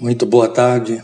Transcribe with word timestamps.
Muito 0.00 0.24
boa 0.24 0.46
tarde. 0.46 1.02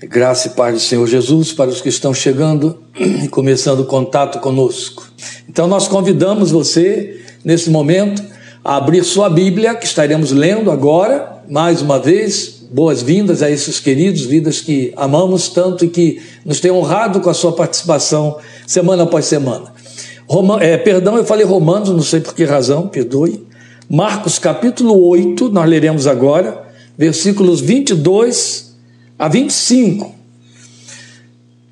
Graça 0.00 0.46
e 0.46 0.50
paz 0.52 0.74
do 0.74 0.80
Senhor 0.80 1.04
Jesus 1.08 1.52
para 1.52 1.68
os 1.68 1.80
que 1.80 1.88
estão 1.88 2.14
chegando 2.14 2.78
e 2.96 3.26
começando 3.26 3.80
o 3.80 3.84
contato 3.84 4.38
conosco. 4.38 5.10
Então, 5.48 5.66
nós 5.66 5.88
convidamos 5.88 6.52
você, 6.52 7.20
nesse 7.44 7.68
momento, 7.68 8.22
a 8.64 8.76
abrir 8.76 9.02
sua 9.02 9.28
Bíblia, 9.28 9.74
que 9.74 9.84
estaremos 9.84 10.30
lendo 10.30 10.70
agora, 10.70 11.42
mais 11.50 11.82
uma 11.82 11.98
vez. 11.98 12.62
Boas-vindas 12.70 13.42
a 13.42 13.50
esses 13.50 13.80
queridos, 13.80 14.22
vidas 14.24 14.60
que 14.60 14.92
amamos 14.96 15.48
tanto 15.48 15.84
e 15.84 15.88
que 15.88 16.22
nos 16.44 16.60
têm 16.60 16.70
honrado 16.70 17.20
com 17.20 17.28
a 17.28 17.34
sua 17.34 17.50
participação 17.50 18.38
semana 18.68 19.02
após 19.02 19.24
semana. 19.24 19.64
Roma, 20.28 20.62
é, 20.62 20.76
perdão, 20.76 21.16
eu 21.16 21.24
falei 21.24 21.44
Romanos, 21.44 21.88
não 21.88 22.02
sei 22.02 22.20
por 22.20 22.36
que 22.36 22.44
razão, 22.44 22.86
perdoe. 22.86 23.44
Marcos 23.88 24.38
capítulo 24.38 24.96
8, 25.08 25.50
nós 25.50 25.68
leremos 25.68 26.06
agora 26.06 26.69
versículos 27.00 27.62
22 27.62 28.76
a 29.18 29.26
25, 29.26 30.14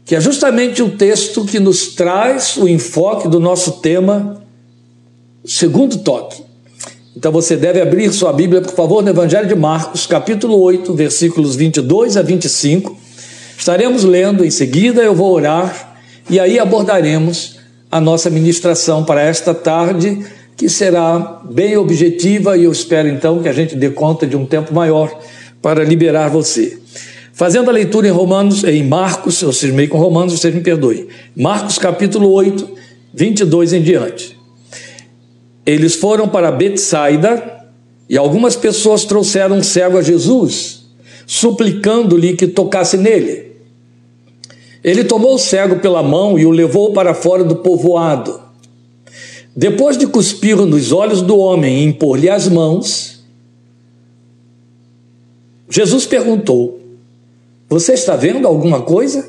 que 0.06 0.16
é 0.16 0.20
justamente 0.23 0.82
o 0.82 0.96
texto 0.96 1.45
que 1.45 1.60
nos 1.60 1.88
traz 1.88 2.56
o 2.56 2.66
enfoque 2.66 3.28
do 3.28 3.38
nosso 3.38 3.72
tema, 3.72 4.42
segundo 5.45 5.98
toque. 5.98 6.42
Então 7.14 7.30
você 7.30 7.59
deve 7.59 7.78
abrir 7.78 8.10
sua 8.10 8.33
Bíblia, 8.33 8.62
por 8.62 8.72
favor, 8.72 9.02
no 9.02 9.10
Evangelho 9.10 9.46
de 9.46 9.55
Marcos, 9.55 10.06
capítulo 10.06 10.59
8, 10.62 10.95
versículos 10.95 11.55
22 11.55 12.16
a 12.16 12.22
25. 12.22 12.97
Estaremos 13.58 14.05
lendo 14.05 14.47
em 14.47 14.50
seguida, 14.50 15.02
eu 15.02 15.14
vou 15.14 15.30
orar 15.30 16.00
e 16.30 16.41
aí 16.41 16.58
abordaremos 16.58 17.58
a 17.91 18.00
nossa 18.00 18.30
ministração 18.30 19.05
para 19.05 19.20
esta 19.20 19.52
tarde 19.52 20.24
que 20.58 20.68
será 20.68 21.40
bem 21.48 21.76
objetiva 21.76 22.56
e 22.56 22.64
eu 22.64 22.72
espero 22.72 23.06
então 23.08 23.40
que 23.40 23.48
a 23.48 23.52
gente 23.52 23.76
dê 23.76 23.90
conta 23.90 24.26
de 24.26 24.36
um 24.36 24.44
tempo 24.44 24.74
maior 24.74 25.16
para 25.62 25.84
liberar 25.84 26.28
você. 26.28 26.76
Fazendo 27.32 27.70
a 27.70 27.72
leitura 27.72 28.08
em 28.08 28.10
Romanos, 28.10 28.64
em 28.64 28.82
Marcos, 28.82 29.40
eu 29.40 29.52
cismei 29.52 29.86
com 29.86 29.98
Romanos, 29.98 30.33
vocês 30.33 30.52
me 30.52 30.60
perdoem. 30.60 31.06
Marcos 31.36 31.78
capítulo 31.78 32.33
8, 32.33 32.68
22 33.14 33.72
em 33.72 33.83
diante. 33.83 34.36
Eles 35.64 35.94
foram 35.94 36.28
para 36.28 36.50
Betsaida 36.50 37.64
e 38.08 38.18
algumas 38.18 38.56
pessoas 38.56 39.05
trouxeram 39.05 39.58
um 39.58 39.62
cego 39.62 39.96
a 39.96 40.02
Jesus, 40.02 40.86
suplicando-lhe 41.24 42.34
que 42.34 42.48
tocasse 42.48 42.96
nele. 42.96 43.52
Ele 44.83 45.05
tomou 45.05 45.36
o 45.36 45.38
cego 45.38 45.77
pela 45.77 46.02
mão 46.02 46.36
e 46.36 46.44
o 46.44 46.50
levou 46.50 46.92
para 46.92 47.14
fora 47.14 47.44
do 47.44 47.55
povoado. 47.55 48.47
Depois 49.59 49.98
de 49.98 50.06
cuspir 50.06 50.56
nos 50.56 50.92
olhos 50.92 51.20
do 51.20 51.37
homem 51.37 51.81
e 51.81 51.84
impor-lhe 51.87 52.31
as 52.31 52.47
mãos, 52.48 53.25
Jesus 55.69 56.06
perguntou: 56.06 56.81
Você 57.69 57.95
está 57.95 58.14
vendo 58.14 58.47
alguma 58.47 58.83
coisa? 58.83 59.29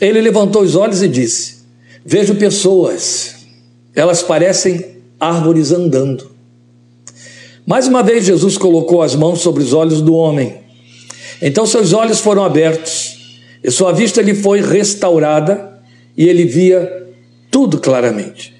Ele 0.00 0.22
levantou 0.22 0.62
os 0.62 0.74
olhos 0.74 1.02
e 1.02 1.08
disse: 1.08 1.56
Vejo 2.02 2.36
pessoas, 2.36 3.44
elas 3.94 4.22
parecem 4.22 4.96
árvores 5.20 5.70
andando. 5.70 6.30
Mais 7.66 7.86
uma 7.86 8.02
vez, 8.02 8.24
Jesus 8.24 8.56
colocou 8.56 9.02
as 9.02 9.14
mãos 9.14 9.42
sobre 9.42 9.62
os 9.62 9.74
olhos 9.74 10.00
do 10.00 10.14
homem. 10.14 10.60
Então 11.42 11.66
seus 11.66 11.92
olhos 11.92 12.20
foram 12.20 12.42
abertos 12.42 13.38
e 13.62 13.70
sua 13.70 13.92
vista 13.92 14.22
lhe 14.22 14.34
foi 14.34 14.62
restaurada 14.62 15.78
e 16.16 16.26
ele 16.26 16.46
via 16.46 17.06
tudo 17.50 17.78
claramente. 17.78 18.53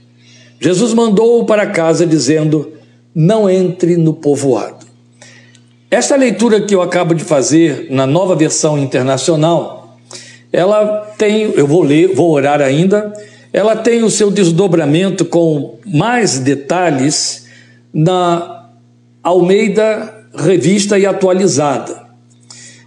Jesus 0.60 0.94
mandou-o 0.94 1.44
para 1.44 1.66
casa 1.66 2.06
dizendo: 2.06 2.72
Não 3.14 3.48
entre 3.48 3.97
no 3.97 4.14
povoado. 4.14 4.84
Esta 5.91 6.16
leitura 6.16 6.60
que 6.60 6.74
eu 6.74 6.83
acabo 6.83 7.14
de 7.14 7.22
fazer 7.22 7.86
na 7.91 8.06
nova 8.06 8.34
versão 8.34 8.78
internacional, 8.78 9.97
ela 10.52 11.12
tem, 11.16 11.52
eu 11.55 11.66
vou 11.66 11.82
ler, 11.82 12.14
vou 12.14 12.32
orar 12.32 12.60
ainda, 12.60 13.12
ela 13.52 13.77
tem 13.77 14.02
o 14.02 14.10
seu 14.10 14.30
desdobramento 14.30 15.25
com 15.25 15.78
mais 15.87 16.38
detalhes 16.41 17.47
na 17.92 18.66
Almeida 19.22 20.26
Revista 20.34 20.98
e 20.98 21.06
Atualizada. 21.06 22.03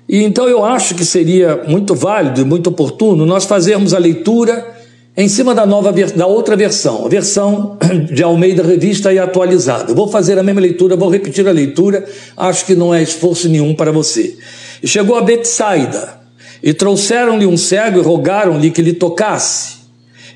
E 0.09 0.23
então 0.23 0.47
eu 0.47 0.63
acho 0.63 0.95
que 0.95 1.05
seria 1.05 1.63
muito 1.67 1.95
válido 1.95 2.41
e 2.41 2.45
muito 2.45 2.67
oportuno 2.69 3.25
nós 3.25 3.45
fazermos 3.45 3.94
a 3.94 3.97
leitura 3.97 4.76
em 5.17 5.28
cima 5.28 5.55
da 5.55 5.66
nova 5.66 5.91
da 5.91 6.28
outra 6.28 6.55
versão, 6.55 7.03
a 7.03 7.09
versão 7.09 7.75
de 8.13 8.22
Almeida 8.22 8.61
Revista 8.61 9.11
e 9.11 9.17
atualizada. 9.17 9.91
Vou 9.91 10.07
fazer 10.07 10.38
a 10.38 10.44
mesma 10.44 10.61
leitura, 10.61 10.95
vou 10.95 11.09
repetir 11.09 11.47
a 11.47 11.51
leitura, 11.51 12.05
acho 12.38 12.63
que 12.67 12.75
não 12.75 12.94
é 12.94 13.01
esforço 13.01 13.50
nenhum 13.50 13.73
para 13.73 13.91
você. 13.91 14.38
E 14.81 14.88
chegou 14.88 15.16
a 15.16 15.22
Betsaida, 15.22 16.19
e 16.61 16.72
trouxeram-lhe 16.72 17.47
um 17.47 17.57
cego 17.57 18.00
e 18.00 18.03
rogaram-lhe 18.03 18.69
que 18.69 18.81
lhe 18.81 18.94
tocasse. 18.94 19.78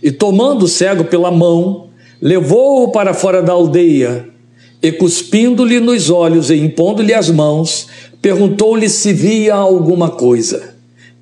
E 0.02 0.12
tomando 0.12 0.66
o 0.66 0.68
cego 0.68 1.04
pela 1.04 1.30
mão, 1.30 1.90
levou-o 2.20 2.92
para 2.92 3.14
fora 3.14 3.44
da 3.44 3.54
aldeia, 3.54 4.30
e 4.82 4.92
cuspindo-lhe 4.92 5.80
nos 5.80 6.10
olhos 6.10 6.50
e 6.50 6.56
impondo-lhe 6.56 7.14
as 7.14 7.30
mãos, 7.30 7.88
perguntou-lhe 8.20 8.90
se 8.90 9.14
via 9.14 9.54
alguma 9.54 10.10
coisa. 10.10 10.74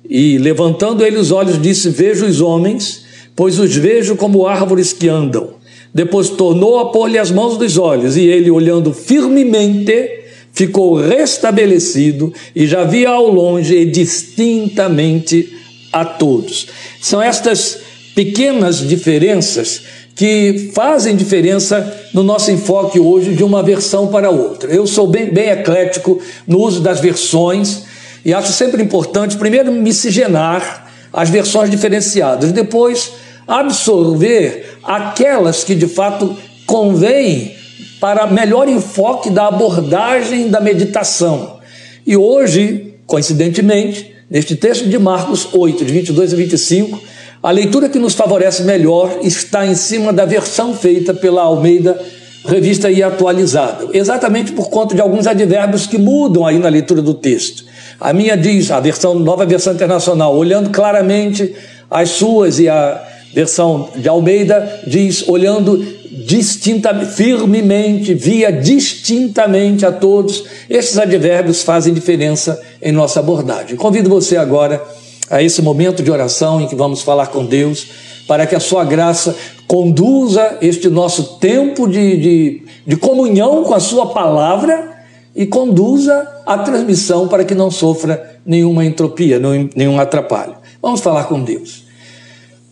E 0.08 0.38
levantando 0.38 1.04
ele 1.04 1.18
os 1.18 1.30
olhos, 1.30 1.60
disse: 1.60 1.90
Vejo 1.90 2.24
os 2.24 2.40
homens 2.40 3.09
pois 3.40 3.58
os 3.58 3.74
vejo 3.74 4.16
como 4.16 4.46
árvores 4.46 4.92
que 4.92 5.08
andam. 5.08 5.54
Depois 5.94 6.28
tornou 6.28 6.78
a 6.78 6.90
pôr-lhe 6.92 7.18
as 7.18 7.30
mãos 7.30 7.56
dos 7.56 7.78
olhos, 7.78 8.14
e 8.14 8.20
ele, 8.20 8.50
olhando 8.50 8.92
firmemente, 8.92 10.10
ficou 10.52 10.94
restabelecido 10.94 12.34
e 12.54 12.66
já 12.66 12.84
via 12.84 13.08
ao 13.08 13.30
longe 13.30 13.74
e 13.74 13.86
distintamente 13.86 15.54
a 15.90 16.04
todos. 16.04 16.66
São 17.00 17.22
estas 17.22 17.78
pequenas 18.14 18.86
diferenças 18.86 19.84
que 20.14 20.70
fazem 20.74 21.16
diferença 21.16 21.98
no 22.12 22.22
nosso 22.22 22.50
enfoque 22.50 23.00
hoje 23.00 23.34
de 23.34 23.42
uma 23.42 23.62
versão 23.62 24.08
para 24.08 24.28
outra. 24.28 24.70
Eu 24.70 24.86
sou 24.86 25.06
bem, 25.06 25.32
bem 25.32 25.48
eclético 25.48 26.20
no 26.46 26.58
uso 26.58 26.82
das 26.82 27.00
versões 27.00 27.84
e 28.22 28.34
acho 28.34 28.52
sempre 28.52 28.82
importante, 28.82 29.38
primeiro, 29.38 29.72
miscigenar 29.72 30.90
as 31.10 31.30
versões 31.30 31.70
diferenciadas, 31.70 32.52
depois 32.52 33.12
absorver 33.50 34.78
aquelas 34.84 35.64
que 35.64 35.74
de 35.74 35.88
fato 35.88 36.36
convêm 36.64 37.56
para 38.00 38.28
melhor 38.28 38.68
enfoque 38.68 39.28
da 39.28 39.48
abordagem 39.48 40.48
da 40.48 40.60
meditação. 40.60 41.58
E 42.06 42.16
hoje, 42.16 42.94
coincidentemente, 43.06 44.14
neste 44.30 44.54
texto 44.54 44.88
de 44.88 44.96
Marcos 44.98 45.48
8, 45.52 45.84
de 45.84 45.92
22 45.92 46.32
a 46.32 46.36
25, 46.36 47.02
a 47.42 47.50
leitura 47.50 47.88
que 47.88 47.98
nos 47.98 48.14
favorece 48.14 48.62
melhor 48.62 49.18
está 49.22 49.66
em 49.66 49.74
cima 49.74 50.12
da 50.12 50.24
versão 50.24 50.72
feita 50.72 51.12
pela 51.12 51.42
Almeida 51.42 52.00
Revista 52.46 52.88
e 52.88 53.02
Atualizada, 53.02 53.88
exatamente 53.92 54.52
por 54.52 54.70
conta 54.70 54.94
de 54.94 55.00
alguns 55.00 55.26
advérbios 55.26 55.86
que 55.86 55.98
mudam 55.98 56.46
aí 56.46 56.58
na 56.58 56.68
leitura 56.68 57.02
do 57.02 57.14
texto. 57.14 57.64
A 58.00 58.12
minha 58.12 58.36
diz, 58.36 58.70
a 58.70 58.78
versão 58.78 59.18
nova 59.18 59.44
versão 59.44 59.74
internacional, 59.74 60.36
olhando 60.36 60.70
claramente 60.70 61.52
as 61.90 62.10
suas 62.10 62.60
e 62.60 62.68
a 62.68 63.09
versão 63.32 63.90
de 63.96 64.08
Almeida 64.08 64.82
diz, 64.86 65.28
olhando 65.28 66.00
distintamente, 66.10 67.12
firmemente, 67.12 68.14
via 68.14 68.52
distintamente 68.52 69.86
a 69.86 69.92
todos. 69.92 70.44
Esses 70.68 70.98
advérbios 70.98 71.62
fazem 71.62 71.94
diferença 71.94 72.60
em 72.82 72.92
nossa 72.92 73.20
abordagem. 73.20 73.76
Convido 73.76 74.10
você 74.10 74.36
agora 74.36 74.82
a 75.30 75.42
esse 75.42 75.62
momento 75.62 76.02
de 76.02 76.10
oração 76.10 76.60
em 76.60 76.66
que 76.66 76.74
vamos 76.74 77.02
falar 77.02 77.28
com 77.28 77.44
Deus, 77.44 77.86
para 78.26 78.46
que 78.46 78.54
a 78.54 78.60
sua 78.60 78.84
graça 78.84 79.34
conduza 79.66 80.58
este 80.60 80.88
nosso 80.88 81.38
tempo 81.38 81.86
de, 81.86 82.16
de, 82.16 82.62
de 82.86 82.96
comunhão 82.96 83.62
com 83.62 83.74
a 83.74 83.80
sua 83.80 84.06
palavra 84.06 84.90
e 85.34 85.46
conduza 85.46 86.28
a 86.44 86.58
transmissão 86.58 87.28
para 87.28 87.44
que 87.44 87.54
não 87.54 87.70
sofra 87.70 88.40
nenhuma 88.44 88.84
entropia, 88.84 89.40
nenhum 89.74 90.00
atrapalho. 90.00 90.56
Vamos 90.82 91.00
falar 91.00 91.24
com 91.24 91.40
Deus. 91.40 91.89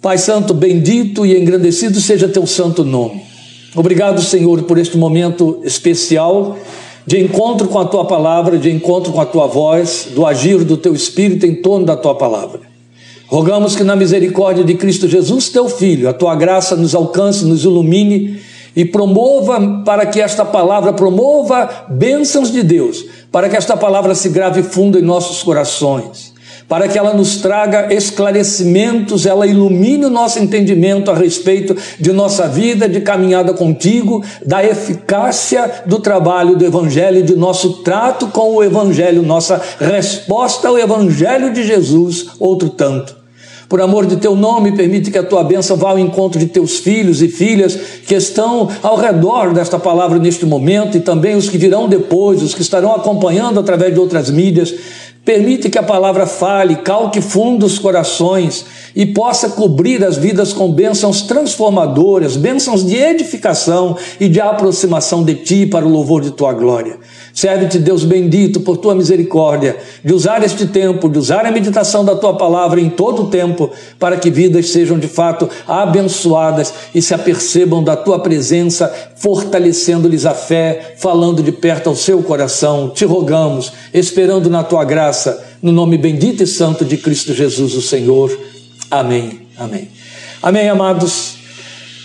Pai 0.00 0.16
Santo, 0.16 0.54
bendito 0.54 1.26
e 1.26 1.36
engrandecido 1.36 2.00
seja 2.00 2.28
teu 2.28 2.46
santo 2.46 2.84
nome. 2.84 3.20
Obrigado, 3.74 4.22
Senhor, 4.22 4.62
por 4.62 4.78
este 4.78 4.96
momento 4.96 5.60
especial 5.64 6.56
de 7.04 7.18
encontro 7.18 7.66
com 7.66 7.80
a 7.80 7.84
tua 7.84 8.04
palavra, 8.04 8.56
de 8.58 8.70
encontro 8.70 9.12
com 9.12 9.20
a 9.20 9.26
tua 9.26 9.48
voz, 9.48 10.08
do 10.14 10.24
agir 10.24 10.62
do 10.62 10.76
teu 10.76 10.94
espírito 10.94 11.44
em 11.46 11.56
torno 11.56 11.84
da 11.84 11.96
tua 11.96 12.14
palavra. 12.14 12.60
Rogamos 13.26 13.74
que 13.74 13.82
na 13.82 13.96
misericórdia 13.96 14.62
de 14.62 14.74
Cristo 14.74 15.08
Jesus, 15.08 15.48
teu 15.48 15.68
Filho, 15.68 16.08
a 16.08 16.12
tua 16.12 16.36
graça 16.36 16.76
nos 16.76 16.94
alcance, 16.94 17.44
nos 17.44 17.64
ilumine 17.64 18.38
e 18.76 18.84
promova 18.84 19.82
para 19.84 20.06
que 20.06 20.20
esta 20.20 20.44
palavra 20.44 20.92
promova 20.92 21.86
bênçãos 21.88 22.52
de 22.52 22.62
Deus, 22.62 23.04
para 23.32 23.48
que 23.48 23.56
esta 23.56 23.76
palavra 23.76 24.14
se 24.14 24.28
grave 24.28 24.62
fundo 24.62 24.96
em 24.96 25.02
nossos 25.02 25.42
corações 25.42 26.27
para 26.68 26.86
que 26.86 26.98
ela 26.98 27.14
nos 27.14 27.38
traga 27.38 27.92
esclarecimentos, 27.92 29.24
ela 29.24 29.46
ilumine 29.46 30.04
o 30.04 30.10
nosso 30.10 30.38
entendimento 30.38 31.10
a 31.10 31.14
respeito 31.14 31.74
de 31.98 32.12
nossa 32.12 32.46
vida 32.46 32.86
de 32.86 33.00
caminhada 33.00 33.54
contigo, 33.54 34.22
da 34.44 34.62
eficácia 34.62 35.82
do 35.86 35.98
trabalho 35.98 36.56
do 36.56 36.66
Evangelho, 36.66 37.22
de 37.22 37.34
nosso 37.34 37.82
trato 37.82 38.28
com 38.28 38.54
o 38.54 38.62
Evangelho, 38.62 39.22
nossa 39.22 39.60
resposta 39.80 40.68
ao 40.68 40.78
Evangelho 40.78 41.52
de 41.52 41.64
Jesus, 41.64 42.26
outro 42.38 42.68
tanto. 42.68 43.16
Por 43.68 43.82
amor 43.82 44.06
de 44.06 44.16
teu 44.16 44.34
nome, 44.34 44.72
permite 44.72 45.10
que 45.10 45.18
a 45.18 45.22
tua 45.22 45.44
bênção 45.44 45.76
vá 45.76 45.90
ao 45.90 45.98
encontro 45.98 46.40
de 46.40 46.46
teus 46.46 46.78
filhos 46.78 47.20
e 47.20 47.28
filhas 47.28 47.78
que 48.06 48.14
estão 48.14 48.66
ao 48.82 48.96
redor 48.96 49.52
desta 49.52 49.78
palavra 49.78 50.18
neste 50.18 50.46
momento 50.46 50.96
e 50.96 51.00
também 51.00 51.36
os 51.36 51.50
que 51.50 51.58
virão 51.58 51.86
depois, 51.86 52.42
os 52.42 52.54
que 52.54 52.62
estarão 52.62 52.94
acompanhando 52.94 53.60
através 53.60 53.92
de 53.92 54.00
outras 54.00 54.30
mídias. 54.30 54.74
Permite 55.28 55.68
que 55.68 55.76
a 55.76 55.82
palavra 55.82 56.26
fale, 56.26 56.76
calque 56.76 57.20
fundo 57.20 57.66
os 57.66 57.78
corações 57.78 58.64
e 58.98 59.06
possa 59.06 59.50
cobrir 59.50 60.04
as 60.04 60.16
vidas 60.16 60.52
com 60.52 60.72
bênçãos 60.72 61.22
transformadoras, 61.22 62.36
bênçãos 62.36 62.84
de 62.84 62.96
edificação 62.96 63.96
e 64.18 64.28
de 64.28 64.40
aproximação 64.40 65.22
de 65.22 65.36
Ti 65.36 65.66
para 65.66 65.86
o 65.86 65.88
louvor 65.88 66.20
de 66.20 66.32
Tua 66.32 66.52
glória. 66.52 66.96
Serve-te, 67.32 67.78
Deus 67.78 68.04
bendito, 68.04 68.58
por 68.58 68.78
tua 68.78 68.96
misericórdia, 68.96 69.76
de 70.04 70.12
usar 70.12 70.42
este 70.42 70.66
tempo, 70.66 71.08
de 71.08 71.16
usar 71.16 71.46
a 71.46 71.52
meditação 71.52 72.04
da 72.04 72.16
tua 72.16 72.36
palavra 72.36 72.80
em 72.80 72.90
todo 72.90 73.22
o 73.22 73.26
tempo, 73.28 73.70
para 74.00 74.16
que 74.16 74.28
vidas 74.28 74.70
sejam 74.70 74.98
de 74.98 75.06
fato 75.06 75.48
abençoadas 75.68 76.74
e 76.92 77.00
se 77.00 77.14
apercebam 77.14 77.84
da 77.84 77.94
tua 77.94 78.18
presença, 78.18 78.92
fortalecendo-lhes 79.14 80.26
a 80.26 80.34
fé, 80.34 80.96
falando 80.98 81.40
de 81.40 81.52
perto 81.52 81.88
ao 81.88 81.94
seu 81.94 82.20
coração. 82.20 82.90
Te 82.92 83.04
rogamos, 83.04 83.72
esperando 83.94 84.50
na 84.50 84.64
tua 84.64 84.84
graça, 84.84 85.46
no 85.62 85.70
nome 85.70 85.96
bendito 85.96 86.42
e 86.42 86.46
santo 86.48 86.84
de 86.84 86.96
Cristo 86.96 87.32
Jesus, 87.32 87.76
o 87.76 87.82
Senhor. 87.82 88.47
Amém. 88.90 89.40
Amém. 89.56 89.88
Amém, 90.42 90.68
amados. 90.68 91.36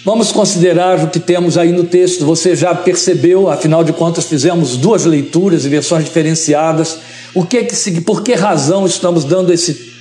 Vamos 0.03 0.33
considerar 0.33 1.01
o 1.01 1.07
que 1.07 1.19
temos 1.19 1.57
aí 1.57 1.71
no 1.71 1.85
texto. 1.85 2.25
Você 2.25 2.56
já 2.56 2.75
percebeu, 2.75 3.50
afinal 3.50 3.83
de 3.83 3.94
contas, 3.94 4.25
fizemos 4.25 4.75
duas 4.75 5.06
leituras 5.06 5.63
e 5.63 5.69
versões 5.69 6.03
diferenciadas. 6.03 6.97
O 7.33 7.45
que, 7.45 7.63
que 7.63 8.01
por 8.01 8.21
que 8.21 8.33
razão 8.33 8.85
estamos 8.85 9.24
dando 9.24 9.53
esse 9.53 9.94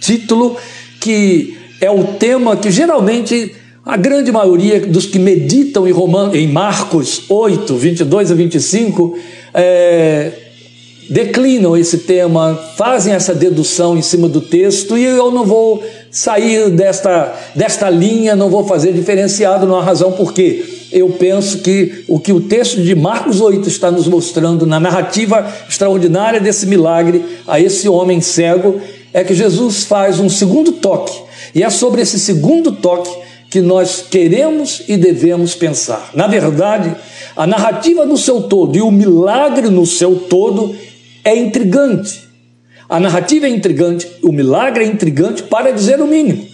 título 0.00 0.56
que 0.98 1.58
é 1.80 1.90
o 1.90 2.04
tema 2.04 2.56
que 2.56 2.70
geralmente 2.70 3.54
a 3.84 3.96
grande 3.96 4.32
maioria 4.32 4.80
dos 4.80 5.06
que 5.06 5.18
meditam 5.18 5.86
em, 5.86 5.92
Roman, 5.92 6.30
em 6.34 6.46
Marcos 6.46 7.24
8, 7.28 7.74
22 7.76 8.30
a 8.30 8.34
25, 8.34 9.18
é, 9.52 10.32
declinam 11.10 11.76
esse 11.76 11.98
tema, 11.98 12.54
fazem 12.76 13.12
essa 13.12 13.34
dedução 13.34 13.98
em 13.98 14.02
cima 14.02 14.28
do 14.28 14.40
texto, 14.40 14.96
e 14.96 15.04
eu 15.04 15.32
não 15.32 15.44
vou 15.44 15.82
sair 16.08 16.70
desta, 16.70 17.34
desta 17.54 17.90
linha, 17.90 18.36
não 18.36 18.48
vou 18.48 18.64
fazer 18.64 18.92
diferenciado, 18.92 19.66
não 19.66 19.76
há 19.76 19.82
razão 19.82 20.12
por 20.12 20.32
quê. 20.32 20.64
Eu 20.92 21.10
penso 21.10 21.58
que 21.58 22.04
o 22.08 22.18
que 22.18 22.32
o 22.32 22.40
texto 22.40 22.80
de 22.80 22.94
Marcos 22.94 23.40
8 23.40 23.68
está 23.68 23.90
nos 23.90 24.06
mostrando 24.06 24.64
na 24.66 24.78
narrativa 24.78 25.46
extraordinária 25.68 26.40
desse 26.40 26.66
milagre 26.66 27.24
a 27.46 27.60
esse 27.60 27.88
homem 27.88 28.20
cego 28.20 28.80
é 29.12 29.24
que 29.24 29.34
Jesus 29.34 29.84
faz 29.84 30.20
um 30.20 30.28
segundo 30.28 30.72
toque. 30.72 31.16
E 31.54 31.62
é 31.62 31.70
sobre 31.70 32.02
esse 32.02 32.18
segundo 32.18 32.72
toque 32.72 33.10
que 33.48 33.60
nós 33.60 34.04
queremos 34.08 34.82
e 34.88 34.96
devemos 34.96 35.56
pensar. 35.56 36.10
Na 36.14 36.28
verdade, 36.28 36.94
a 37.36 37.46
narrativa 37.46 38.04
no 38.04 38.16
seu 38.16 38.42
todo 38.42 38.76
e 38.76 38.80
o 38.80 38.90
milagre 38.90 39.68
no 39.68 39.84
seu 39.84 40.16
todo 40.16 40.74
é 41.24 41.36
intrigante. 41.36 42.28
A 42.88 42.98
narrativa 42.98 43.46
é 43.46 43.48
intrigante, 43.48 44.06
o 44.22 44.32
milagre 44.32 44.84
é 44.84 44.86
intrigante 44.86 45.44
para 45.44 45.72
dizer 45.72 46.00
o 46.00 46.06
mínimo. 46.06 46.44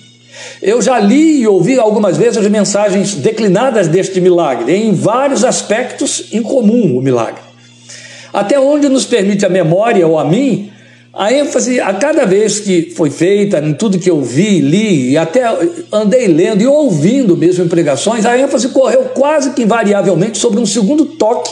Eu 0.60 0.82
já 0.82 0.98
li 0.98 1.40
e 1.40 1.46
ouvi 1.46 1.78
algumas 1.78 2.16
vezes 2.16 2.38
as 2.38 2.48
mensagens 2.48 3.14
declinadas 3.14 3.88
deste 3.88 4.20
milagre, 4.20 4.74
em 4.74 4.92
vários 4.92 5.44
aspectos 5.44 6.28
em 6.32 6.42
comum 6.42 6.96
o 6.96 7.00
milagre. 7.00 7.40
Até 8.32 8.60
onde 8.60 8.88
nos 8.88 9.06
permite 9.06 9.46
a 9.46 9.48
memória 9.48 10.06
ou 10.06 10.18
a 10.18 10.24
mim, 10.24 10.70
a 11.12 11.32
ênfase 11.32 11.80
a 11.80 11.94
cada 11.94 12.26
vez 12.26 12.60
que 12.60 12.92
foi 12.94 13.08
feita, 13.08 13.58
em 13.58 13.72
tudo 13.72 13.98
que 13.98 14.10
eu 14.10 14.20
vi, 14.20 14.60
li, 14.60 15.12
e 15.12 15.16
até 15.16 15.42
andei 15.90 16.26
lendo 16.26 16.60
e 16.60 16.66
ouvindo 16.66 17.34
mesmo 17.34 17.64
em 17.64 17.68
pregações, 17.68 18.26
a 18.26 18.38
ênfase 18.38 18.68
correu 18.68 19.04
quase 19.14 19.52
que 19.52 19.62
invariavelmente 19.62 20.36
sobre 20.36 20.60
um 20.60 20.66
segundo 20.66 21.06
toque 21.06 21.50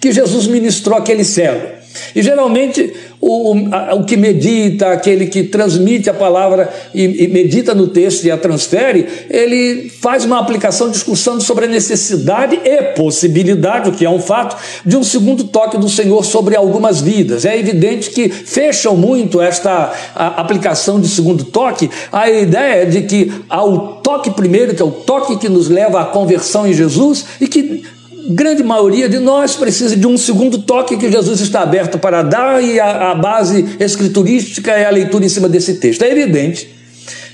que 0.00 0.12
Jesus 0.12 0.46
ministrou 0.46 0.96
àquele 0.96 1.24
cego. 1.24 1.79
E 2.14 2.22
geralmente 2.22 2.92
o, 3.20 3.54
o 3.96 4.04
que 4.04 4.16
medita, 4.16 4.92
aquele 4.92 5.26
que 5.26 5.42
transmite 5.42 6.08
a 6.08 6.14
palavra 6.14 6.72
e, 6.94 7.24
e, 7.24 7.28
medita 7.28 7.74
no 7.74 7.88
texto 7.88 8.24
e 8.24 8.30
a 8.30 8.36
transfere, 8.36 9.06
ele 9.28 9.90
faz 9.90 10.24
uma 10.24 10.38
aplicação 10.38 10.90
discussando 10.90 11.42
sobre 11.42 11.66
a 11.66 11.68
necessidade 11.68 12.58
e 12.64 12.82
possibilidade, 12.94 13.90
o 13.90 13.92
que 13.92 14.04
é 14.04 14.10
um 14.10 14.20
fato, 14.20 14.56
de 14.86 14.96
um 14.96 15.02
segundo 15.02 15.44
toque 15.44 15.76
do 15.76 15.88
Senhor 15.88 16.24
sobre 16.24 16.56
algumas 16.56 17.00
vidas. 17.00 17.44
É 17.44 17.58
evidente 17.58 18.10
que 18.10 18.28
fecham 18.28 18.96
muito 18.96 19.40
esta 19.40 19.92
aplicação 20.14 21.00
de 21.00 21.08
segundo 21.08 21.44
toque 21.44 21.90
a 22.10 22.30
ideia 22.30 22.86
de 22.86 23.02
que 23.02 23.32
há 23.48 23.64
o 23.64 23.96
toque 23.96 24.30
primeiro, 24.30 24.74
que 24.74 24.82
é 24.82 24.84
o 24.84 24.90
toque 24.90 25.36
que 25.36 25.48
nos 25.48 25.68
leva 25.68 26.00
à 26.00 26.04
conversão 26.06 26.66
em 26.66 26.72
Jesus, 26.72 27.26
e 27.40 27.46
que 27.46 27.82
grande 28.28 28.62
maioria 28.62 29.08
de 29.08 29.18
nós 29.18 29.56
precisa 29.56 29.96
de 29.96 30.06
um 30.06 30.16
segundo 30.16 30.58
toque 30.58 30.96
que 30.96 31.10
Jesus 31.10 31.40
está 31.40 31.62
aberto 31.62 31.98
para 31.98 32.22
dar, 32.22 32.62
e 32.62 32.78
a, 32.78 33.12
a, 33.12 33.14
base 33.14 33.76
escriturística 33.78 34.70
é 34.72 34.86
a 34.86 34.90
leitura 34.90 35.24
em 35.24 35.28
cima 35.28 35.48
desse 35.48 35.74
texto. 35.74 36.02
É 36.02 36.10
evidente 36.10 36.68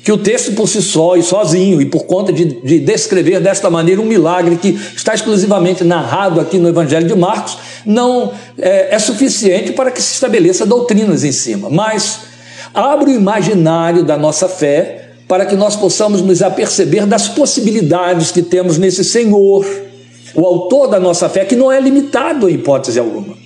que 0.02 0.12
o 0.12 0.18
texto 0.18 0.52
por 0.52 0.68
si 0.68 0.80
só 0.80 1.16
e 1.16 1.22
sozinho, 1.22 1.80
e 1.80 1.86
por 1.86 2.04
conta 2.04 2.32
de, 2.32 2.44
de 2.44 2.78
descrever 2.78 3.40
desta 3.40 3.68
maneira 3.68 4.00
um 4.00 4.04
milagre 4.06 4.56
que 4.56 4.78
está 4.94 5.14
exclusivamente 5.14 5.82
narrado 5.82 6.40
aqui 6.40 6.58
no 6.58 6.68
Evangelho 6.68 7.08
de 7.08 7.14
Marcos, 7.16 7.58
não 7.84 8.32
é, 8.58 8.94
é 8.94 8.98
suficiente 8.98 9.72
para 9.72 9.90
que 9.90 10.00
se 10.00 10.14
estabeleça 10.14 10.64
doutrinas 10.64 11.24
em 11.24 11.32
cima. 11.32 11.68
Mas 11.68 12.20
abre 12.72 13.10
o 13.10 13.14
imaginário 13.14 14.04
da 14.04 14.16
nossa 14.16 14.48
fé 14.48 15.10
para 15.26 15.44
que 15.44 15.56
nós 15.56 15.74
possamos 15.74 16.22
nos 16.22 16.40
aperceber 16.40 17.04
das 17.04 17.28
possibilidades 17.28 18.30
que 18.30 18.42
temos 18.42 18.78
nesse 18.78 19.02
Senhor 19.02 19.66
o 20.34 20.44
autor 20.44 20.88
da 20.88 21.00
nossa 21.00 21.28
fé, 21.28 21.44
que 21.44 21.56
não 21.56 21.70
é 21.70 21.80
limitado 21.80 22.48
em 22.48 22.54
hipótese 22.54 22.98
alguma. 22.98 23.36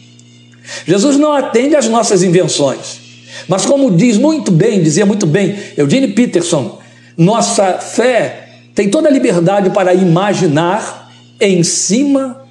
Jesus 0.86 1.16
não 1.16 1.32
atende 1.32 1.76
às 1.76 1.88
nossas 1.88 2.22
invenções, 2.22 3.00
mas 3.48 3.66
como 3.66 3.90
diz 3.90 4.16
muito 4.16 4.50
bem, 4.50 4.82
dizia 4.82 5.04
muito 5.04 5.26
bem 5.26 5.56
Eugene 5.76 6.08
Peterson, 6.08 6.78
nossa 7.16 7.74
fé 7.74 8.48
tem 8.74 8.88
toda 8.88 9.08
a 9.08 9.12
liberdade 9.12 9.70
para 9.70 9.92
imaginar 9.92 11.10
em 11.40 11.62
cima 11.62 12.44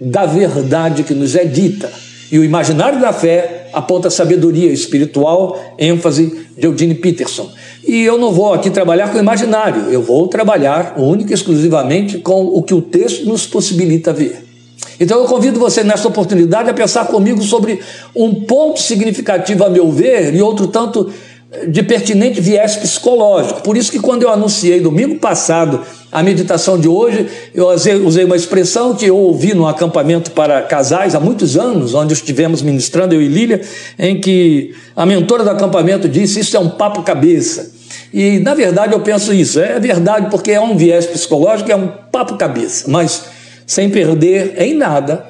da 0.00 0.26
verdade 0.26 1.02
que 1.02 1.14
nos 1.14 1.34
é 1.34 1.44
dita. 1.44 1.90
E 2.32 2.38
o 2.38 2.44
imaginário 2.44 2.98
da 2.98 3.12
fé 3.12 3.68
aponta 3.74 4.08
sabedoria 4.08 4.72
espiritual, 4.72 5.76
ênfase 5.78 6.46
de 6.56 6.66
Eugene 6.66 6.94
Peterson. 6.94 7.50
E 7.86 8.00
eu 8.00 8.16
não 8.16 8.32
vou 8.32 8.54
aqui 8.54 8.70
trabalhar 8.70 9.12
com 9.12 9.18
o 9.18 9.20
imaginário, 9.20 9.90
eu 9.90 10.00
vou 10.00 10.26
trabalhar 10.28 10.94
única 10.96 11.32
e 11.32 11.34
exclusivamente 11.34 12.16
com 12.20 12.46
o 12.46 12.62
que 12.62 12.72
o 12.72 12.80
texto 12.80 13.26
nos 13.26 13.46
possibilita 13.46 14.14
ver. 14.14 14.46
Então 14.98 15.20
eu 15.20 15.26
convido 15.26 15.60
você 15.60 15.84
nesta 15.84 16.08
oportunidade 16.08 16.70
a 16.70 16.74
pensar 16.74 17.06
comigo 17.06 17.42
sobre 17.42 17.80
um 18.16 18.32
ponto 18.34 18.80
significativo 18.80 19.64
a 19.64 19.68
meu 19.68 19.92
ver 19.92 20.34
e 20.34 20.40
outro 20.40 20.68
tanto 20.68 21.12
de 21.68 21.82
pertinente 21.82 22.40
viés 22.40 22.76
psicológico. 22.76 23.60
Por 23.62 23.76
isso 23.76 23.92
que 23.92 23.98
quando 23.98 24.22
eu 24.22 24.30
anunciei 24.30 24.80
domingo 24.80 25.16
passado 25.16 25.80
a 26.10 26.22
meditação 26.22 26.78
de 26.78 26.88
hoje, 26.88 27.26
eu 27.54 27.68
usei 27.68 28.24
uma 28.24 28.36
expressão 28.36 28.94
que 28.94 29.06
eu 29.06 29.16
ouvi 29.16 29.54
no 29.54 29.66
acampamento 29.66 30.30
para 30.30 30.62
casais 30.62 31.14
há 31.14 31.20
muitos 31.20 31.56
anos, 31.56 31.94
onde 31.94 32.14
estivemos 32.14 32.62
ministrando, 32.62 33.14
eu 33.14 33.20
e 33.20 33.28
Lília, 33.28 33.60
em 33.98 34.18
que 34.18 34.74
a 34.96 35.04
mentora 35.04 35.44
do 35.44 35.50
acampamento 35.50 36.08
disse: 36.08 36.40
Isso 36.40 36.56
é 36.56 36.60
um 36.60 36.70
papo 36.70 37.02
cabeça. 37.02 37.72
E 38.12 38.38
na 38.38 38.54
verdade 38.54 38.94
eu 38.94 39.00
penso 39.00 39.32
isso, 39.32 39.60
é 39.60 39.78
verdade, 39.78 40.28
porque 40.30 40.52
é 40.52 40.60
um 40.60 40.76
viés 40.76 41.04
psicológico, 41.04 41.70
é 41.70 41.76
um 41.76 41.88
papo 42.10 42.36
cabeça, 42.36 42.90
mas 42.90 43.24
sem 43.66 43.90
perder 43.90 44.54
em 44.56 44.74
nada 44.74 45.26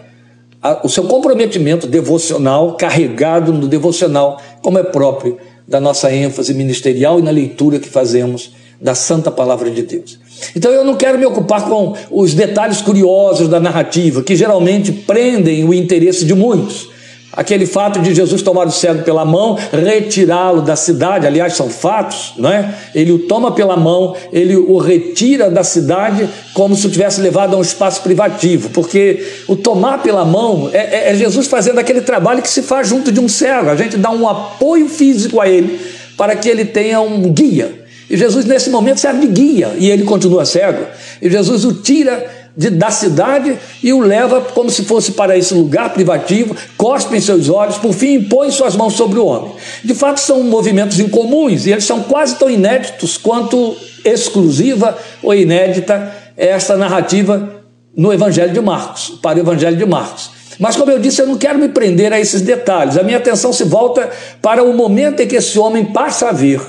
o 0.85 0.89
seu 0.89 1.05
comprometimento 1.05 1.89
devocional, 1.89 2.77
carregado 2.77 3.53
no 3.53 3.67
devocional, 3.67 4.41
como 4.63 4.79
é 4.79 4.85
próprio 4.85 5.37
da 5.73 5.81
nossa 5.81 6.13
ênfase 6.13 6.53
ministerial 6.53 7.19
e 7.19 7.23
na 7.23 7.31
leitura 7.31 7.79
que 7.79 7.89
fazemos 7.89 8.53
da 8.79 8.95
Santa 8.95 9.31
Palavra 9.31 9.71
de 9.71 9.81
Deus. 9.81 10.19
Então 10.55 10.71
eu 10.71 10.85
não 10.85 10.97
quero 10.97 11.19
me 11.19 11.25
ocupar 11.25 11.67
com 11.67 11.95
os 12.11 12.35
detalhes 12.35 12.83
curiosos 12.83 13.49
da 13.49 13.59
narrativa, 13.59 14.23
que 14.23 14.37
geralmente 14.37 14.93
prendem 14.93 15.65
o 15.65 15.73
interesse 15.73 16.27
de 16.27 16.35
muitos. 16.35 16.91
Aquele 17.35 17.65
fato 17.65 17.99
de 18.01 18.15
Jesus 18.15 18.43
tomar 18.43 18.67
o 18.67 18.71
cego 18.71 19.03
pela 19.05 19.25
mão, 19.25 19.57
retirá-lo 19.73 20.61
da 20.61 20.77
cidade, 20.77 21.27
aliás, 21.27 21.55
são 21.55 21.71
fatos, 21.71 22.35
não 22.37 22.51
é? 22.51 22.75
Ele 22.95 23.11
o 23.11 23.21
toma 23.21 23.53
pela 23.53 23.75
mão, 23.75 24.15
ele 24.31 24.55
o 24.55 24.77
retira 24.77 25.51
da 25.51 25.65
cidade 25.65 26.29
como 26.53 26.77
se 26.77 26.87
o 26.87 26.91
tivesse 26.91 27.23
levado 27.23 27.55
a 27.55 27.59
um 27.59 27.63
espaço 27.63 28.03
privativo, 28.03 28.69
porque 28.69 29.27
o 29.49 29.57
tomar 29.57 30.03
pela 30.03 30.27
mão 30.27 30.69
é, 30.75 30.79
é, 30.79 31.13
é 31.13 31.15
Jesus 31.15 31.47
fazendo 31.47 31.79
aquele 31.79 32.03
trabalho 32.03 32.43
que 32.43 32.51
se 32.51 32.61
faz 32.61 32.89
junto 32.89 33.11
de 33.11 33.19
um 33.19 33.29
cego, 33.29 33.71
a 33.71 33.77
gente 33.77 33.97
dá 33.97 34.11
um 34.11 34.29
apoio 34.29 34.87
físico 34.87 35.41
a 35.41 35.49
ele 35.49 35.81
para 36.19 36.37
que 36.37 36.49
ele 36.51 36.67
tenha 36.67 37.01
um 37.01 37.33
guia. 37.33 37.83
E 38.11 38.17
Jesus, 38.17 38.45
nesse 38.45 38.69
momento, 38.69 39.01
serve 39.01 39.27
de 39.27 39.33
guia 39.33 39.73
e 39.79 39.91
ele 39.91 40.05
continua 40.05 40.45
cego. 40.45 40.85
E 41.21 41.31
Jesus 41.31 41.65
o 41.65 41.73
tira 41.73 42.42
de, 42.57 42.71
da 42.71 42.91
cidade 42.91 43.59
e 43.83 43.93
o 43.93 44.01
leva 44.01 44.41
como 44.41 44.71
se 44.71 44.85
fosse 44.85 45.13
para 45.13 45.37
esse 45.37 45.55
lugar 45.55 45.93
privativo, 45.93 46.57
cospe 46.77 47.17
em 47.17 47.21
seus 47.21 47.49
olhos, 47.49 47.79
por 47.79 47.93
fim 47.93 48.15
impõe 48.15 48.51
suas 48.51 48.77
mãos 48.77 48.95
sobre 48.95 49.19
o 49.19 49.27
homem. 49.27 49.53
De 49.85 49.95
fato, 49.95 50.21
são 50.21 50.43
movimentos 50.43 50.99
incomuns 51.01 51.67
e 51.67 51.73
eles 51.73 51.85
são 51.85 52.03
quase 52.03 52.37
tão 52.37 52.51
inéditos 52.51 53.17
quanto 53.17 53.77
exclusiva 54.05 54.97
ou 55.23 55.35
inédita 55.35 56.15
esta 56.37 56.77
narrativa 56.77 57.63
no 57.97 58.13
Evangelho 58.13 58.53
de 58.53 58.61
Marcos, 58.61 59.19
para 59.23 59.39
o 59.39 59.43
Evangelho 59.43 59.77
de 59.77 59.87
Marcos. 59.87 60.31
Mas, 60.59 60.77
como 60.77 60.91
eu 60.91 60.99
disse, 60.99 61.21
eu 61.21 61.27
não 61.27 61.37
quero 61.37 61.59
me 61.59 61.69
prender 61.69 62.13
a 62.13 62.21
esses 62.21 62.43
detalhes. 62.43 62.97
A 62.97 63.03
minha 63.03 63.19
atenção 63.19 63.53
se 63.53 63.65
volta 63.65 64.11
para 64.41 64.63
o 64.63 64.73
momento 64.75 65.21
em 65.21 65.27
que 65.27 65.37
esse 65.37 65.59
homem 65.59 65.87
passa 65.87 66.29
a 66.29 66.33
ver 66.33 66.61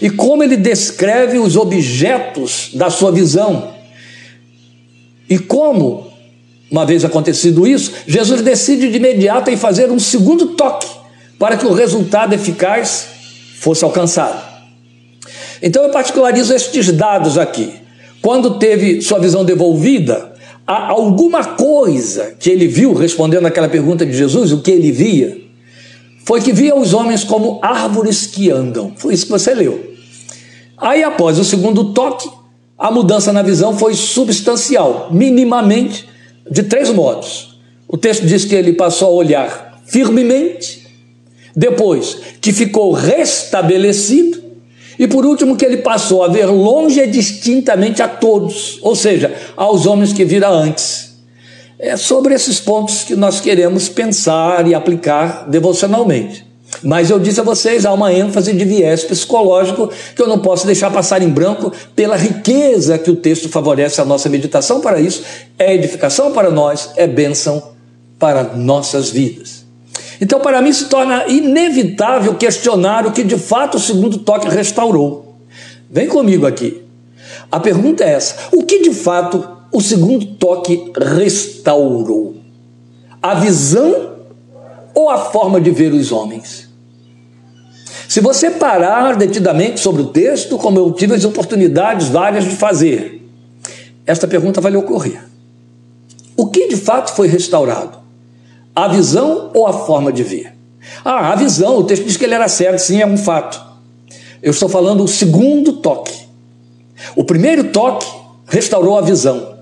e 0.00 0.10
como 0.10 0.42
ele 0.42 0.56
descreve 0.56 1.38
os 1.38 1.56
objetos 1.56 2.70
da 2.74 2.90
sua 2.90 3.12
visão. 3.12 3.77
E 5.28 5.38
como, 5.38 6.06
uma 6.70 6.86
vez 6.86 7.04
acontecido 7.04 7.66
isso, 7.66 7.92
Jesus 8.06 8.42
decide 8.42 8.90
de 8.90 8.96
imediato 8.96 9.50
em 9.50 9.56
fazer 9.56 9.90
um 9.90 9.98
segundo 9.98 10.48
toque 10.48 10.88
para 11.38 11.56
que 11.56 11.66
o 11.66 11.72
resultado 11.72 12.34
eficaz 12.34 13.06
fosse 13.58 13.84
alcançado. 13.84 14.46
Então 15.62 15.82
eu 15.82 15.90
particularizo 15.90 16.54
estes 16.54 16.90
dados 16.92 17.36
aqui. 17.36 17.72
Quando 18.22 18.58
teve 18.58 19.00
sua 19.00 19.18
visão 19.18 19.44
devolvida, 19.44 20.32
há 20.66 20.88
alguma 20.90 21.44
coisa 21.44 22.34
que 22.38 22.50
ele 22.50 22.66
viu, 22.66 22.92
respondendo 22.92 23.46
aquela 23.46 23.68
pergunta 23.68 24.04
de 24.04 24.12
Jesus, 24.12 24.52
o 24.52 24.60
que 24.60 24.70
ele 24.70 24.90
via, 24.90 25.38
foi 26.24 26.40
que 26.40 26.52
via 26.52 26.76
os 26.76 26.92
homens 26.92 27.24
como 27.24 27.58
árvores 27.62 28.26
que 28.26 28.50
andam. 28.50 28.92
Foi 28.96 29.14
isso 29.14 29.26
que 29.26 29.32
você 29.32 29.54
leu. 29.54 29.94
Aí, 30.76 31.02
após 31.02 31.38
o 31.38 31.44
segundo 31.44 31.92
toque, 31.92 32.28
a 32.78 32.90
mudança 32.90 33.32
na 33.32 33.42
visão 33.42 33.76
foi 33.76 33.94
substancial, 33.94 35.08
minimamente, 35.10 36.08
de 36.48 36.62
três 36.62 36.90
modos. 36.90 37.58
O 37.88 37.96
texto 37.96 38.24
diz 38.24 38.44
que 38.44 38.54
ele 38.54 38.74
passou 38.74 39.08
a 39.08 39.12
olhar 39.12 39.82
firmemente, 39.86 40.86
depois 41.56 42.18
que 42.40 42.52
ficou 42.52 42.92
restabelecido, 42.92 44.38
e 44.98 45.06
por 45.06 45.24
último, 45.24 45.56
que 45.56 45.64
ele 45.64 45.78
passou 45.78 46.22
a 46.22 46.28
ver 46.28 46.46
longe 46.46 47.00
e 47.00 47.06
distintamente 47.06 48.02
a 48.02 48.08
todos, 48.08 48.78
ou 48.82 48.96
seja, 48.96 49.34
aos 49.56 49.86
homens 49.86 50.12
que 50.12 50.24
vira 50.24 50.48
antes. 50.48 51.16
É 51.78 51.96
sobre 51.96 52.34
esses 52.34 52.58
pontos 52.58 53.04
que 53.04 53.14
nós 53.14 53.40
queremos 53.40 53.88
pensar 53.88 54.66
e 54.66 54.74
aplicar 54.74 55.48
devocionalmente. 55.48 56.47
Mas 56.82 57.10
eu 57.10 57.18
disse 57.18 57.40
a 57.40 57.42
vocês, 57.42 57.84
há 57.84 57.92
uma 57.92 58.12
ênfase 58.12 58.52
de 58.52 58.64
viés 58.64 59.02
psicológico 59.02 59.90
que 60.14 60.22
eu 60.22 60.28
não 60.28 60.38
posso 60.38 60.66
deixar 60.66 60.90
passar 60.90 61.22
em 61.22 61.28
branco 61.28 61.72
pela 61.96 62.16
riqueza 62.16 62.98
que 62.98 63.10
o 63.10 63.16
texto 63.16 63.48
favorece 63.48 64.00
a 64.00 64.04
nossa 64.04 64.28
meditação 64.28 64.80
para 64.80 65.00
isso. 65.00 65.22
É 65.58 65.74
edificação 65.74 66.32
para 66.32 66.50
nós, 66.50 66.90
é 66.96 67.06
bênção 67.06 67.72
para 68.18 68.54
nossas 68.54 69.10
vidas. 69.10 69.66
Então, 70.20 70.40
para 70.40 70.60
mim, 70.60 70.72
se 70.72 70.86
torna 70.86 71.26
inevitável 71.28 72.34
questionar 72.34 73.06
o 73.06 73.12
que 73.12 73.22
de 73.22 73.38
fato 73.38 73.76
o 73.76 73.80
segundo 73.80 74.18
toque 74.18 74.48
restaurou. 74.48 75.36
Vem 75.90 76.08
comigo 76.08 76.46
aqui. 76.46 76.82
A 77.50 77.60
pergunta 77.60 78.04
é 78.04 78.10
essa: 78.10 78.36
o 78.52 78.64
que 78.64 78.82
de 78.82 78.92
fato 78.92 79.48
o 79.72 79.80
segundo 79.80 80.26
toque 80.26 80.92
restaurou? 80.96 82.36
A 83.22 83.34
visão 83.34 84.07
ou 84.94 85.10
a 85.10 85.18
forma 85.18 85.60
de 85.60 85.70
ver 85.70 85.92
os 85.92 86.12
homens? 86.12 86.68
Se 88.08 88.20
você 88.20 88.50
parar 88.50 89.16
detidamente 89.16 89.80
sobre 89.80 90.02
o 90.02 90.06
texto, 90.06 90.56
como 90.56 90.78
eu 90.78 90.90
tive 90.92 91.14
as 91.14 91.24
oportunidades 91.24 92.08
várias 92.08 92.44
de 92.44 92.56
fazer, 92.56 93.22
esta 94.06 94.26
pergunta 94.26 94.60
vai 94.60 94.72
lhe 94.72 94.78
ocorrer: 94.78 95.22
o 96.36 96.46
que 96.46 96.68
de 96.68 96.76
fato 96.76 97.14
foi 97.14 97.28
restaurado? 97.28 97.98
A 98.74 98.88
visão 98.88 99.50
ou 99.54 99.66
a 99.66 99.72
forma 99.72 100.12
de 100.12 100.22
ver? 100.22 100.54
Ah, 101.04 101.32
a 101.32 101.36
visão, 101.36 101.78
o 101.78 101.84
texto 101.84 102.04
diz 102.04 102.16
que 102.16 102.24
ele 102.24 102.34
era 102.34 102.48
cego, 102.48 102.78
sim, 102.78 103.00
é 103.00 103.06
um 103.06 103.16
fato. 103.16 103.60
Eu 104.42 104.52
estou 104.52 104.68
falando 104.68 105.04
o 105.04 105.08
segundo 105.08 105.74
toque. 105.74 106.14
O 107.14 107.24
primeiro 107.24 107.64
toque 107.72 108.06
restaurou 108.46 108.96
a 108.96 109.02
visão. 109.02 109.58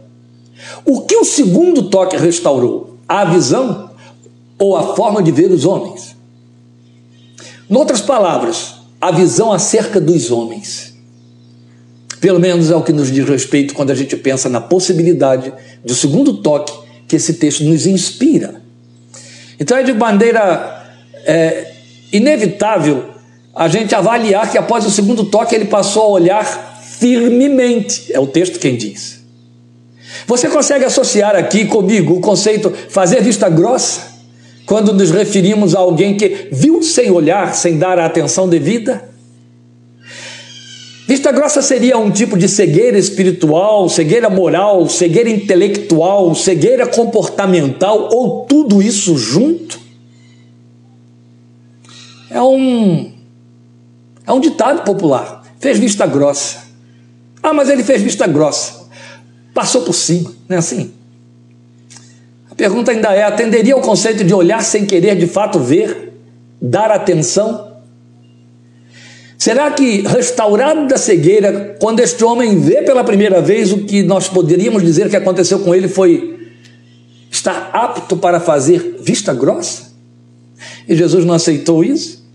O 0.85 1.03
que 1.03 1.17
o 1.17 1.25
segundo 1.25 1.85
toque 1.91 2.17
restaurou? 2.17 2.99
A 3.09 3.25
visão 3.25 3.86
ou 4.59 4.77
a 4.77 4.95
forma 4.95 5.23
de 5.23 5.31
ver 5.31 5.51
os 5.51 5.65
homens? 5.65 6.17
Em 7.69 7.77
outras 7.77 8.01
palavras, 8.01 8.75
a 9.01 9.11
visão 9.11 9.53
acerca 9.53 10.01
dos 10.01 10.31
homens. 10.31 10.95
Pelo 12.21 12.41
menos 12.41 12.71
é 12.71 12.77
o 12.77 12.83
que 12.83 12.93
nos 12.93 13.11
diz 13.11 13.29
respeito 13.29 13.75
quando 13.75 13.91
a 13.91 13.95
gente 13.95 14.17
pensa 14.17 14.49
na 14.49 14.61
possibilidade 14.61 15.53
do 15.85 15.95
segundo 15.95 16.39
toque 16.39 16.73
que 17.07 17.17
esse 17.17 17.35
texto 17.35 17.63
nos 17.63 17.87
inspira 17.87 18.67
então 19.59 19.77
é 19.77 19.83
de 19.83 19.93
maneira 19.93 20.85
é, 21.25 21.73
inevitável 22.13 23.11
a 23.55 23.69
gente 23.69 23.95
avaliar 23.95 24.51
que 24.51 24.59
após 24.59 24.85
o 24.85 24.91
segundo 24.91 25.25
toque 25.25 25.55
ele 25.55 25.65
passou 25.65 26.03
a 26.03 26.09
olhar 26.09 26.45
firmemente, 26.99 28.13
é 28.13 28.21
o 28.21 28.27
texto 28.27 28.59
quem 28.59 28.77
diz. 28.77 29.25
Você 30.27 30.49
consegue 30.49 30.85
associar 30.85 31.35
aqui 31.35 31.65
comigo 31.65 32.15
o 32.15 32.21
conceito 32.21 32.73
fazer 32.91 33.23
vista 33.23 33.49
grossa, 33.49 34.16
quando 34.67 34.93
nos 34.93 35.13
referimos 35.13 35.75
a 35.75 35.79
alguém 35.79 36.17
que 36.17 36.49
viu 36.51 36.83
sem 36.83 37.11
olhar, 37.11 37.55
sem 37.55 37.79
dar 37.79 37.99
a 38.01 38.05
atenção 38.07 38.49
devida? 38.49 39.09
Vista 41.07 41.31
grossa 41.31 41.63
seria 41.63 41.97
um 41.97 42.11
tipo 42.11 42.37
de 42.37 42.49
cegueira 42.49 42.99
espiritual, 42.99 43.89
cegueira 43.89 44.29
moral, 44.29 44.89
cegueira 44.89 45.31
intelectual, 45.31 46.35
cegueira 46.35 46.85
comportamental 46.85 48.09
ou 48.13 48.45
tudo 48.45 48.83
isso 48.83 49.17
junto? 49.17 49.79
É 52.29 52.43
um 52.43 53.13
é 54.27 54.33
um 54.33 54.41
ditado 54.41 54.83
popular. 54.83 55.45
Fez 55.61 55.79
vista 55.79 56.05
grossa. 56.07 56.65
Ah, 57.41 57.55
mas 57.55 57.71
ele 57.71 57.85
fez 57.85 58.03
vista 58.03 58.27
grossa. 58.27 58.87
Passou 59.55 59.83
por 59.83 59.95
cima, 59.95 60.35
não 60.49 60.57
é 60.57 60.59
assim? 60.59 60.93
Pergunta 62.57 62.91
ainda 62.91 63.13
é: 63.13 63.23
atenderia 63.23 63.75
ao 63.75 63.81
conceito 63.81 64.25
de 64.25 64.33
olhar 64.33 64.63
sem 64.63 64.87
querer 64.87 65.17
de 65.17 65.27
fato 65.27 65.59
ver, 65.59 66.13
dar 66.61 66.91
atenção? 66.91 67.67
Será 69.39 69.71
que, 69.71 70.01
restaurado 70.01 70.89
da 70.89 70.97
cegueira, 70.97 71.77
quando 71.79 72.01
este 72.01 72.25
homem 72.25 72.59
vê 72.59 72.83
pela 72.83 73.05
primeira 73.05 73.41
vez, 73.43 73.71
o 73.71 73.85
que 73.85 74.03
nós 74.03 74.29
poderíamos 74.29 74.83
dizer 74.83 75.11
que 75.11 75.17
aconteceu 75.17 75.61
com 75.61 75.75
ele 75.75 75.89
foi 75.89 76.51
estar 77.31 77.71
apto 77.73 78.17
para 78.17 78.41
fazer 78.41 78.97
vista 79.01 79.35
grossa? 79.35 79.95
E 80.89 80.97
Jesus 80.97 81.25
não 81.25 81.35
aceitou 81.35 81.85
isso? 81.85 82.26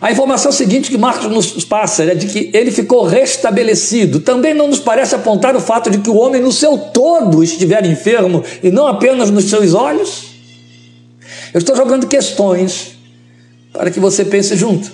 A 0.00 0.12
informação 0.12 0.52
seguinte 0.52 0.90
que 0.90 0.98
Marcos 0.98 1.26
nos 1.26 1.64
passa 1.64 2.04
é 2.04 2.14
de 2.14 2.28
que 2.28 2.50
ele 2.54 2.70
ficou 2.70 3.04
restabelecido. 3.04 4.20
Também 4.20 4.54
não 4.54 4.68
nos 4.68 4.78
parece 4.78 5.14
apontar 5.16 5.56
o 5.56 5.60
fato 5.60 5.90
de 5.90 5.98
que 5.98 6.08
o 6.08 6.16
homem 6.16 6.40
no 6.40 6.52
seu 6.52 6.78
todo 6.78 7.42
estiver 7.42 7.84
enfermo 7.84 8.44
e 8.62 8.70
não 8.70 8.86
apenas 8.86 9.28
nos 9.28 9.46
seus 9.46 9.74
olhos? 9.74 10.26
Eu 11.52 11.58
estou 11.58 11.74
jogando 11.74 12.06
questões 12.06 12.96
para 13.72 13.90
que 13.90 13.98
você 13.98 14.24
pense 14.24 14.56
junto. 14.56 14.90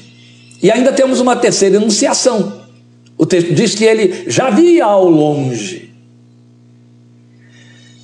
E 0.62 0.70
ainda 0.70 0.92
temos 0.92 1.20
uma 1.20 1.36
terceira 1.36 1.76
enunciação. 1.76 2.64
O 3.18 3.26
texto 3.26 3.52
diz 3.52 3.74
que 3.74 3.84
ele 3.84 4.24
já 4.26 4.48
via 4.48 4.86
ao 4.86 5.06
longe. 5.06 5.92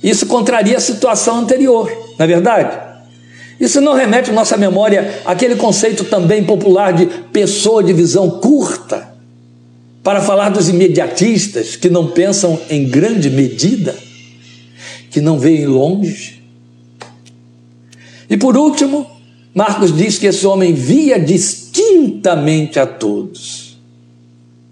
Isso 0.03 0.27
contraria 0.27 0.77
a 0.77 0.79
situação 0.79 1.39
anterior, 1.39 1.91
não 2.17 2.23
é 2.23 2.27
verdade? 2.27 2.90
Isso 3.61 3.79
não 3.79 3.93
remete 3.93 4.31
à 4.31 4.33
nossa 4.33 4.57
memória 4.57 5.21
àquele 5.23 5.55
conceito 5.55 6.03
também 6.05 6.43
popular 6.43 6.93
de 6.93 7.05
pessoa 7.31 7.83
de 7.83 7.93
visão 7.93 8.27
curta, 8.27 9.07
para 10.01 10.19
falar 10.19 10.49
dos 10.49 10.67
imediatistas 10.67 11.75
que 11.75 11.87
não 11.87 12.07
pensam 12.07 12.59
em 12.71 12.89
grande 12.89 13.29
medida, 13.29 13.95
que 15.11 15.21
não 15.21 15.37
veem 15.37 15.67
longe. 15.67 16.41
E 18.27 18.35
por 18.35 18.57
último, 18.57 19.05
Marcos 19.53 19.95
diz 19.95 20.17
que 20.17 20.25
esse 20.25 20.47
homem 20.47 20.73
via 20.73 21.19
distintamente 21.19 22.79
a 22.79 22.87
todos. 22.87 23.79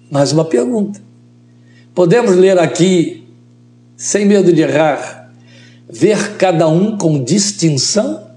Mais 0.09 0.31
uma 0.31 0.45
pergunta. 0.45 0.99
Podemos 1.93 2.35
ler 2.35 2.57
aqui, 2.57 3.23
sem 3.95 4.25
medo 4.25 4.51
de 4.51 4.61
errar, 4.61 5.31
ver 5.87 6.37
cada 6.37 6.67
um 6.67 6.97
com 6.97 7.23
distinção? 7.23 8.28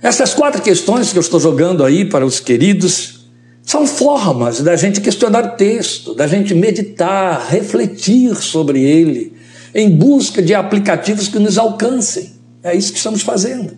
Essas 0.00 0.32
quatro 0.32 0.62
questões 0.62 1.10
que 1.12 1.18
eu 1.18 1.22
estou 1.22 1.40
jogando 1.40 1.84
aí 1.84 2.04
para 2.04 2.24
os 2.24 2.38
queridos 2.38 3.26
são 3.62 3.86
formas 3.86 4.60
da 4.60 4.76
gente 4.76 5.00
questionar 5.00 5.44
o 5.44 5.56
texto, 5.56 6.14
da 6.14 6.26
gente 6.26 6.54
meditar, 6.54 7.48
refletir 7.50 8.34
sobre 8.36 8.82
ele, 8.82 9.32
em 9.74 9.90
busca 9.90 10.40
de 10.40 10.54
aplicativos 10.54 11.28
que 11.28 11.38
nos 11.38 11.58
alcancem. 11.58 12.32
É 12.62 12.74
isso 12.74 12.92
que 12.92 12.98
estamos 12.98 13.22
fazendo. 13.22 13.76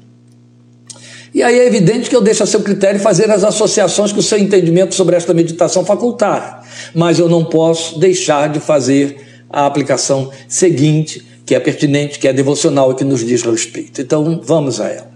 E 1.33 1.43
aí 1.43 1.59
é 1.59 1.67
evidente 1.67 2.11
que 2.11 2.17
eu 2.17 2.21
deixo 2.21 2.43
a 2.43 2.47
seu 2.47 2.61
critério 2.61 3.01
fazer 3.01 3.31
as 3.31 3.43
associações 3.43 4.13
que 4.13 4.19
o 4.19 4.23
seu 4.23 4.39
entendimento 4.39 4.95
sobre 4.95 5.17
esta 5.17 5.33
meditação 5.33 5.85
facultar. 5.85 6.63
Mas 6.95 7.19
eu 7.19 7.29
não 7.29 7.45
posso 7.45 7.99
deixar 7.99 8.49
de 8.49 8.61
fazer 8.61 9.45
a 9.49 9.65
aplicação 9.65 10.31
seguinte, 10.49 11.25
que 11.47 11.55
é 11.55 11.61
pertinente, 11.61 12.19
que 12.19 12.29
é 12.29 12.33
devocional 12.33 12.93
e 12.93 12.95
que 12.95 13.05
nos 13.05 13.25
diz 13.25 13.43
respeito. 13.43 14.01
Então 14.01 14.41
vamos 14.45 14.81
a 14.81 14.89
ela. 14.89 15.10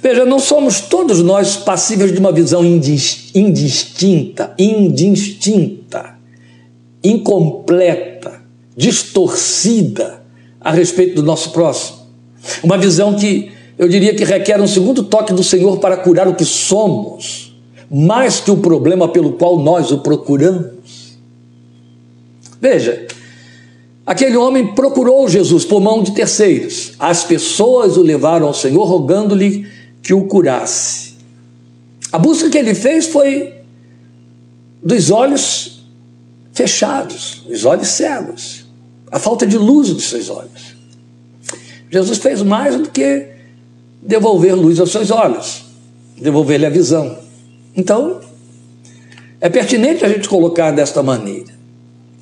Veja, 0.00 0.24
não 0.24 0.38
somos 0.38 0.80
todos 0.80 1.22
nós 1.22 1.56
passíveis 1.56 2.12
de 2.12 2.18
uma 2.18 2.32
visão 2.32 2.64
indistinta, 2.64 4.54
indistinta, 4.58 6.16
incompleta, 7.02 8.42
distorcida 8.76 10.22
a 10.60 10.70
respeito 10.70 11.16
do 11.16 11.22
nosso 11.22 11.50
próximo. 11.50 11.98
Uma 12.62 12.78
visão 12.78 13.14
que 13.14 13.50
eu 13.76 13.88
diria 13.88 14.14
que 14.14 14.24
requer 14.24 14.60
um 14.60 14.66
segundo 14.66 15.04
toque 15.04 15.32
do 15.32 15.42
Senhor 15.42 15.78
para 15.78 15.96
curar 15.96 16.28
o 16.28 16.34
que 16.34 16.44
somos, 16.44 17.56
mais 17.90 18.40
que 18.40 18.50
o 18.50 18.56
problema 18.56 19.08
pelo 19.08 19.32
qual 19.32 19.58
nós 19.58 19.90
o 19.90 19.98
procuramos. 19.98 21.16
Veja, 22.60 23.06
aquele 24.04 24.36
homem 24.36 24.74
procurou 24.74 25.28
Jesus 25.28 25.64
por 25.64 25.80
mão 25.80 26.02
de 26.02 26.12
terceiros. 26.12 26.92
As 26.98 27.24
pessoas 27.24 27.96
o 27.96 28.02
levaram 28.02 28.46
ao 28.48 28.54
Senhor 28.54 28.84
rogando-lhe 28.84 29.66
que 30.08 30.14
o 30.14 30.24
curasse. 30.24 31.16
A 32.10 32.18
busca 32.18 32.48
que 32.48 32.56
ele 32.56 32.74
fez 32.74 33.08
foi 33.08 33.52
dos 34.82 35.10
olhos 35.10 35.84
fechados, 36.50 37.44
os 37.46 37.66
olhos 37.66 37.88
cegos, 37.88 38.64
a 39.12 39.18
falta 39.18 39.46
de 39.46 39.58
luz 39.58 39.90
dos 39.90 40.08
seus 40.08 40.30
olhos. 40.30 40.74
Jesus 41.90 42.16
fez 42.16 42.40
mais 42.40 42.74
do 42.76 42.88
que 42.88 43.26
devolver 44.00 44.54
luz 44.54 44.80
aos 44.80 44.90
seus 44.90 45.10
olhos, 45.10 45.66
devolver-lhe 46.18 46.64
a 46.64 46.70
visão. 46.70 47.18
Então, 47.76 48.22
é 49.42 49.50
pertinente 49.50 50.06
a 50.06 50.08
gente 50.08 50.26
colocar 50.26 50.70
desta 50.70 51.02
maneira. 51.02 51.52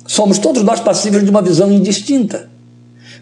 Somos 0.05 0.39
todos 0.39 0.61
nós 0.61 0.81
passíveis 0.81 1.23
de 1.23 1.29
uma 1.29 1.41
visão 1.41 1.71
indistinta, 1.71 2.49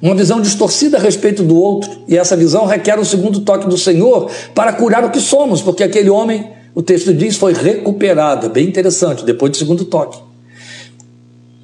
uma 0.02 0.16
visão 0.16 0.42
distorcida 0.42 0.98
a 0.98 1.00
respeito 1.00 1.44
do 1.44 1.58
outro, 1.58 1.90
e 2.08 2.18
essa 2.18 2.36
visão 2.36 2.66
requer 2.66 3.00
o 3.00 3.06
segundo 3.06 3.42
toque 3.42 3.68
do 3.68 3.78
Senhor 3.78 4.30
para 4.54 4.74
curar 4.74 5.04
o 5.04 5.12
que 5.12 5.20
somos, 5.20 5.62
porque 5.62 5.84
aquele 5.84 6.10
homem, 6.10 6.50
o 6.74 6.82
texto 6.82 7.14
diz, 7.14 7.38
foi 7.38 7.54
recuperado. 7.54 8.50
Bem 8.50 8.68
interessante, 8.68 9.24
depois 9.24 9.52
do 9.52 9.58
segundo 9.58 9.86
toque. 9.86 10.20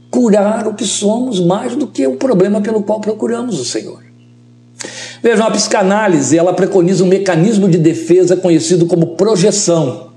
Curar 0.09 0.67
o 0.67 0.73
que 0.73 0.85
somos 0.85 1.39
mais 1.39 1.75
do 1.75 1.87
que 1.87 2.05
o 2.05 2.15
problema 2.15 2.61
pelo 2.61 2.83
qual 2.83 2.99
procuramos 2.99 3.59
o 3.59 3.65
Senhor. 3.65 4.01
Vejam, 5.21 5.45
a 5.45 5.51
psicanálise 5.51 6.37
ela 6.37 6.53
preconiza 6.53 7.03
um 7.03 7.07
mecanismo 7.07 7.69
de 7.69 7.77
defesa 7.77 8.35
conhecido 8.35 8.85
como 8.87 9.15
projeção. 9.15 10.09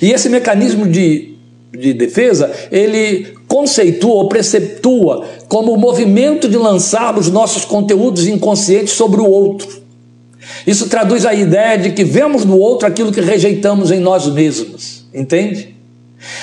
E 0.00 0.10
esse 0.10 0.28
mecanismo 0.28 0.88
de, 0.88 1.33
de 1.78 1.92
defesa, 1.92 2.50
ele 2.70 3.34
conceitua 3.48 4.14
ou 4.14 4.28
preceptua 4.28 5.24
como 5.48 5.72
o 5.72 5.78
movimento 5.78 6.48
de 6.48 6.56
lançarmos 6.56 7.30
nossos 7.30 7.64
conteúdos 7.64 8.26
inconscientes 8.26 8.94
sobre 8.94 9.20
o 9.20 9.26
outro. 9.26 9.82
Isso 10.66 10.88
traduz 10.88 11.26
a 11.26 11.34
ideia 11.34 11.78
de 11.78 11.90
que 11.90 12.04
vemos 12.04 12.44
no 12.44 12.58
outro 12.58 12.86
aquilo 12.86 13.12
que 13.12 13.20
rejeitamos 13.20 13.90
em 13.90 14.00
nós 14.00 14.26
mesmos, 14.26 15.06
entende? 15.12 15.74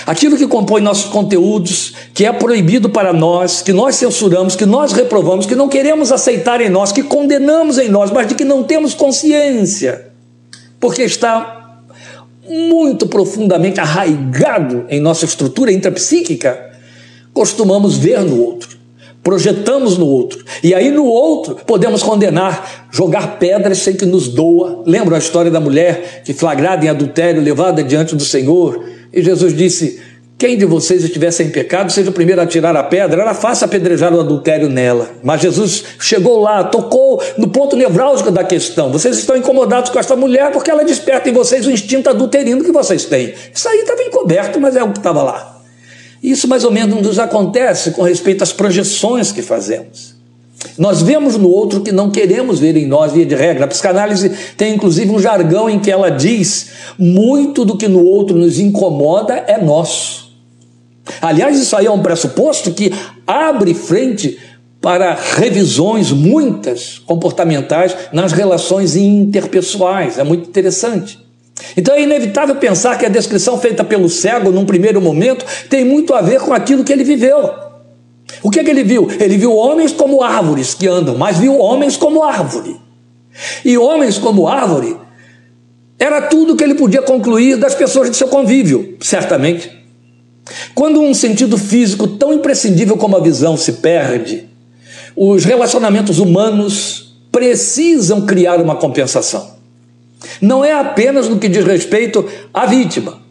Aquilo 0.05 0.37
que 0.37 0.47
compõe 0.47 0.81
nossos 0.81 1.11
conteúdos, 1.11 1.93
que 2.13 2.25
é 2.25 2.31
proibido 2.31 2.89
para 2.89 3.11
nós, 3.11 3.61
que 3.61 3.73
nós 3.73 3.95
censuramos, 3.95 4.55
que 4.55 4.65
nós 4.65 4.91
reprovamos, 4.91 5.45
que 5.45 5.55
não 5.55 5.67
queremos 5.67 6.11
aceitar 6.11 6.61
em 6.61 6.69
nós, 6.69 6.91
que 6.91 7.01
condenamos 7.01 7.79
em 7.79 7.89
nós, 7.89 8.11
mas 8.11 8.27
de 8.27 8.35
que 8.35 8.43
não 8.43 8.63
temos 8.63 8.93
consciência, 8.93 10.09
porque 10.79 11.01
está 11.01 11.60
muito 12.51 13.07
profundamente 13.07 13.79
arraigado 13.79 14.85
em 14.89 14.99
nossa 14.99 15.25
estrutura 15.25 15.71
intrapsíquica, 15.71 16.71
costumamos 17.33 17.97
ver 17.97 18.21
no 18.21 18.41
outro, 18.41 18.77
projetamos 19.23 19.97
no 19.97 20.05
outro, 20.05 20.43
e 20.63 20.73
aí 20.73 20.91
no 20.91 21.05
outro 21.05 21.55
podemos 21.65 22.03
condenar, 22.03 22.87
jogar 22.91 23.39
pedras 23.39 23.77
sem 23.77 23.95
que 23.95 24.05
nos 24.05 24.27
doa. 24.27 24.83
Lembra 24.85 25.15
a 25.15 25.19
história 25.19 25.49
da 25.49 25.59
mulher 25.59 26.23
que, 26.25 26.33
flagrada 26.33 26.85
em 26.85 26.89
adultério, 26.89 27.41
levada 27.41 27.83
diante 27.83 28.15
do 28.15 28.23
Senhor, 28.23 28.83
e 29.13 29.21
Jesus 29.21 29.55
disse: 29.55 30.01
Quem 30.41 30.57
de 30.57 30.65
vocês 30.65 31.03
estiver 31.03 31.29
sem 31.29 31.51
pecado, 31.51 31.91
seja 31.91 32.09
o 32.09 32.13
primeiro 32.13 32.41
a 32.41 32.47
tirar 32.47 32.75
a 32.75 32.81
pedra. 32.81 33.21
Era 33.21 33.35
fácil 33.35 33.65
apedrejar 33.65 34.11
o 34.11 34.19
adultério 34.19 34.67
nela. 34.67 35.11
Mas 35.21 35.39
Jesus 35.39 35.83
chegou 35.99 36.39
lá, 36.39 36.63
tocou 36.63 37.21
no 37.37 37.49
ponto 37.49 37.75
nevrálgico 37.75 38.31
da 38.31 38.43
questão. 38.43 38.91
Vocês 38.91 39.19
estão 39.19 39.37
incomodados 39.37 39.91
com 39.91 39.99
esta 39.99 40.15
mulher 40.15 40.51
porque 40.51 40.71
ela 40.71 40.83
desperta 40.83 41.29
em 41.29 41.31
vocês 41.31 41.67
o 41.67 41.69
instinto 41.69 42.09
adulterino 42.09 42.63
que 42.63 42.71
vocês 42.71 43.05
têm. 43.05 43.35
Isso 43.53 43.69
aí 43.69 43.81
estava 43.81 44.01
encoberto, 44.01 44.59
mas 44.59 44.75
é 44.75 44.83
o 44.83 44.91
que 44.91 44.97
estava 44.97 45.21
lá. 45.21 45.61
Isso 46.23 46.47
mais 46.47 46.63
ou 46.63 46.71
menos 46.71 46.99
nos 46.99 47.19
acontece 47.19 47.91
com 47.91 48.01
respeito 48.01 48.43
às 48.43 48.51
projeções 48.51 49.31
que 49.31 49.43
fazemos. 49.43 50.15
Nós 50.75 51.03
vemos 51.03 51.37
no 51.37 51.49
outro 51.49 51.81
o 51.81 51.83
que 51.83 51.91
não 51.91 52.09
queremos 52.09 52.59
ver 52.59 52.75
em 52.75 52.87
nós, 52.87 53.11
via 53.11 53.27
de 53.27 53.35
regra. 53.35 53.65
A 53.65 53.67
psicanálise 53.67 54.31
tem 54.57 54.73
inclusive 54.73 55.11
um 55.11 55.19
jargão 55.19 55.69
em 55.69 55.79
que 55.79 55.91
ela 55.91 56.09
diz: 56.09 56.69
muito 56.97 57.63
do 57.63 57.77
que 57.77 57.87
no 57.87 58.03
outro 58.03 58.35
nos 58.35 58.57
incomoda 58.57 59.35
é 59.45 59.63
nosso. 59.63 60.20
Aliás, 61.21 61.59
isso 61.59 61.75
aí 61.75 61.85
é 61.85 61.91
um 61.91 62.01
pressuposto 62.01 62.71
que 62.71 62.93
abre 63.25 63.73
frente 63.73 64.37
para 64.79 65.15
revisões, 65.15 66.11
muitas 66.11 66.99
comportamentais, 66.99 67.95
nas 68.11 68.31
relações 68.31 68.95
interpessoais. 68.95 70.17
É 70.17 70.23
muito 70.23 70.49
interessante. 70.49 71.19
Então 71.77 71.93
é 71.93 72.01
inevitável 72.01 72.55
pensar 72.55 72.97
que 72.97 73.05
a 73.05 73.09
descrição 73.09 73.57
feita 73.59 73.83
pelo 73.83 74.09
cego 74.09 74.51
num 74.51 74.65
primeiro 74.65 74.99
momento 74.99 75.45
tem 75.69 75.85
muito 75.85 76.13
a 76.13 76.21
ver 76.21 76.41
com 76.41 76.53
aquilo 76.53 76.83
que 76.83 76.91
ele 76.91 77.03
viveu. 77.03 77.51
O 78.41 78.49
que, 78.49 78.59
é 78.59 78.63
que 78.63 78.71
ele 78.71 78.83
viu? 78.83 79.07
Ele 79.19 79.37
viu 79.37 79.55
homens 79.55 79.91
como 79.91 80.23
árvores 80.23 80.73
que 80.73 80.87
andam, 80.87 81.15
mas 81.15 81.37
viu 81.37 81.57
homens 81.59 81.95
como 81.95 82.23
árvore. 82.23 82.79
E 83.63 83.77
homens 83.77 84.17
como 84.17 84.47
árvore 84.47 84.97
era 85.99 86.23
tudo 86.23 86.55
que 86.55 86.63
ele 86.63 86.73
podia 86.73 87.01
concluir 87.03 87.57
das 87.57 87.75
pessoas 87.75 88.09
de 88.09 88.17
seu 88.17 88.27
convívio, 88.27 88.97
certamente. 88.99 89.80
Quando 90.73 91.01
um 91.01 91.13
sentido 91.13 91.57
físico 91.57 92.07
tão 92.07 92.33
imprescindível 92.33 92.97
como 92.97 93.15
a 93.15 93.21
visão 93.21 93.55
se 93.55 93.73
perde, 93.73 94.45
os 95.15 95.43
relacionamentos 95.43 96.19
humanos 96.19 97.15
precisam 97.31 98.25
criar 98.25 98.59
uma 98.59 98.75
compensação. 98.75 99.51
Não 100.41 100.63
é 100.63 100.73
apenas 100.73 101.27
no 101.27 101.39
que 101.39 101.47
diz 101.47 101.65
respeito 101.65 102.25
à 102.53 102.65
vítima, 102.65 103.21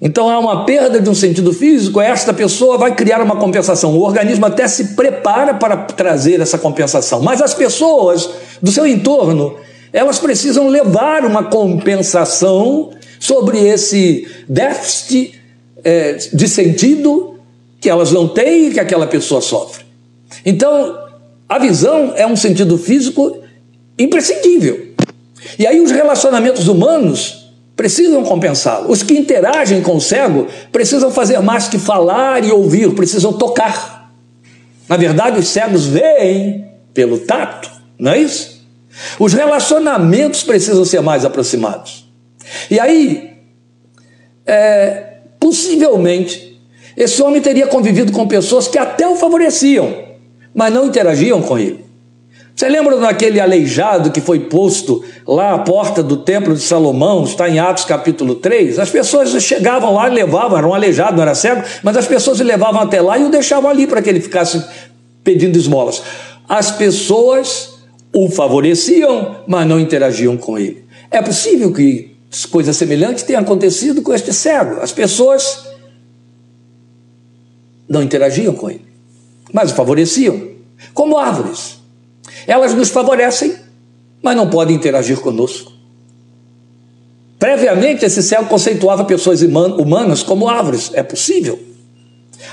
então 0.00 0.28
há 0.28 0.38
uma 0.38 0.64
perda 0.64 1.00
de 1.00 1.08
um 1.08 1.14
sentido 1.14 1.52
físico, 1.52 2.00
esta 2.00 2.32
pessoa 2.34 2.76
vai 2.76 2.94
criar 2.94 3.22
uma 3.22 3.36
compensação. 3.36 3.96
O 3.96 4.02
organismo 4.02 4.44
até 4.44 4.68
se 4.68 4.94
prepara 4.94 5.54
para 5.54 5.76
trazer 5.76 6.40
essa 6.40 6.58
compensação, 6.58 7.22
mas 7.22 7.40
as 7.40 7.54
pessoas 7.54 8.28
do 8.60 8.70
seu 8.70 8.86
entorno, 8.86 9.56
elas 9.92 10.18
precisam 10.18 10.68
levar 10.68 11.24
uma 11.24 11.44
compensação 11.44 12.90
sobre 13.18 13.58
esse 13.58 14.28
déficit 14.46 15.35
é, 15.86 16.14
de 16.14 16.48
sentido 16.48 17.38
que 17.80 17.88
elas 17.88 18.10
não 18.10 18.26
têm 18.26 18.66
e 18.66 18.72
que 18.72 18.80
aquela 18.80 19.06
pessoa 19.06 19.40
sofre. 19.40 19.84
Então, 20.44 20.98
a 21.48 21.60
visão 21.60 22.12
é 22.16 22.26
um 22.26 22.34
sentido 22.34 22.76
físico 22.76 23.38
imprescindível. 23.96 24.88
E 25.56 25.64
aí 25.64 25.80
os 25.80 25.92
relacionamentos 25.92 26.66
humanos 26.66 27.52
precisam 27.76 28.24
compensá-lo. 28.24 28.90
Os 28.90 29.04
que 29.04 29.14
interagem 29.14 29.80
com 29.80 29.94
o 29.94 30.00
cego 30.00 30.48
precisam 30.72 31.08
fazer 31.12 31.38
mais 31.38 31.68
que 31.68 31.78
falar 31.78 32.42
e 32.42 32.50
ouvir, 32.50 32.92
precisam 32.96 33.32
tocar. 33.34 34.12
Na 34.88 34.96
verdade, 34.96 35.38
os 35.38 35.46
cegos 35.46 35.86
veem 35.86 36.66
pelo 36.92 37.18
tato, 37.18 37.70
não 37.96 38.10
é 38.10 38.18
isso? 38.18 38.66
Os 39.20 39.32
relacionamentos 39.32 40.42
precisam 40.42 40.84
ser 40.84 41.00
mais 41.00 41.24
aproximados. 41.24 42.10
E 42.68 42.80
aí, 42.80 43.36
é, 44.44 45.15
possivelmente, 45.46 46.60
esse 46.96 47.22
homem 47.22 47.40
teria 47.40 47.68
convivido 47.68 48.10
com 48.10 48.26
pessoas 48.26 48.66
que 48.66 48.76
até 48.76 49.06
o 49.06 49.14
favoreciam, 49.14 49.94
mas 50.52 50.74
não 50.74 50.86
interagiam 50.86 51.40
com 51.40 51.56
ele. 51.56 51.86
Você 52.52 52.68
lembra 52.68 52.96
daquele 52.96 53.38
aleijado 53.38 54.10
que 54.10 54.20
foi 54.20 54.40
posto 54.40 55.04
lá 55.24 55.54
à 55.54 55.58
porta 55.58 56.02
do 56.02 56.16
templo 56.16 56.52
de 56.52 56.62
Salomão, 56.62 57.22
está 57.22 57.48
em 57.48 57.60
Atos 57.60 57.84
capítulo 57.84 58.34
3? 58.34 58.80
As 58.80 58.90
pessoas 58.90 59.30
chegavam 59.40 59.94
lá 59.94 60.08
e 60.08 60.14
levavam, 60.14 60.58
era 60.58 60.66
um 60.66 60.74
aleijado, 60.74 61.14
não 61.14 61.22
era 61.22 61.34
cego, 61.34 61.62
mas 61.84 61.96
as 61.96 62.08
pessoas 62.08 62.40
o 62.40 62.44
levavam 62.44 62.80
até 62.80 63.00
lá 63.00 63.16
e 63.16 63.24
o 63.24 63.28
deixavam 63.28 63.70
ali 63.70 63.86
para 63.86 64.02
que 64.02 64.10
ele 64.10 64.20
ficasse 64.20 64.64
pedindo 65.22 65.56
esmolas. 65.56 66.02
As 66.48 66.72
pessoas 66.72 67.74
o 68.12 68.28
favoreciam, 68.30 69.42
mas 69.46 69.64
não 69.64 69.78
interagiam 69.78 70.36
com 70.36 70.58
ele. 70.58 70.84
É 71.08 71.22
possível 71.22 71.72
que 71.72 72.15
coisa 72.44 72.72
semelhante 72.72 73.24
tenha 73.24 73.38
acontecido 73.38 74.02
com 74.02 74.12
este 74.12 74.32
cego. 74.32 74.80
As 74.80 74.92
pessoas 74.92 75.64
não 77.88 78.02
interagiam 78.02 78.52
com 78.52 78.68
ele, 78.68 78.84
mas 79.52 79.70
o 79.70 79.74
favoreciam, 79.74 80.48
como 80.92 81.16
árvores. 81.16 81.78
Elas 82.46 82.74
nos 82.74 82.90
favorecem, 82.90 83.56
mas 84.22 84.36
não 84.36 84.50
podem 84.50 84.76
interagir 84.76 85.20
conosco. 85.20 85.72
Previamente, 87.38 88.04
esse 88.04 88.22
cego 88.22 88.46
conceituava 88.46 89.04
pessoas 89.04 89.42
humanas 89.42 90.22
como 90.22 90.48
árvores. 90.48 90.90
É 90.94 91.02
possível. 91.02 91.58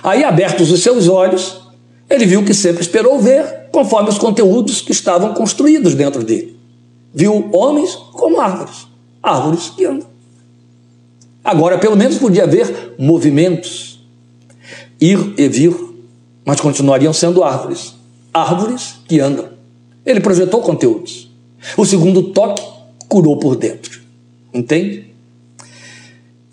Aí, 0.04 0.24
abertos 0.24 0.72
os 0.72 0.82
seus 0.82 1.08
olhos, 1.08 1.62
ele 2.10 2.26
viu 2.26 2.44
que 2.44 2.54
sempre 2.54 2.82
esperou 2.82 3.20
ver, 3.20 3.70
conforme 3.72 4.10
os 4.10 4.18
conteúdos 4.18 4.82
que 4.82 4.92
estavam 4.92 5.34
construídos 5.34 5.96
dentro 5.96 6.24
dele. 6.24 6.60
Viu 7.14 7.50
homens 7.54 7.96
como 8.12 8.42
árvores, 8.42 8.88
árvores 9.24 9.70
que 9.70 9.86
andam. 9.86 10.08
Agora, 11.44 11.78
pelo 11.78 11.96
menos 11.96 12.18
podia 12.18 12.44
haver 12.44 12.96
movimentos, 13.00 14.06
ir 15.00 15.34
e 15.38 15.48
vir, 15.48 15.74
mas 16.46 16.60
continuariam 16.60 17.14
sendo 17.14 17.44
árvores, 17.44 17.96
árvores 18.34 18.96
que 19.08 19.20
andam. 19.20 19.50
Ele 20.06 20.20
projetou 20.20 20.62
conteúdos. 20.62 21.32
O 21.78 21.86
segundo 21.86 22.24
toque 22.24 22.64
curou 23.08 23.38
por 23.38 23.56
dentro. 23.56 24.02
Entende? 24.54 25.14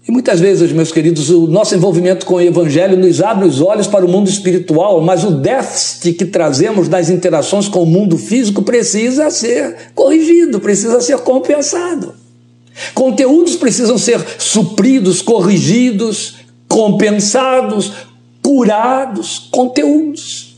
E 0.07 0.13
muitas 0.13 0.41
vezes, 0.41 0.73
meus 0.73 0.91
queridos, 0.91 1.31
o 1.31 1.47
nosso 1.47 1.75
envolvimento 1.75 2.27
com 2.27 2.35
o 2.35 2.41
Evangelho 2.41 2.97
nos 2.97 3.21
abre 3.21 3.47
os 3.47 3.61
olhos 3.61 3.87
para 3.87 4.05
o 4.05 4.09
mundo 4.09 4.29
espiritual, 4.29 5.01
mas 5.01 5.23
o 5.23 5.31
déficit 5.31 6.15
que 6.15 6.25
trazemos 6.25 6.89
nas 6.89 7.11
interações 7.11 7.69
com 7.69 7.83
o 7.83 7.87
mundo 7.87 8.19
físico 8.19 8.63
precisa 8.63 9.31
ser 9.31 9.93
corrigido, 9.95 10.59
precisa 10.59 11.01
ser 11.01 11.19
compensado. 11.19 12.20
Conteúdos 12.95 13.57
precisam 13.57 13.99
ser 13.99 14.21
supridos, 14.39 15.23
corrigidos, 15.23 16.37
compensados, 16.69 17.93
curados. 18.43 19.49
Conteúdos. 19.51 20.51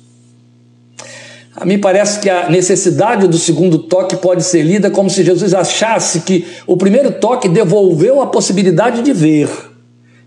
A 1.54 1.64
mim 1.64 1.78
parece 1.78 2.18
que 2.20 2.30
a 2.30 2.48
necessidade 2.48 3.28
do 3.28 3.36
segundo 3.36 3.78
toque 3.80 4.16
pode 4.16 4.42
ser 4.42 4.62
lida 4.62 4.90
como 4.90 5.10
se 5.10 5.22
Jesus 5.22 5.52
achasse 5.52 6.20
que 6.20 6.46
o 6.66 6.76
primeiro 6.76 7.12
toque 7.12 7.48
devolveu 7.48 8.22
a 8.22 8.26
possibilidade 8.26 9.02
de 9.02 9.12
ver, 9.12 9.48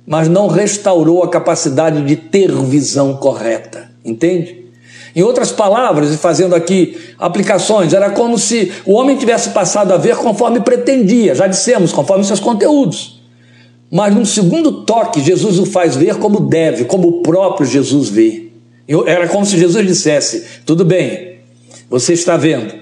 mas 0.05 0.29
não 0.29 0.47
restaurou 0.47 1.23
a 1.23 1.29
capacidade 1.29 2.03
de 2.03 2.15
ter 2.15 2.51
visão 2.51 3.17
correta. 3.17 3.89
Entende? 4.03 4.64
Em 5.15 5.23
outras 5.23 5.49
palavras, 5.49 6.13
e 6.13 6.17
fazendo 6.17 6.54
aqui 6.54 6.97
aplicações, 7.17 7.93
era 7.93 8.10
como 8.10 8.38
se 8.38 8.71
o 8.86 8.93
homem 8.93 9.15
tivesse 9.15 9.51
passado 9.51 9.93
a 9.93 9.97
ver 9.97 10.17
conforme 10.17 10.60
pretendia, 10.60 11.34
já 11.34 11.47
dissemos, 11.47 11.93
conforme 11.93 12.25
seus 12.25 12.41
conteúdos. 12.41 13.21
Mas 13.89 14.13
num 14.13 14.25
segundo 14.25 14.84
toque, 14.84 15.21
Jesus 15.21 15.58
o 15.58 15.65
faz 15.65 15.95
ver 15.95 16.17
como 16.17 16.41
deve, 16.41 16.84
como 16.84 17.08
o 17.08 17.21
próprio 17.21 17.65
Jesus 17.65 18.10
vê. 18.10 18.49
Era 19.06 19.30
como 19.30 19.45
se 19.45 19.58
Jesus 19.58 19.88
dissesse: 19.88 20.43
tudo 20.65 20.84
bem, 20.84 21.38
você 21.89 22.12
está 22.12 22.36
vendo, 22.36 22.73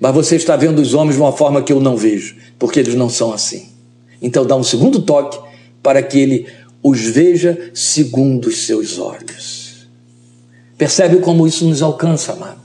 mas 0.00 0.12
você 0.12 0.34
está 0.34 0.56
vendo 0.56 0.80
os 0.80 0.94
homens 0.94 1.14
de 1.14 1.22
uma 1.22 1.32
forma 1.32 1.62
que 1.62 1.72
eu 1.72 1.80
não 1.80 1.96
vejo, 1.96 2.34
porque 2.58 2.80
eles 2.80 2.96
não 2.96 3.08
são 3.08 3.32
assim. 3.32 3.68
Então 4.20 4.44
dá 4.44 4.56
um 4.56 4.64
segundo 4.64 5.02
toque 5.02 5.38
para 5.80 6.02
que 6.02 6.18
ele 6.18 6.46
os 6.82 7.00
veja 7.02 7.70
segundo 7.72 8.46
os 8.46 8.66
seus 8.66 8.98
olhos. 8.98 9.61
Percebe 10.82 11.18
como 11.18 11.46
isso 11.46 11.64
nos 11.64 11.80
alcança, 11.80 12.32
amado? 12.32 12.58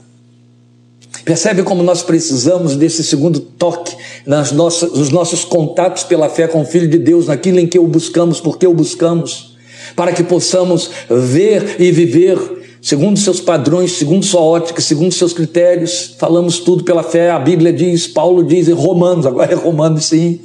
Percebe 1.24 1.62
como 1.62 1.84
nós 1.84 2.02
precisamos 2.02 2.74
desse 2.74 3.04
segundo 3.04 3.38
toque 3.38 3.96
nas 4.26 4.50
nossas, 4.50 4.92
nos 4.92 5.10
nossos 5.10 5.44
contatos 5.44 6.02
pela 6.02 6.28
fé 6.28 6.48
com 6.48 6.62
o 6.62 6.64
Filho 6.64 6.88
de 6.88 6.98
Deus, 6.98 7.28
naquilo 7.28 7.60
em 7.60 7.66
que 7.68 7.78
o 7.78 7.86
buscamos, 7.86 8.40
porque 8.40 8.66
o 8.66 8.74
buscamos, 8.74 9.56
para 9.94 10.10
que 10.10 10.24
possamos 10.24 10.90
ver 11.08 11.76
e 11.78 11.92
viver 11.92 12.36
segundo 12.82 13.16
seus 13.20 13.40
padrões, 13.40 13.92
segundo 13.92 14.24
sua 14.24 14.40
ótica, 14.40 14.80
segundo 14.80 15.12
seus 15.12 15.32
critérios, 15.32 16.16
falamos 16.18 16.58
tudo 16.58 16.82
pela 16.82 17.04
fé. 17.04 17.30
A 17.30 17.38
Bíblia 17.38 17.72
diz, 17.72 18.08
Paulo 18.08 18.42
diz 18.42 18.66
em 18.66 18.72
Romanos, 18.72 19.26
agora 19.26 19.52
é 19.52 19.54
Romanos 19.54 20.06
sim, 20.06 20.40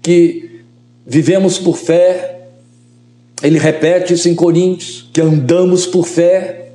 que 0.00 0.62
vivemos 1.04 1.58
por 1.58 1.76
fé. 1.76 2.50
Ele 3.42 3.58
repete 3.58 4.14
isso 4.14 4.28
em 4.28 4.34
Coríntios, 4.36 5.10
que 5.12 5.20
andamos 5.20 5.86
por 5.86 6.06
fé, 6.06 6.65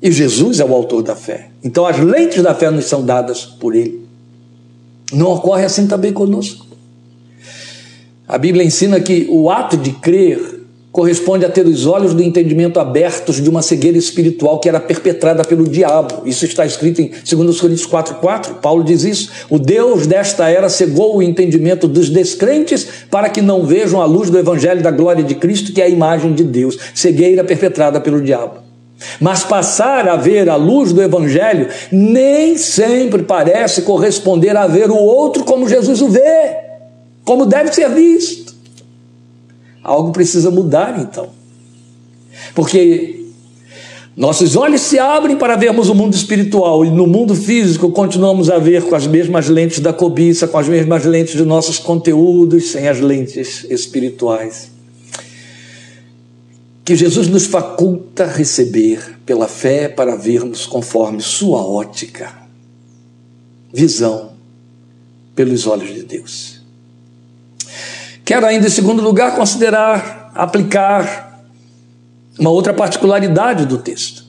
e 0.00 0.12
Jesus 0.12 0.60
é 0.60 0.64
o 0.64 0.72
autor 0.72 1.02
da 1.02 1.16
fé. 1.16 1.50
Então 1.62 1.86
as 1.86 1.98
lentes 1.98 2.42
da 2.42 2.54
fé 2.54 2.70
nos 2.70 2.84
são 2.84 3.04
dadas 3.04 3.44
por 3.44 3.74
ele. 3.74 4.06
Não 5.12 5.32
ocorre 5.32 5.64
assim 5.64 5.86
também 5.86 6.12
conosco. 6.12 6.66
A 8.26 8.36
Bíblia 8.36 8.64
ensina 8.64 9.00
que 9.00 9.26
o 9.30 9.50
ato 9.50 9.76
de 9.76 9.90
crer 9.92 10.58
corresponde 10.92 11.44
a 11.44 11.48
ter 11.48 11.66
os 11.66 11.86
olhos 11.86 12.14
do 12.14 12.22
entendimento 12.22 12.80
abertos 12.80 13.40
de 13.40 13.48
uma 13.48 13.62
cegueira 13.62 13.96
espiritual 13.96 14.58
que 14.58 14.68
era 14.68 14.80
perpetrada 14.80 15.44
pelo 15.44 15.66
diabo. 15.66 16.26
Isso 16.26 16.44
está 16.44 16.66
escrito 16.66 17.00
em 17.00 17.10
2 17.10 17.60
Coríntios 17.60 17.88
4,4. 17.88 18.54
Paulo 18.60 18.84
diz 18.84 19.04
isso. 19.04 19.30
O 19.48 19.58
Deus 19.58 20.06
desta 20.06 20.48
era 20.48 20.68
cegou 20.68 21.16
o 21.16 21.22
entendimento 21.22 21.88
dos 21.88 22.10
descrentes 22.10 22.86
para 23.10 23.28
que 23.30 23.40
não 23.40 23.64
vejam 23.64 24.00
a 24.00 24.06
luz 24.06 24.28
do 24.28 24.38
evangelho 24.38 24.82
da 24.82 24.90
glória 24.90 25.24
de 25.24 25.34
Cristo, 25.34 25.72
que 25.72 25.80
é 25.80 25.84
a 25.84 25.88
imagem 25.88 26.34
de 26.34 26.44
Deus. 26.44 26.76
Cegueira 26.94 27.44
perpetrada 27.44 28.00
pelo 28.00 28.20
diabo. 28.20 28.67
Mas 29.20 29.44
passar 29.44 30.08
a 30.08 30.16
ver 30.16 30.48
a 30.48 30.56
luz 30.56 30.92
do 30.92 31.02
Evangelho 31.02 31.68
nem 31.90 32.56
sempre 32.56 33.22
parece 33.22 33.82
corresponder 33.82 34.56
a 34.56 34.66
ver 34.66 34.90
o 34.90 34.96
outro 34.96 35.44
como 35.44 35.68
Jesus 35.68 36.02
o 36.02 36.08
vê, 36.08 36.56
como 37.24 37.46
deve 37.46 37.72
ser 37.72 37.88
visto. 37.90 38.54
Algo 39.82 40.12
precisa 40.12 40.50
mudar 40.50 40.98
então. 41.00 41.28
Porque 42.54 43.18
nossos 44.16 44.56
olhos 44.56 44.80
se 44.80 44.98
abrem 44.98 45.36
para 45.36 45.54
vermos 45.54 45.88
o 45.88 45.94
mundo 45.94 46.14
espiritual 46.14 46.84
e 46.84 46.90
no 46.90 47.06
mundo 47.06 47.36
físico 47.36 47.90
continuamos 47.92 48.50
a 48.50 48.58
ver 48.58 48.82
com 48.82 48.96
as 48.96 49.06
mesmas 49.06 49.48
lentes 49.48 49.78
da 49.78 49.92
cobiça, 49.92 50.48
com 50.48 50.58
as 50.58 50.66
mesmas 50.66 51.04
lentes 51.04 51.36
de 51.36 51.44
nossos 51.44 51.78
conteúdos, 51.78 52.72
sem 52.72 52.88
as 52.88 52.98
lentes 52.98 53.64
espirituais. 53.70 54.77
Que 56.88 56.96
Jesus 56.96 57.28
nos 57.28 57.44
faculta 57.44 58.24
receber 58.24 59.18
pela 59.26 59.46
fé 59.46 59.90
para 59.90 60.16
vermos 60.16 60.64
conforme 60.64 61.20
sua 61.20 61.62
ótica, 61.62 62.32
visão 63.70 64.30
pelos 65.36 65.66
olhos 65.66 65.92
de 65.92 66.02
Deus. 66.02 66.62
Quero 68.24 68.46
ainda, 68.46 68.68
em 68.68 68.70
segundo 68.70 69.02
lugar, 69.02 69.36
considerar, 69.36 70.32
aplicar 70.34 71.42
uma 72.38 72.48
outra 72.48 72.72
particularidade 72.72 73.66
do 73.66 73.76
texto. 73.76 74.24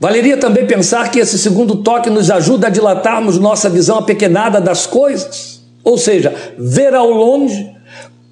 Valeria 0.00 0.36
também 0.36 0.66
pensar 0.66 1.12
que 1.12 1.20
esse 1.20 1.38
segundo 1.38 1.76
toque 1.76 2.10
nos 2.10 2.28
ajuda 2.28 2.66
a 2.66 2.70
dilatarmos 2.70 3.38
nossa 3.38 3.70
visão 3.70 3.98
apequenada 3.98 4.60
das 4.60 4.84
coisas, 4.84 5.60
ou 5.84 5.96
seja, 5.96 6.34
ver 6.58 6.92
ao 6.92 7.08
longe, 7.08 7.72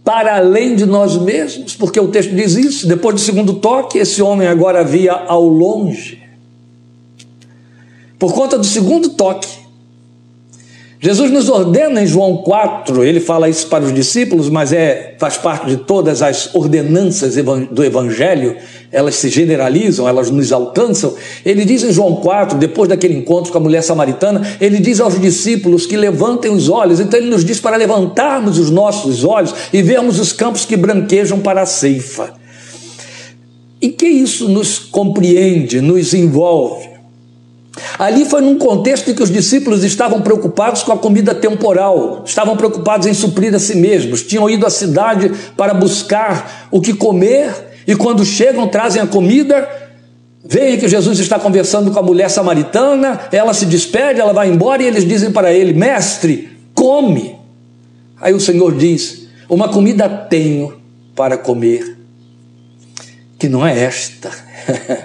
para 0.06 0.36
além 0.36 0.76
de 0.76 0.86
nós 0.86 1.16
mesmos, 1.16 1.74
porque 1.74 1.98
o 1.98 2.06
texto 2.06 2.32
diz 2.32 2.54
isso. 2.54 2.86
Depois 2.86 3.16
do 3.16 3.20
segundo 3.20 3.54
toque, 3.54 3.98
esse 3.98 4.22
homem 4.22 4.46
agora 4.46 4.84
via 4.84 5.12
ao 5.12 5.48
longe. 5.48 6.22
Por 8.16 8.32
conta 8.32 8.56
do 8.56 8.64
segundo 8.64 9.08
toque, 9.08 9.48
Jesus 11.06 11.30
nos 11.30 11.48
ordena 11.48 12.02
em 12.02 12.06
João 12.08 12.38
4, 12.38 13.04
ele 13.04 13.20
fala 13.20 13.48
isso 13.48 13.68
para 13.68 13.84
os 13.84 13.94
discípulos, 13.94 14.50
mas 14.50 14.72
é, 14.72 15.14
faz 15.20 15.36
parte 15.36 15.64
de 15.68 15.76
todas 15.76 16.20
as 16.20 16.52
ordenanças 16.52 17.36
do 17.70 17.84
Evangelho, 17.84 18.56
elas 18.90 19.14
se 19.14 19.28
generalizam, 19.28 20.08
elas 20.08 20.32
nos 20.32 20.50
alcançam. 20.50 21.14
Ele 21.44 21.64
diz 21.64 21.84
em 21.84 21.92
João 21.92 22.16
4, 22.16 22.58
depois 22.58 22.88
daquele 22.88 23.14
encontro 23.14 23.52
com 23.52 23.58
a 23.58 23.60
mulher 23.60 23.82
samaritana, 23.82 24.42
ele 24.60 24.80
diz 24.80 24.98
aos 24.98 25.16
discípulos 25.20 25.86
que 25.86 25.96
levantem 25.96 26.50
os 26.50 26.68
olhos, 26.68 26.98
então 26.98 27.20
ele 27.20 27.30
nos 27.30 27.44
diz 27.44 27.60
para 27.60 27.76
levantarmos 27.76 28.58
os 28.58 28.68
nossos 28.68 29.22
olhos 29.22 29.54
e 29.72 29.82
vermos 29.82 30.18
os 30.18 30.32
campos 30.32 30.64
que 30.64 30.76
branquejam 30.76 31.38
para 31.38 31.62
a 31.62 31.66
ceifa. 31.66 32.34
E 33.80 33.90
que 33.90 34.08
isso 34.08 34.48
nos 34.48 34.80
compreende, 34.80 35.80
nos 35.80 36.12
envolve? 36.12 36.85
Ali 37.98 38.24
foi 38.24 38.40
num 38.42 38.58
contexto 38.58 39.10
em 39.10 39.14
que 39.14 39.22
os 39.22 39.30
discípulos 39.30 39.82
estavam 39.82 40.20
preocupados 40.20 40.82
com 40.82 40.92
a 40.92 40.98
comida 40.98 41.34
temporal, 41.34 42.22
estavam 42.26 42.56
preocupados 42.56 43.06
em 43.06 43.14
suprir 43.14 43.54
a 43.54 43.58
si 43.58 43.76
mesmos, 43.76 44.22
tinham 44.22 44.48
ido 44.50 44.66
à 44.66 44.70
cidade 44.70 45.30
para 45.56 45.72
buscar 45.72 46.68
o 46.70 46.80
que 46.80 46.92
comer 46.92 47.52
e 47.86 47.94
quando 47.94 48.24
chegam 48.24 48.68
trazem 48.68 49.00
a 49.00 49.06
comida. 49.06 49.68
Veem 50.44 50.78
que 50.78 50.86
Jesus 50.86 51.18
está 51.18 51.38
conversando 51.38 51.90
com 51.90 51.98
a 51.98 52.02
mulher 52.02 52.30
samaritana, 52.30 53.20
ela 53.32 53.52
se 53.52 53.66
despede, 53.66 54.20
ela 54.20 54.32
vai 54.32 54.48
embora 54.48 54.82
e 54.82 54.86
eles 54.86 55.06
dizem 55.06 55.32
para 55.32 55.52
ele: 55.52 55.72
Mestre, 55.72 56.56
come. 56.72 57.34
Aí 58.20 58.32
o 58.32 58.38
Senhor 58.38 58.76
diz: 58.76 59.26
Uma 59.48 59.68
comida 59.70 60.08
tenho 60.08 60.80
para 61.16 61.36
comer, 61.36 61.96
que 63.38 63.48
não 63.48 63.66
é 63.66 63.76
esta. 63.76 64.30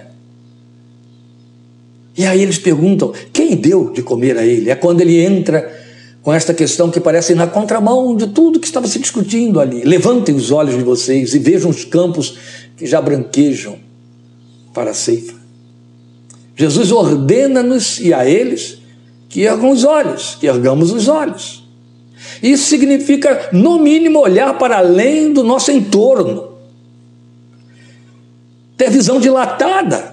E 2.17 2.25
aí 2.25 2.41
eles 2.41 2.57
perguntam: 2.57 3.13
quem 3.31 3.55
deu 3.55 3.91
de 3.91 4.01
comer 4.01 4.37
a 4.37 4.45
ele? 4.45 4.69
É 4.69 4.75
quando 4.75 5.01
ele 5.01 5.19
entra 5.19 5.79
com 6.21 6.31
esta 6.31 6.53
questão 6.53 6.89
que 6.89 6.99
parece 6.99 7.33
na 7.33 7.47
contramão 7.47 8.15
de 8.15 8.27
tudo 8.27 8.59
que 8.59 8.67
estava 8.67 8.87
se 8.87 8.99
discutindo 8.99 9.59
ali. 9.59 9.83
Levantem 9.83 10.35
os 10.35 10.51
olhos 10.51 10.77
de 10.77 10.83
vocês 10.83 11.33
e 11.33 11.39
vejam 11.39 11.69
os 11.69 11.83
campos 11.83 12.37
que 12.77 12.85
já 12.85 13.01
branquejam 13.01 13.79
para 14.73 14.91
a 14.91 14.93
ceifa. 14.93 15.33
Jesus 16.55 16.91
ordena-nos 16.91 17.99
e 17.99 18.13
a 18.13 18.27
eles 18.27 18.77
que 19.27 19.41
ergam 19.41 19.71
os 19.71 19.83
olhos, 19.83 20.35
que 20.39 20.45
ergamos 20.45 20.91
os 20.91 21.07
olhos. 21.07 21.61
Isso 22.43 22.65
significa, 22.65 23.49
no 23.51 23.79
mínimo, 23.79 24.19
olhar 24.19 24.57
para 24.57 24.77
além 24.77 25.33
do 25.33 25.43
nosso 25.43 25.71
entorno, 25.71 26.51
ter 28.77 28.89
visão 28.91 29.19
dilatada. 29.19 30.10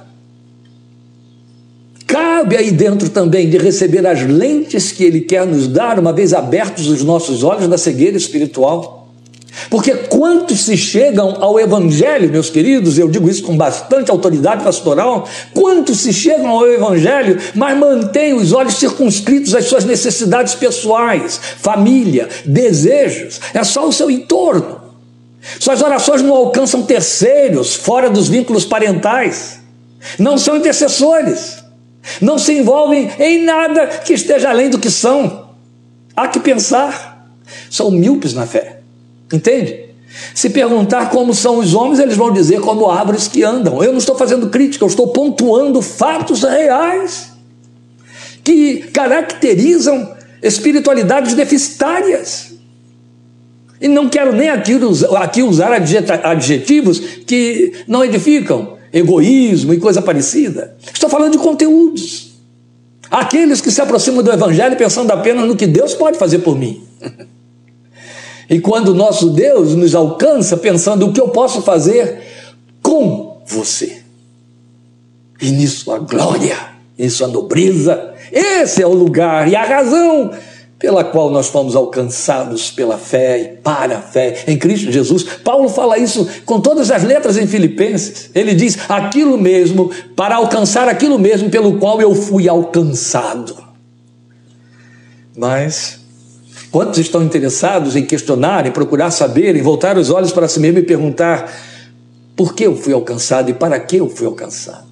Cabe 2.18 2.56
aí 2.56 2.72
dentro 2.72 3.08
também 3.08 3.48
de 3.48 3.58
receber 3.58 4.04
as 4.04 4.24
lentes 4.24 4.90
que 4.90 5.04
Ele 5.04 5.20
quer 5.20 5.46
nos 5.46 5.68
dar, 5.68 6.00
uma 6.00 6.12
vez 6.12 6.34
abertos 6.34 6.88
os 6.88 7.04
nossos 7.04 7.44
olhos 7.44 7.68
da 7.68 7.78
cegueira 7.78 8.16
espiritual. 8.16 9.08
Porque 9.70 9.94
quantos 9.94 10.64
se 10.64 10.76
chegam 10.76 11.36
ao 11.40 11.60
Evangelho, 11.60 12.28
meus 12.28 12.50
queridos, 12.50 12.98
eu 12.98 13.08
digo 13.08 13.30
isso 13.30 13.44
com 13.44 13.56
bastante 13.56 14.10
autoridade 14.10 14.64
pastoral, 14.64 15.28
quantos 15.54 16.00
se 16.00 16.12
chegam 16.12 16.48
ao 16.48 16.66
Evangelho, 16.66 17.38
mas 17.54 17.78
mantêm 17.78 18.34
os 18.34 18.52
olhos 18.52 18.74
circunscritos 18.74 19.54
às 19.54 19.66
suas 19.66 19.84
necessidades 19.84 20.56
pessoais, 20.56 21.40
família, 21.58 22.28
desejos, 22.44 23.40
é 23.54 23.62
só 23.62 23.86
o 23.86 23.92
seu 23.92 24.10
entorno. 24.10 24.80
Suas 25.60 25.80
orações 25.82 26.20
não 26.20 26.34
alcançam 26.34 26.82
terceiros, 26.82 27.76
fora 27.76 28.10
dos 28.10 28.28
vínculos 28.28 28.64
parentais, 28.64 29.60
não 30.18 30.36
são 30.36 30.56
intercessores, 30.56 31.67
não 32.20 32.38
se 32.38 32.52
envolvem 32.52 33.10
em 33.18 33.44
nada 33.44 33.86
que 33.86 34.12
esteja 34.12 34.50
além 34.50 34.70
do 34.70 34.78
que 34.78 34.90
são. 34.90 35.48
Há 36.16 36.28
que 36.28 36.40
pensar, 36.40 37.30
são 37.70 37.90
míopes 37.90 38.34
na 38.34 38.46
fé. 38.46 38.80
Entende? 39.32 39.88
Se 40.34 40.50
perguntar 40.50 41.10
como 41.10 41.34
são 41.34 41.58
os 41.58 41.74
homens, 41.74 41.98
eles 41.98 42.16
vão 42.16 42.32
dizer 42.32 42.60
como 42.60 42.90
árvores 42.90 43.28
que 43.28 43.44
andam. 43.44 43.82
Eu 43.82 43.92
não 43.92 43.98
estou 43.98 44.16
fazendo 44.16 44.48
crítica, 44.48 44.84
eu 44.84 44.88
estou 44.88 45.08
pontuando 45.08 45.82
fatos 45.82 46.42
reais 46.42 47.32
que 48.42 48.78
caracterizam 48.92 50.16
espiritualidades 50.42 51.34
deficitárias. 51.34 52.54
E 53.80 53.86
não 53.86 54.08
quero 54.08 54.32
nem 54.32 54.48
aqui, 54.48 54.74
usar 55.42 55.72
adjetivos 56.24 56.98
que 56.98 57.84
não 57.86 58.04
edificam, 58.04 58.77
egoísmo 58.92 59.74
e 59.74 59.78
coisa 59.78 60.02
parecida. 60.02 60.76
Estou 60.92 61.08
falando 61.08 61.32
de 61.32 61.38
conteúdos. 61.38 62.28
Aqueles 63.10 63.60
que 63.60 63.70
se 63.70 63.80
aproximam 63.80 64.22
do 64.22 64.32
Evangelho 64.32 64.76
pensando 64.76 65.10
apenas 65.10 65.46
no 65.46 65.56
que 65.56 65.66
Deus 65.66 65.94
pode 65.94 66.18
fazer 66.18 66.40
por 66.40 66.58
mim. 66.58 66.82
E 68.50 68.60
quando 68.60 68.88
o 68.88 68.94
nosso 68.94 69.30
Deus 69.30 69.74
nos 69.74 69.94
alcança 69.94 70.56
pensando 70.56 71.06
o 71.06 71.12
que 71.12 71.20
eu 71.20 71.28
posso 71.28 71.60
fazer 71.60 72.22
com 72.82 73.42
você. 73.46 74.02
E 75.40 75.50
nisso 75.50 75.92
a 75.92 75.98
glória, 75.98 76.56
isso 76.98 77.24
a 77.24 77.28
nobreza, 77.28 78.14
esse 78.32 78.82
é 78.82 78.86
o 78.86 78.94
lugar 78.94 79.48
e 79.48 79.54
a 79.54 79.64
razão 79.64 80.30
pela 80.78 81.02
qual 81.02 81.30
nós 81.30 81.48
fomos 81.48 81.74
alcançados 81.74 82.70
pela 82.70 82.96
fé 82.96 83.38
e 83.40 83.48
para 83.56 83.98
a 83.98 84.00
fé 84.00 84.44
em 84.46 84.56
Cristo 84.56 84.92
Jesus. 84.92 85.24
Paulo 85.24 85.68
fala 85.68 85.98
isso 85.98 86.26
com 86.44 86.60
todas 86.60 86.90
as 86.90 87.02
letras 87.02 87.36
em 87.36 87.46
Filipenses. 87.46 88.30
Ele 88.34 88.54
diz: 88.54 88.78
aquilo 88.88 89.36
mesmo, 89.36 89.90
para 90.14 90.36
alcançar 90.36 90.88
aquilo 90.88 91.18
mesmo 91.18 91.50
pelo 91.50 91.78
qual 91.78 92.00
eu 92.00 92.14
fui 92.14 92.48
alcançado. 92.48 93.56
Mas 95.36 95.98
Quantos 96.70 96.98
estão 96.98 97.22
interessados 97.22 97.96
em 97.96 98.04
questionar, 98.04 98.66
em 98.66 98.70
procurar 98.70 99.10
saber, 99.10 99.56
em 99.56 99.62
voltar 99.62 99.96
os 99.96 100.10
olhos 100.10 100.32
para 100.32 100.46
si 100.46 100.60
mesmo 100.60 100.78
e 100.78 100.82
perguntar: 100.82 101.50
por 102.36 102.54
que 102.54 102.64
eu 102.64 102.76
fui 102.76 102.92
alcançado 102.92 103.50
e 103.50 103.54
para 103.54 103.80
que 103.80 103.96
eu 103.96 104.08
fui 104.08 104.26
alcançado? 104.26 104.86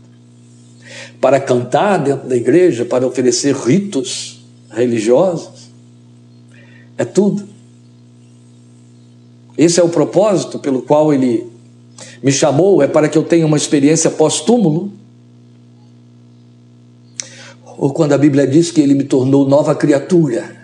Para 1.21 1.39
cantar 1.39 1.99
dentro 1.99 2.29
da 2.29 2.37
igreja, 2.37 2.85
para 2.85 3.07
oferecer 3.07 3.55
ritos 3.55 4.45
religiosos? 4.71 5.66
É 6.99 7.05
tudo. 7.05 7.47
Esse 9.57 9.81
é 9.81 9.83
o 9.83 9.89
propósito 9.89 10.59
pelo 10.59 10.83
qual 10.83 11.13
ele 11.13 11.47
me 12.23 12.31
chamou, 12.31 12.83
é 12.83 12.87
para 12.87 13.09
que 13.09 13.17
eu 13.17 13.23
tenha 13.23 13.47
uma 13.47 13.57
experiência 13.57 14.11
pós-túmulo. 14.11 14.93
Ou 17.79 17.93
quando 17.93 18.13
a 18.13 18.19
Bíblia 18.19 18.47
diz 18.47 18.71
que 18.71 18.81
ele 18.81 18.95
me 18.95 19.05
tornou 19.05 19.49
nova 19.49 19.75
criatura 19.75 20.57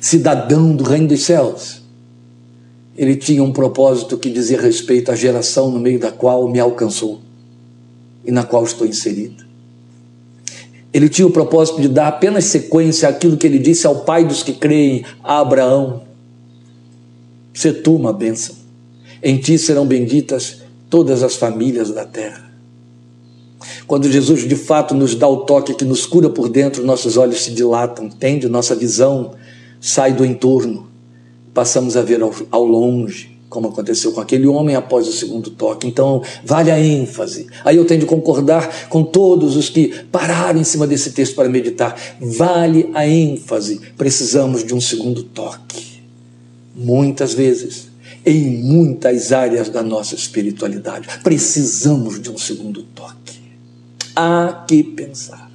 cidadão 0.00 0.74
do 0.74 0.82
reino 0.82 1.08
dos 1.08 1.22
céus. 1.22 1.82
Ele 2.96 3.16
tinha 3.16 3.42
um 3.42 3.52
propósito 3.52 4.18
que 4.18 4.30
dizia 4.30 4.60
respeito 4.60 5.10
à 5.10 5.14
geração 5.14 5.70
no 5.70 5.78
meio 5.78 5.98
da 5.98 6.10
qual 6.10 6.48
me 6.48 6.58
alcançou 6.58 7.20
e 8.24 8.30
na 8.30 8.44
qual 8.44 8.64
estou 8.64 8.86
inserido. 8.86 9.49
Ele 10.92 11.08
tinha 11.08 11.26
o 11.26 11.30
propósito 11.30 11.80
de 11.80 11.88
dar 11.88 12.08
apenas 12.08 12.44
sequência 12.46 13.08
àquilo 13.08 13.36
que 13.36 13.46
ele 13.46 13.58
disse 13.58 13.86
ao 13.86 14.00
pai 14.00 14.24
dos 14.24 14.42
que 14.42 14.52
creem, 14.52 15.04
a 15.22 15.40
Abraão: 15.40 16.02
Se 17.54 17.72
tu 17.72 17.94
uma 17.94 18.12
bênção, 18.12 18.56
em 19.22 19.38
ti 19.38 19.56
serão 19.58 19.86
benditas 19.86 20.62
todas 20.88 21.22
as 21.22 21.36
famílias 21.36 21.90
da 21.90 22.04
terra. 22.04 22.50
Quando 23.86 24.10
Jesus 24.10 24.48
de 24.48 24.56
fato 24.56 24.94
nos 24.94 25.14
dá 25.14 25.28
o 25.28 25.38
toque 25.38 25.74
que 25.74 25.84
nos 25.84 26.06
cura 26.06 26.30
por 26.30 26.48
dentro, 26.48 26.84
nossos 26.84 27.16
olhos 27.16 27.42
se 27.42 27.52
dilatam, 27.52 28.08
tende 28.08 28.48
nossa 28.48 28.74
visão 28.74 29.34
sai 29.80 30.12
do 30.12 30.24
entorno, 30.24 30.88
passamos 31.54 31.96
a 31.96 32.02
ver 32.02 32.22
ao, 32.22 32.32
ao 32.50 32.64
longe, 32.64 33.29
como 33.50 33.68
aconteceu 33.68 34.12
com 34.12 34.20
aquele 34.20 34.46
homem 34.46 34.76
após 34.76 35.08
o 35.08 35.12
segundo 35.12 35.50
toque. 35.50 35.86
Então, 35.86 36.22
vale 36.44 36.70
a 36.70 36.80
ênfase. 36.80 37.48
Aí 37.64 37.76
eu 37.76 37.84
tenho 37.84 38.00
de 38.00 38.06
concordar 38.06 38.88
com 38.88 39.02
todos 39.02 39.56
os 39.56 39.68
que 39.68 39.88
pararam 40.10 40.60
em 40.60 40.64
cima 40.64 40.86
desse 40.86 41.10
texto 41.10 41.34
para 41.34 41.48
meditar. 41.48 42.00
Vale 42.20 42.88
a 42.94 43.06
ênfase. 43.06 43.80
Precisamos 43.98 44.64
de 44.64 44.72
um 44.72 44.80
segundo 44.80 45.24
toque. 45.24 46.00
Muitas 46.76 47.34
vezes, 47.34 47.88
em 48.24 48.62
muitas 48.62 49.32
áreas 49.32 49.68
da 49.68 49.82
nossa 49.82 50.14
espiritualidade, 50.14 51.08
precisamos 51.22 52.22
de 52.22 52.30
um 52.30 52.38
segundo 52.38 52.84
toque. 52.84 53.40
Há 54.14 54.64
que 54.66 54.84
pensar. 54.84 55.49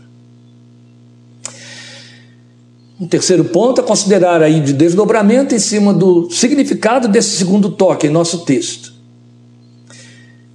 Um 2.99 3.07
terceiro 3.07 3.43
ponto 3.43 3.81
é 3.81 3.83
considerar 3.83 4.41
aí 4.41 4.61
de 4.61 4.71
desdobramento 4.71 5.53
em 5.53 5.59
cima 5.59 5.93
do 5.93 6.29
significado 6.31 7.09
desse 7.09 7.31
segundo 7.31 7.69
toque 7.71 8.07
em 8.07 8.09
nosso 8.09 8.45
texto. 8.45 8.95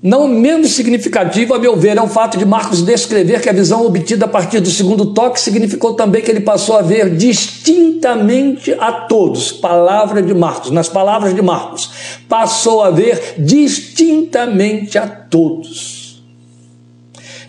Não 0.03 0.27
menos 0.27 0.71
significativo, 0.71 1.53
a 1.53 1.59
meu 1.59 1.77
ver, 1.77 1.99
é 1.99 2.03
o 2.03 2.09
fato 2.09 2.39
de 2.39 2.47
Marcos 2.47 2.81
descrever 2.81 3.43
que 3.43 3.51
a 3.51 3.53
visão 3.53 3.85
obtida 3.85 4.25
a 4.25 4.29
partir 4.29 4.59
do 4.59 4.71
segundo 4.71 5.13
toque 5.13 5.39
significou 5.39 5.93
também 5.93 6.23
que 6.23 6.31
ele 6.31 6.41
passou 6.41 6.79
a 6.79 6.81
ver 6.81 7.15
distintamente 7.15 8.73
a 8.81 8.91
todos. 8.91 9.53
Palavra 9.53 10.23
de 10.23 10.33
Marcos, 10.33 10.71
nas 10.71 10.89
palavras 10.89 11.35
de 11.35 11.43
Marcos, 11.43 11.91
passou 12.27 12.83
a 12.83 12.91
ver 12.91 13.35
distintamente 13.39 14.97
a 14.97 15.07
todos. 15.07 16.00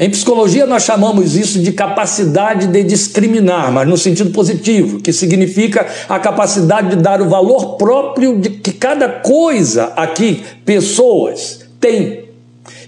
Em 0.02 0.10
psicologia, 0.10 0.66
nós 0.66 0.82
chamamos 0.82 1.36
isso 1.36 1.60
de 1.60 1.72
capacidade 1.72 2.66
de 2.66 2.82
discriminar, 2.82 3.72
mas 3.72 3.88
no 3.88 3.96
sentido 3.96 4.32
positivo, 4.32 5.00
que 5.00 5.14
significa 5.14 5.86
a 6.10 6.18
capacidade 6.18 6.90
de 6.90 6.96
dar 6.96 7.22
o 7.22 7.30
valor 7.30 7.78
próprio 7.78 8.40
de 8.40 8.50
que 8.50 8.72
cada 8.72 9.08
coisa 9.08 9.94
aqui, 9.96 10.42
pessoas, 10.66 11.60
tem, 11.80 12.26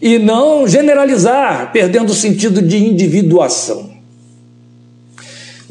e 0.02 0.18
não 0.18 0.68
generalizar, 0.68 1.72
perdendo 1.72 2.10
o 2.10 2.16
sentido 2.16 2.64
de 2.64 2.84
individuação. 2.84 3.93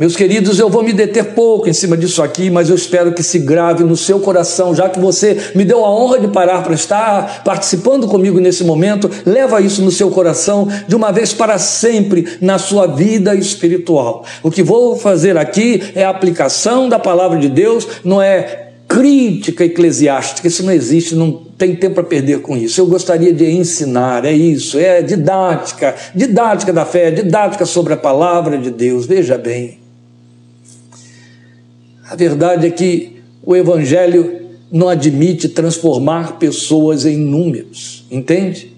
Meus 0.03 0.17
queridos, 0.17 0.59
eu 0.59 0.69
vou 0.69 0.83
me 0.83 0.93
deter 0.93 1.27
pouco 1.27 1.69
em 1.69 1.73
cima 1.73 1.97
disso 1.97 2.25
aqui, 2.25 2.51
mas 2.51 2.69
eu 2.69 2.75
espero 2.75 3.13
que 3.13 3.23
se 3.23 3.39
grave 3.39 3.85
no 3.85 3.97
seu 3.97 4.19
coração, 4.19 4.75
já 4.75 4.89
que 4.89 4.99
você 4.99 5.53
me 5.55 5.65
deu 5.65 5.85
a 5.85 5.89
honra 5.89 6.19
de 6.19 6.27
parar 6.27 6.65
para 6.65 6.75
estar 6.75 7.45
participando 7.45 8.09
comigo 8.09 8.41
nesse 8.41 8.65
momento, 8.65 9.09
leva 9.25 9.61
isso 9.61 9.81
no 9.81 9.93
seu 9.93 10.11
coração 10.11 10.67
de 10.89 10.97
uma 10.97 11.13
vez 11.13 11.33
para 11.33 11.57
sempre 11.57 12.37
na 12.41 12.59
sua 12.59 12.89
vida 12.89 13.33
espiritual. 13.37 14.25
O 14.43 14.51
que 14.51 14.61
vou 14.61 14.97
fazer 14.97 15.37
aqui 15.37 15.81
é 15.95 16.05
a 16.05 16.11
aplicação 16.11 16.89
da 16.89 16.99
palavra 16.99 17.39
de 17.39 17.49
Deus, 17.49 17.87
não 18.03 18.21
é 18.21 18.71
crítica 18.89 19.65
eclesiástica, 19.65 20.49
isso 20.49 20.65
não 20.65 20.73
existe, 20.73 21.15
não 21.15 21.31
tem 21.57 21.77
tempo 21.77 21.95
para 21.95 22.03
perder 22.03 22.41
com 22.41 22.57
isso. 22.57 22.81
Eu 22.81 22.87
gostaria 22.87 23.33
de 23.33 23.49
ensinar, 23.49 24.25
é 24.25 24.33
isso, 24.33 24.81
é 24.81 25.01
didática, 25.01 25.95
didática 26.13 26.73
da 26.73 26.85
fé, 26.85 27.13
didática 27.13 27.65
sobre 27.65 27.93
a 27.93 27.97
palavra 27.97 28.59
de 28.59 28.73
Deus. 28.73 29.07
Veja 29.07 29.39
bem, 29.39 29.82
a 32.13 32.15
verdade 32.15 32.67
é 32.67 32.71
que 32.71 33.23
o 33.43 33.57
Evangelho 33.57 34.43
não 34.71 34.87
admite 34.87 35.49
transformar 35.49 36.39
pessoas 36.39 37.07
em 37.07 37.17
números, 37.17 38.05
entende? 38.11 38.71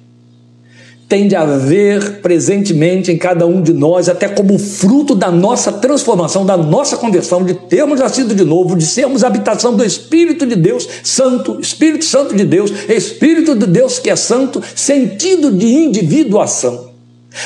Tem 1.08 1.26
de 1.26 1.34
haver 1.34 2.20
presentemente 2.20 3.10
em 3.10 3.18
cada 3.18 3.44
um 3.44 3.60
de 3.60 3.72
nós, 3.72 4.08
até 4.08 4.28
como 4.28 4.56
fruto 4.56 5.16
da 5.16 5.32
nossa 5.32 5.72
transformação, 5.72 6.46
da 6.46 6.56
nossa 6.56 6.96
conversão, 6.96 7.44
de 7.44 7.54
termos 7.54 7.98
nascido 7.98 8.36
de 8.36 8.44
novo, 8.44 8.76
de 8.76 8.86
sermos 8.86 9.24
habitação 9.24 9.76
do 9.76 9.84
Espírito 9.84 10.46
de 10.46 10.54
Deus 10.54 10.88
Santo, 11.02 11.58
Espírito 11.60 12.04
Santo 12.04 12.36
de 12.36 12.44
Deus, 12.44 12.70
Espírito 12.88 13.56
de 13.56 13.66
Deus 13.66 13.98
que 13.98 14.10
é 14.10 14.16
santo, 14.16 14.62
sentido 14.76 15.50
de 15.50 15.66
individuação. 15.66 16.90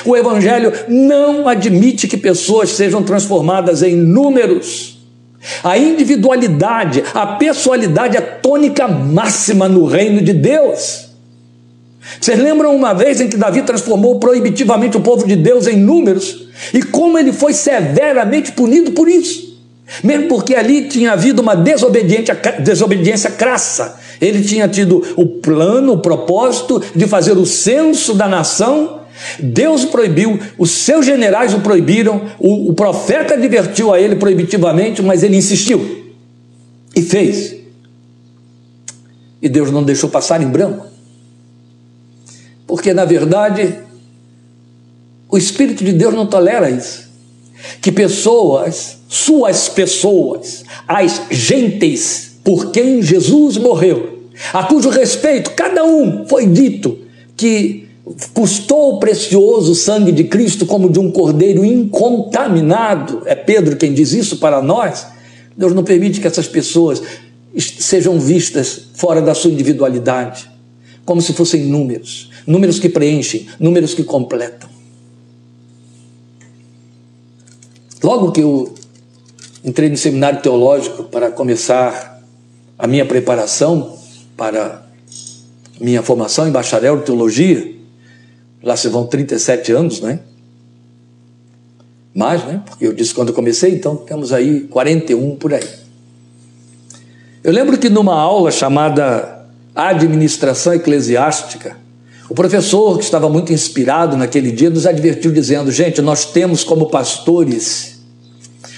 O 0.04 0.14
Evangelho 0.14 0.70
não 0.86 1.48
admite 1.48 2.06
que 2.06 2.18
pessoas 2.18 2.68
sejam 2.72 3.02
transformadas 3.02 3.82
em 3.82 3.96
números 3.96 4.97
A 5.62 5.78
individualidade, 5.78 7.02
a 7.14 7.26
pessoalidade 7.26 8.16
é 8.16 8.20
tônica 8.20 8.88
máxima 8.88 9.68
no 9.68 9.86
reino 9.86 10.20
de 10.20 10.32
Deus. 10.32 11.08
Vocês 12.20 12.38
lembram 12.38 12.74
uma 12.74 12.94
vez 12.94 13.20
em 13.20 13.28
que 13.28 13.36
Davi 13.36 13.62
transformou 13.62 14.18
proibitivamente 14.18 14.96
o 14.96 15.00
povo 15.00 15.26
de 15.26 15.36
Deus 15.36 15.66
em 15.66 15.76
números 15.76 16.48
e 16.72 16.82
como 16.82 17.18
ele 17.18 17.32
foi 17.32 17.52
severamente 17.52 18.52
punido 18.52 18.92
por 18.92 19.08
isso? 19.08 19.48
Mesmo 20.02 20.28
porque 20.28 20.54
ali 20.54 20.88
tinha 20.88 21.12
havido 21.12 21.40
uma 21.40 21.54
desobediência, 21.54 23.30
crassa. 23.30 23.98
Ele 24.20 24.42
tinha 24.42 24.68
tido 24.68 25.02
o 25.16 25.26
plano, 25.26 25.94
o 25.94 25.98
propósito 25.98 26.82
de 26.94 27.06
fazer 27.06 27.38
o 27.38 27.46
censo 27.46 28.14
da 28.14 28.28
nação. 28.28 28.97
Deus 29.38 29.84
proibiu, 29.84 30.38
os 30.56 30.70
seus 30.70 31.04
generais 31.04 31.54
o 31.54 31.60
proibiram, 31.60 32.22
o, 32.38 32.70
o 32.70 32.74
profeta 32.74 33.34
advertiu 33.34 33.92
a 33.92 34.00
ele 34.00 34.16
proibitivamente, 34.16 35.02
mas 35.02 35.22
ele 35.22 35.36
insistiu 35.36 36.14
e 36.94 37.02
fez. 37.02 37.56
E 39.40 39.48
Deus 39.48 39.70
não 39.70 39.82
deixou 39.82 40.10
passar 40.10 40.42
em 40.42 40.48
branco. 40.48 40.86
Porque, 42.66 42.92
na 42.92 43.04
verdade, 43.04 43.78
o 45.28 45.38
Espírito 45.38 45.84
de 45.84 45.92
Deus 45.92 46.14
não 46.14 46.26
tolera 46.26 46.70
isso. 46.70 47.08
Que 47.80 47.90
pessoas, 47.90 48.98
suas 49.08 49.68
pessoas, 49.68 50.64
as 50.86 51.22
gentes 51.30 52.38
por 52.44 52.70
quem 52.70 53.02
Jesus 53.02 53.56
morreu, 53.56 54.28
a 54.52 54.64
cujo 54.64 54.88
respeito 54.88 55.50
cada 55.50 55.84
um 55.84 56.26
foi 56.26 56.46
dito 56.46 56.98
que 57.36 57.87
custou 58.32 58.94
o 58.94 58.98
precioso 58.98 59.74
sangue 59.74 60.12
de 60.12 60.24
Cristo 60.24 60.66
como 60.66 60.90
de 60.90 60.98
um 60.98 61.10
cordeiro 61.10 61.64
incontaminado, 61.64 63.22
é 63.26 63.34
Pedro 63.34 63.76
quem 63.76 63.92
diz 63.92 64.12
isso 64.12 64.38
para 64.38 64.62
nós. 64.62 65.06
Deus 65.56 65.74
não 65.74 65.82
permite 65.82 66.20
que 66.20 66.26
essas 66.26 66.46
pessoas 66.46 67.02
sejam 67.58 68.18
vistas 68.20 68.88
fora 68.94 69.20
da 69.20 69.34
sua 69.34 69.50
individualidade, 69.50 70.48
como 71.04 71.20
se 71.20 71.32
fossem 71.32 71.64
números, 71.64 72.30
números 72.46 72.78
que 72.78 72.88
preenchem, 72.88 73.46
números 73.58 73.94
que 73.94 74.04
completam. 74.04 74.68
Logo 78.02 78.30
que 78.30 78.40
eu 78.40 78.74
entrei 79.64 79.88
no 79.88 79.96
seminário 79.96 80.40
teológico 80.40 81.04
para 81.04 81.30
começar 81.30 82.22
a 82.78 82.86
minha 82.86 83.04
preparação 83.04 83.98
para 84.36 84.86
minha 85.80 86.02
formação 86.02 86.46
em 86.46 86.52
bacharel 86.52 86.98
de 86.98 87.04
teologia, 87.04 87.77
lá 88.62 88.76
se 88.76 88.88
vão 88.88 89.06
37 89.06 89.72
anos, 89.72 90.00
né? 90.00 90.20
Mais, 92.14 92.44
né? 92.44 92.62
Porque 92.66 92.86
eu 92.86 92.92
disse 92.92 93.14
quando 93.14 93.28
eu 93.28 93.34
comecei, 93.34 93.74
então 93.74 93.96
temos 93.96 94.32
aí 94.32 94.60
41 94.62 95.36
por 95.36 95.54
aí. 95.54 95.68
Eu 97.44 97.52
lembro 97.52 97.78
que 97.78 97.88
numa 97.88 98.14
aula 98.14 98.50
chamada 98.50 99.46
Administração 99.74 100.74
Eclesiástica, 100.74 101.76
o 102.28 102.34
professor, 102.34 102.98
que 102.98 103.04
estava 103.04 103.28
muito 103.28 103.52
inspirado 103.52 104.16
naquele 104.16 104.50
dia, 104.50 104.68
nos 104.68 104.86
advertiu 104.86 105.32
dizendo: 105.32 105.70
gente, 105.70 106.02
nós 106.02 106.26
temos 106.26 106.64
como 106.64 106.90
pastores 106.90 108.00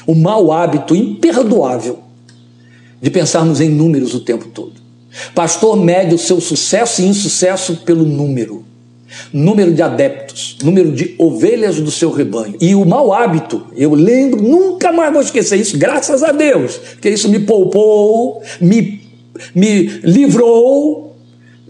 o 0.07 0.15
mau 0.15 0.53
hábito 0.53 0.95
imperdoável 0.95 2.01
de 3.01 3.11
pensarmos 3.11 3.61
em 3.61 3.69
números 3.69 4.15
o 4.15 4.21
tempo 4.21 4.49
todo. 4.49 4.75
Pastor 5.35 5.77
mede 5.77 6.15
o 6.15 6.19
seu 6.19 6.41
sucesso 6.41 7.03
e 7.03 7.07
insucesso 7.07 7.77
pelo 7.79 8.05
número. 8.05 8.65
Número 9.33 9.73
de 9.73 9.83
adeptos, 9.83 10.57
número 10.63 10.93
de 10.93 11.15
ovelhas 11.19 11.81
do 11.81 11.91
seu 11.91 12.11
rebanho. 12.11 12.55
E 12.61 12.75
o 12.75 12.85
mau 12.85 13.13
hábito, 13.13 13.67
eu 13.77 13.95
lembro, 13.95 14.43
nunca 14.43 14.93
mais 14.93 15.13
vou 15.13 15.23
esquecer 15.23 15.57
isso, 15.57 15.79
graças 15.79 16.23
a 16.23 16.33
Deus, 16.33 16.81
que 17.01 17.09
isso 17.09 17.29
me 17.29 17.41
poupou, 17.41 18.43
me, 18.61 19.01
me 19.55 19.83
livrou 20.03 21.17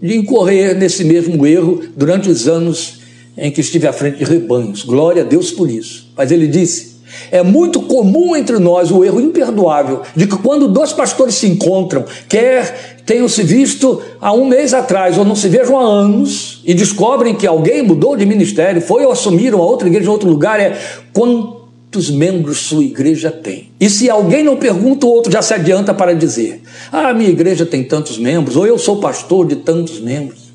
de 0.01 0.15
incorrer 0.15 0.75
nesse 0.75 1.03
mesmo 1.03 1.45
erro 1.45 1.81
durante 1.95 2.29
os 2.29 2.47
anos 2.47 3.01
em 3.37 3.51
que 3.51 3.61
estive 3.61 3.87
à 3.87 3.93
frente 3.93 4.17
de 4.17 4.23
rebanhos. 4.23 4.83
Glória 4.83 5.23
a 5.23 5.25
Deus 5.25 5.51
por 5.51 5.69
isso. 5.69 6.11
Mas 6.15 6.31
ele 6.31 6.47
disse: 6.47 6.90
é 7.31 7.43
muito 7.43 7.81
comum 7.81 8.35
entre 8.35 8.59
nós 8.59 8.91
o 8.91 9.03
erro 9.03 9.19
imperdoável 9.19 10.01
de 10.15 10.27
que 10.27 10.37
quando 10.37 10.67
dois 10.67 10.93
pastores 10.93 11.35
se 11.35 11.47
encontram, 11.47 12.05
quer 12.27 13.01
tenham 13.05 13.27
se 13.27 13.43
visto 13.43 14.01
há 14.19 14.31
um 14.31 14.45
mês 14.45 14.73
atrás 14.73 15.17
ou 15.17 15.25
não 15.25 15.35
se 15.35 15.49
vejam 15.49 15.77
há 15.77 15.83
anos 15.83 16.61
e 16.65 16.73
descobrem 16.73 17.35
que 17.35 17.45
alguém 17.45 17.81
mudou 17.81 18.15
de 18.15 18.25
ministério, 18.25 18.81
foi 18.81 19.05
ou 19.05 19.11
assumiram 19.11 19.59
a 19.59 19.65
outra 19.65 19.87
igreja 19.87 20.07
em 20.07 20.11
outro 20.11 20.29
lugar, 20.29 20.59
é 20.59 20.77
quantos 21.11 22.09
membros 22.09 22.59
sua 22.59 22.83
igreja 22.83 23.31
tem? 23.31 23.71
E 23.79 23.89
se 23.89 24.09
alguém 24.09 24.43
não 24.43 24.55
pergunta, 24.55 25.05
o 25.05 25.09
outro 25.09 25.31
já 25.31 25.41
se 25.41 25.53
adianta 25.53 25.93
para 25.93 26.13
dizer: 26.13 26.61
Ah, 26.91 27.13
minha 27.13 27.29
igreja 27.29 27.65
tem 27.65 27.83
tantos 27.83 28.17
membros, 28.17 28.55
ou 28.55 28.65
eu 28.65 28.77
sou 28.77 28.97
pastor 28.97 29.47
de 29.47 29.57
tantos 29.57 29.99
membros. 29.99 30.51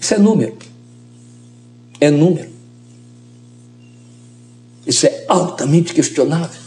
Isso 0.00 0.14
é 0.14 0.18
número. 0.18 0.54
É 2.00 2.10
número. 2.10 2.48
Isso 4.90 5.06
é 5.06 5.24
altamente 5.28 5.94
questionável. 5.94 6.60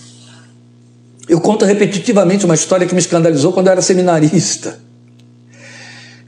Eu 1.28 1.42
conto 1.42 1.66
repetitivamente 1.66 2.46
uma 2.46 2.56
história 2.56 2.88
que 2.88 2.94
me 2.94 3.02
escandalizou 3.02 3.52
quando 3.52 3.68
eu 3.68 3.74
era 3.74 3.82
seminarista. 3.82 4.80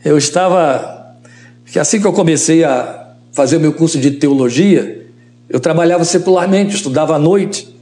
Eu 0.04 0.18
estava. 0.18 1.16
que 1.66 1.80
assim 1.80 2.02
que 2.02 2.06
eu 2.06 2.12
comecei 2.12 2.66
a 2.66 3.14
fazer 3.32 3.56
o 3.56 3.60
meu 3.62 3.72
curso 3.72 3.98
de 3.98 4.12
teologia, 4.12 5.08
eu 5.48 5.58
trabalhava 5.58 6.04
secularmente, 6.04 6.76
estudava 6.76 7.16
à 7.16 7.20
noite. 7.20 7.74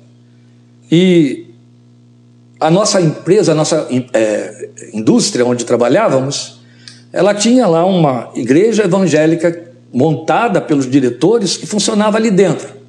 E 0.92 1.48
a 2.60 2.70
nossa 2.70 3.02
empresa, 3.02 3.54
a 3.54 3.56
nossa 3.56 3.88
é, 4.14 4.70
indústria 4.94 5.44
onde 5.44 5.66
trabalhávamos, 5.66 6.60
ela 7.12 7.34
tinha 7.34 7.66
lá 7.66 7.84
uma 7.84 8.30
igreja 8.36 8.84
evangélica 8.84 9.74
montada 9.92 10.62
pelos 10.62 10.88
diretores 10.88 11.58
que 11.58 11.66
funcionava 11.66 12.18
ali 12.18 12.30
dentro. 12.30 12.83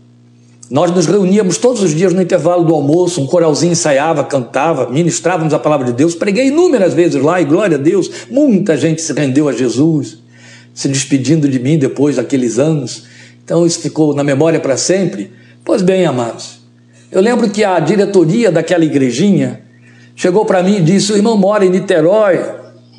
Nós 0.70 0.90
nos 0.90 1.06
reuníamos 1.06 1.58
todos 1.58 1.82
os 1.82 1.94
dias 1.94 2.14
no 2.14 2.22
intervalo 2.22 2.64
do 2.64 2.74
almoço, 2.74 3.20
um 3.20 3.26
coralzinho 3.26 3.72
ensaiava, 3.72 4.24
cantava, 4.24 4.88
ministrávamos 4.88 5.52
a 5.52 5.58
palavra 5.58 5.86
de 5.86 5.92
Deus. 5.92 6.14
Preguei 6.14 6.46
inúmeras 6.46 6.94
vezes 6.94 7.22
lá 7.22 7.40
e 7.40 7.44
glória 7.44 7.76
a 7.76 7.80
Deus, 7.80 8.10
muita 8.30 8.76
gente 8.76 9.02
se 9.02 9.12
rendeu 9.12 9.48
a 9.48 9.52
Jesus, 9.52 10.18
se 10.72 10.88
despedindo 10.88 11.48
de 11.48 11.58
mim 11.58 11.78
depois 11.78 12.16
daqueles 12.16 12.58
anos. 12.58 13.04
Então 13.44 13.66
isso 13.66 13.78
ficou 13.80 14.14
na 14.14 14.24
memória 14.24 14.58
para 14.58 14.76
sempre. 14.76 15.30
Pois 15.62 15.82
bem, 15.82 16.06
amados, 16.06 16.60
eu 17.12 17.20
lembro 17.20 17.50
que 17.50 17.62
a 17.62 17.78
diretoria 17.78 18.50
daquela 18.50 18.84
igrejinha 18.84 19.60
chegou 20.16 20.46
para 20.46 20.62
mim 20.62 20.76
e 20.76 20.80
disse: 20.80 21.12
o 21.12 21.16
irmão 21.16 21.36
mora 21.36 21.64
em 21.64 21.70
Niterói. 21.70 22.40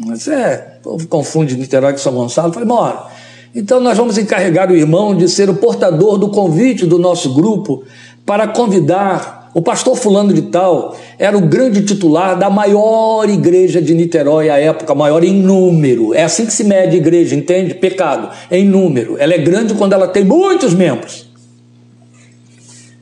Mas 0.06 0.28
é, 0.28 0.78
o 0.80 0.84
povo 0.84 1.08
confunde 1.08 1.58
Niterói 1.58 1.94
com 1.94 2.00
São 2.00 2.14
Gonçalo. 2.14 2.50
Eu 2.50 2.54
falei, 2.54 2.68
mora. 2.68 3.15
Então, 3.56 3.80
nós 3.80 3.98
vamos 3.98 4.18
encarregar 4.18 4.70
o 4.70 4.76
irmão 4.76 5.16
de 5.16 5.30
ser 5.30 5.50
o 5.50 5.56
portador 5.56 6.18
do 6.18 6.28
convite 6.28 6.86
do 6.86 7.00
nosso 7.00 7.34
grupo 7.34 7.84
para 8.26 8.50
convidar 8.50 9.50
o 9.54 9.62
pastor 9.62 9.96
Fulano 9.96 10.34
de 10.34 10.42
Tal, 10.42 10.98
era 11.18 11.38
o 11.38 11.40
grande 11.40 11.86
titular 11.86 12.38
da 12.38 12.50
maior 12.50 13.30
igreja 13.30 13.82
de 13.82 13.94
Niterói 13.94 14.50
à 14.50 14.60
época, 14.60 14.94
maior 14.94 15.24
em 15.24 15.34
número. 15.34 16.14
É 16.14 16.24
assim 16.24 16.46
que 16.46 16.52
se 16.52 16.66
mede 16.66 16.98
a 16.98 17.00
igreja, 17.00 17.34
entende? 17.34 17.74
Pecado, 17.74 18.28
em 18.52 18.66
número. 18.66 19.16
Ela 19.18 19.34
é 19.34 19.38
grande 19.38 19.74
quando 19.74 19.94
ela 19.94 20.10
tem 20.10 20.26
muitos 20.26 20.74
membros. 20.74 21.26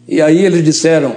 E 0.07 0.21
aí 0.21 0.45
eles 0.45 0.63
disseram: 0.63 1.15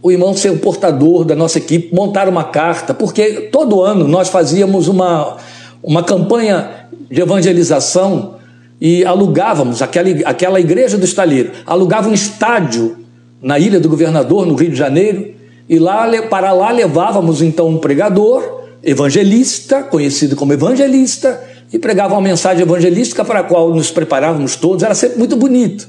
o 0.00 0.12
irmão 0.12 0.32
ser 0.32 0.50
o 0.50 0.58
portador 0.58 1.24
da 1.24 1.34
nossa 1.34 1.58
equipe, 1.58 1.92
montar 1.92 2.28
uma 2.28 2.44
carta, 2.44 2.94
porque 2.94 3.48
todo 3.50 3.82
ano 3.82 4.06
nós 4.06 4.28
fazíamos 4.28 4.86
uma, 4.86 5.38
uma 5.82 6.04
campanha 6.04 6.86
de 7.10 7.20
evangelização 7.20 8.36
e 8.84 9.04
alugávamos 9.04 9.80
aquela, 9.80 10.08
aquela 10.24 10.58
igreja 10.58 10.98
do 10.98 11.04
estaleiro, 11.04 11.52
alugava 11.64 12.08
um 12.08 12.12
estádio 12.12 12.96
na 13.40 13.56
Ilha 13.56 13.78
do 13.78 13.88
Governador, 13.88 14.44
no 14.44 14.56
Rio 14.56 14.70
de 14.70 14.76
Janeiro, 14.76 15.34
e 15.68 15.78
lá 15.78 16.04
para 16.28 16.50
lá 16.50 16.72
levávamos 16.72 17.40
então 17.42 17.68
um 17.68 17.78
pregador, 17.78 18.42
evangelista, 18.82 19.84
conhecido 19.84 20.34
como 20.34 20.52
evangelista, 20.52 21.40
e 21.72 21.78
pregava 21.78 22.14
uma 22.14 22.20
mensagem 22.20 22.62
evangelística 22.62 23.24
para 23.24 23.38
a 23.38 23.42
qual 23.44 23.72
nos 23.72 23.92
preparávamos 23.92 24.56
todos, 24.56 24.82
era 24.82 24.96
sempre 24.96 25.16
muito 25.16 25.36
bonito. 25.36 25.88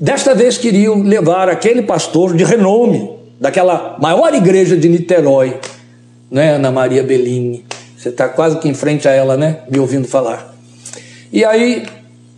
Desta 0.00 0.34
vez 0.34 0.56
queriam 0.56 1.02
levar 1.02 1.50
aquele 1.50 1.82
pastor 1.82 2.34
de 2.34 2.44
renome, 2.44 3.10
daquela 3.38 3.98
maior 4.00 4.32
igreja 4.32 4.74
de 4.74 4.88
Niterói, 4.88 5.58
né, 6.30 6.54
Ana 6.54 6.70
Maria 6.70 7.02
Bellini. 7.02 7.62
Você 7.94 8.08
está 8.08 8.26
quase 8.26 8.58
que 8.58 8.66
em 8.66 8.72
frente 8.72 9.06
a 9.06 9.10
ela, 9.10 9.36
né? 9.36 9.58
Me 9.70 9.78
ouvindo 9.78 10.08
falar. 10.08 10.50
E 11.32 11.44
aí, 11.44 11.84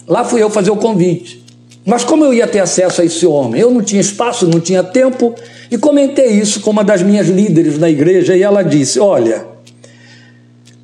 lá 0.06 0.24
fui 0.24 0.42
eu 0.42 0.50
fazer 0.50 0.70
o 0.70 0.76
convite. 0.76 1.42
Mas 1.84 2.04
como 2.04 2.24
eu 2.24 2.32
ia 2.32 2.46
ter 2.46 2.60
acesso 2.60 3.02
a 3.02 3.04
esse 3.04 3.26
homem? 3.26 3.60
Eu 3.60 3.70
não 3.70 3.82
tinha 3.82 4.00
espaço, 4.00 4.46
não 4.46 4.60
tinha 4.60 4.84
tempo, 4.84 5.34
e 5.70 5.76
comentei 5.76 6.28
isso 6.28 6.60
com 6.60 6.70
uma 6.70 6.84
das 6.84 7.02
minhas 7.02 7.28
líderes 7.28 7.78
na 7.78 7.90
igreja, 7.90 8.36
e 8.36 8.42
ela 8.42 8.62
disse: 8.62 9.00
Olha, 9.00 9.46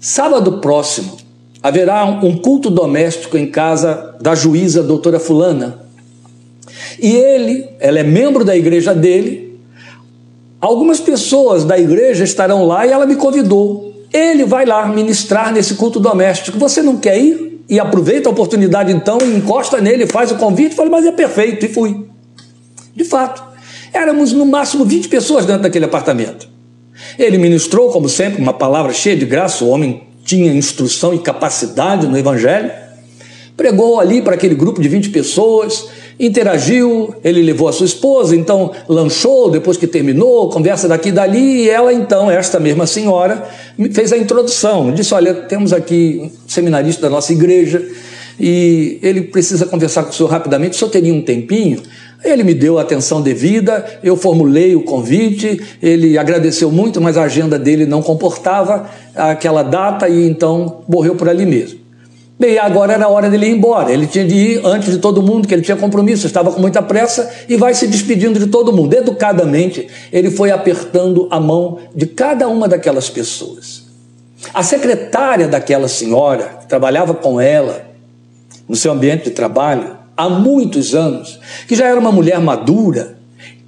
sábado 0.01 0.61
próximo 0.61 1.17
haverá 1.63 2.05
um 2.05 2.37
culto 2.39 2.71
doméstico 2.71 3.37
em 3.37 3.47
casa 3.47 4.17
da 4.21 4.35
juíza 4.35 4.83
doutora 4.83 5.21
Fulana. 5.21 5.87
E 7.01 7.15
ele, 7.15 7.69
ela 7.79 8.01
é 8.01 8.03
membro 8.03 8.45
da 8.45 8.57
igreja 8.57 8.93
dele, 8.95 9.61
algumas 10.61 10.99
pessoas 10.99 11.65
da 11.65 11.79
igreja 11.79 12.25
estarão 12.25 12.65
lá 12.65 12.87
e 12.87 12.91
ela 12.91 13.07
me 13.07 13.15
convidou. 13.15 13.95
Ele 14.13 14.45
vai 14.45 14.65
lá 14.65 14.87
ministrar 14.87 15.53
nesse 15.53 15.75
culto 15.75 16.01
doméstico. 16.01 16.59
Você 16.59 16.83
não 16.83 16.97
quer 16.97 17.21
ir? 17.21 17.48
E 17.69 17.79
aproveita 17.79 18.29
a 18.29 18.33
oportunidade 18.33 18.93
então, 18.93 19.19
encosta 19.19 19.81
nele, 19.81 20.07
faz 20.07 20.33
o 20.33 20.37
convite. 20.37 20.75
Falei, 20.75 20.91
mas 20.91 21.05
é 21.05 21.13
perfeito. 21.13 21.67
E 21.67 21.69
fui. 21.69 22.07
De 22.95 23.05
fato, 23.05 23.43
éramos 23.93 24.33
no 24.33 24.47
máximo 24.47 24.85
20 24.85 25.09
pessoas 25.09 25.45
dentro 25.45 25.63
daquele 25.63 25.85
apartamento. 25.85 26.49
Ele 27.19 27.37
ministrou, 27.37 27.91
como 27.91 28.09
sempre, 28.09 28.41
uma 28.41 28.55
palavra 28.55 28.93
cheia 28.93 29.17
de 29.17 29.27
graça. 29.27 29.65
O 29.65 29.69
homem 29.69 30.03
tinha 30.25 30.53
instrução 30.53 31.15
e 31.15 31.19
capacidade 31.19 32.07
no 32.07 32.17
Evangelho. 32.17 32.71
Pregou 33.57 34.01
ali 34.01 34.23
para 34.23 34.35
aquele 34.35 34.55
grupo 34.55 34.81
de 34.81 34.89
20 34.89 35.11
pessoas 35.11 35.89
interagiu, 36.19 37.15
ele 37.23 37.43
levou 37.43 37.69
a 37.69 37.73
sua 37.73 37.87
esposa, 37.87 38.35
então 38.35 38.73
lanchou, 38.89 39.51
depois 39.51 39.77
que 39.77 39.87
terminou, 39.87 40.51
conversa 40.51 40.89
daqui 40.89 41.11
e 41.11 41.13
dali, 41.13 41.65
e 41.65 41.71
ela 41.71 41.93
então, 41.93 42.31
esta 42.31 42.59
mesma 42.59 42.87
senhora, 42.87 43.47
fez 43.93 44.13
a 44.13 44.19
introdução, 44.19 44.93
disse, 44.93 45.15
olha, 45.15 45.33
temos 45.35 45.73
aqui 45.73 46.21
um 46.23 46.31
seminarista 46.49 47.03
da 47.03 47.11
nossa 47.11 47.33
igreja, 47.33 47.87
e 48.41 48.99
ele 49.03 49.23
precisa 49.23 49.67
conversar 49.67 50.05
com 50.05 50.11
o 50.11 50.13
senhor 50.13 50.29
rapidamente, 50.29 50.75
o 50.75 50.79
senhor 50.79 50.91
teria 50.91 51.13
um 51.13 51.23
tempinho? 51.23 51.81
Ele 52.25 52.43
me 52.43 52.53
deu 52.53 52.79
a 52.79 52.83
atenção 52.83 53.23
devida, 53.23 53.85
eu 54.03 54.17
formulei 54.17 54.75
o 54.75 54.83
convite, 54.83 55.61
ele 55.81 56.19
agradeceu 56.19 56.71
muito, 56.71 57.01
mas 57.01 57.17
a 57.17 57.23
agenda 57.23 57.57
dele 57.57 57.87
não 57.87 58.03
comportava 58.03 58.91
aquela 59.15 59.63
data 59.63 60.09
e 60.09 60.27
então 60.27 60.81
morreu 60.89 61.15
por 61.15 61.29
ali 61.29 61.47
mesmo. 61.47 61.78
Bem, 62.39 62.57
agora 62.57 62.93
era 62.93 63.07
a 63.07 63.09
hora 63.09 63.29
dele 63.29 63.47
ir 63.47 63.51
embora. 63.51 63.93
Ele 63.93 64.07
tinha 64.07 64.25
de 64.25 64.35
ir 64.35 64.61
antes 64.65 64.93
de 64.93 64.99
todo 64.99 65.21
mundo, 65.21 65.49
que 65.49 65.53
ele 65.53 65.63
tinha 65.63 65.77
compromisso, 65.77 66.25
estava 66.25 66.53
com 66.53 66.61
muita 66.61 66.81
pressa 66.81 67.29
e 67.49 67.57
vai 67.57 67.75
se 67.75 67.89
despedindo 67.89 68.39
de 68.39 68.47
todo 68.47 68.73
mundo. 68.73 68.95
Educadamente, 68.95 69.89
ele 70.13 70.31
foi 70.31 70.53
apertando 70.53 71.27
a 71.31 71.41
mão 71.41 71.79
de 71.93 72.07
cada 72.07 72.47
uma 72.47 72.69
daquelas 72.69 73.11
pessoas. 73.11 73.83
A 74.55 74.63
secretária 74.63 75.49
daquela 75.49 75.89
senhora, 75.89 76.59
que 76.61 76.69
trabalhava 76.69 77.13
com 77.13 77.41
ela 77.41 77.87
no 78.69 78.77
seu 78.77 78.93
ambiente 78.93 79.25
de 79.25 79.31
trabalho 79.31 79.97
há 80.17 80.29
muitos 80.29 80.95
anos, 80.95 81.41
que 81.67 81.75
já 81.75 81.87
era 81.87 81.99
uma 81.99 82.13
mulher 82.13 82.39
madura, 82.39 83.17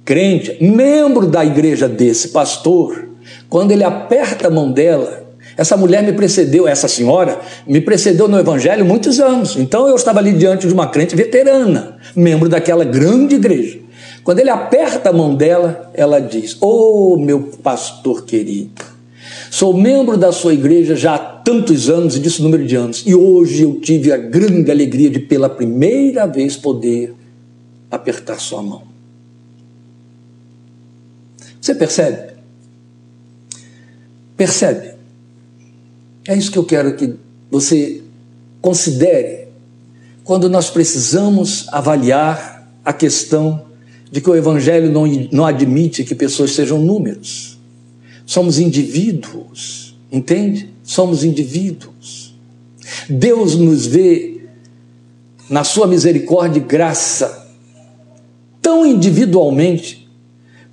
crente, 0.05 0.57
membro 0.63 1.27
da 1.27 1.43
igreja 1.43 1.89
desse 1.89 2.29
pastor, 2.29 3.09
quando 3.49 3.71
ele 3.71 3.83
aperta 3.83 4.47
a 4.47 4.51
mão 4.51 4.71
dela, 4.71 5.20
essa 5.57 5.75
mulher 5.75 6.03
me 6.03 6.13
precedeu, 6.13 6.67
essa 6.67 6.87
senhora 6.87 7.39
me 7.67 7.81
precedeu 7.81 8.27
no 8.27 8.39
Evangelho 8.39 8.85
muitos 8.85 9.19
anos. 9.19 9.55
Então 9.55 9.87
eu 9.87 9.95
estava 9.95 10.19
ali 10.19 10.33
diante 10.33 10.67
de 10.67 10.73
uma 10.73 10.87
crente 10.87 11.15
veterana, 11.15 11.97
membro 12.15 12.47
daquela 12.47 12.83
grande 12.83 13.35
igreja. 13.35 13.79
Quando 14.23 14.39
ele 14.39 14.49
aperta 14.49 15.09
a 15.09 15.13
mão 15.13 15.35
dela, 15.35 15.91
ela 15.93 16.19
diz: 16.19 16.57
oh, 16.61 17.17
meu 17.17 17.41
pastor 17.63 18.23
querido, 18.23 18.83
sou 19.49 19.73
membro 19.73 20.17
da 20.17 20.31
sua 20.31 20.53
igreja 20.53 20.95
já 20.95 21.15
há 21.15 21.19
tantos 21.19 21.89
anos, 21.89 22.15
e 22.15 22.19
disse 22.19 22.39
o 22.39 22.43
número 22.43 22.65
de 22.65 22.75
anos, 22.75 23.03
e 23.05 23.15
hoje 23.15 23.63
eu 23.63 23.79
tive 23.79 24.11
a 24.11 24.17
grande 24.17 24.69
alegria 24.69 25.09
de 25.09 25.19
pela 25.19 25.49
primeira 25.49 26.27
vez 26.27 26.55
poder 26.55 27.15
apertar 27.89 28.39
sua 28.39 28.61
mão. 28.61 28.83
Você 31.59 31.75
percebe? 31.75 32.31
Percebe? 34.37 34.90
É 36.27 36.35
isso 36.35 36.51
que 36.51 36.57
eu 36.57 36.63
quero 36.63 36.95
que 36.95 37.15
você 37.49 38.01
considere 38.61 39.47
quando 40.23 40.49
nós 40.49 40.69
precisamos 40.69 41.67
avaliar 41.71 42.71
a 42.85 42.93
questão 42.93 43.65
de 44.11 44.21
que 44.21 44.29
o 44.29 44.35
Evangelho 44.35 44.91
não, 44.91 45.05
não 45.31 45.45
admite 45.45 46.03
que 46.03 46.13
pessoas 46.13 46.51
sejam 46.51 46.79
números. 46.79 47.57
Somos 48.25 48.59
indivíduos, 48.59 49.95
entende? 50.11 50.69
Somos 50.83 51.23
indivíduos. 51.23 52.35
Deus 53.09 53.55
nos 53.55 53.85
vê 53.87 54.41
na 55.49 55.63
sua 55.63 55.87
misericórdia 55.87 56.59
e 56.59 56.63
graça 56.63 57.47
tão 58.61 58.85
individualmente 58.85 60.07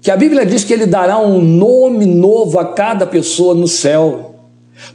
que 0.00 0.10
a 0.10 0.16
Bíblia 0.16 0.46
diz 0.46 0.62
que 0.62 0.72
ele 0.72 0.86
dará 0.86 1.18
um 1.18 1.42
nome 1.42 2.06
novo 2.06 2.58
a 2.58 2.72
cada 2.72 3.06
pessoa 3.06 3.54
no 3.54 3.66
céu. 3.66 4.27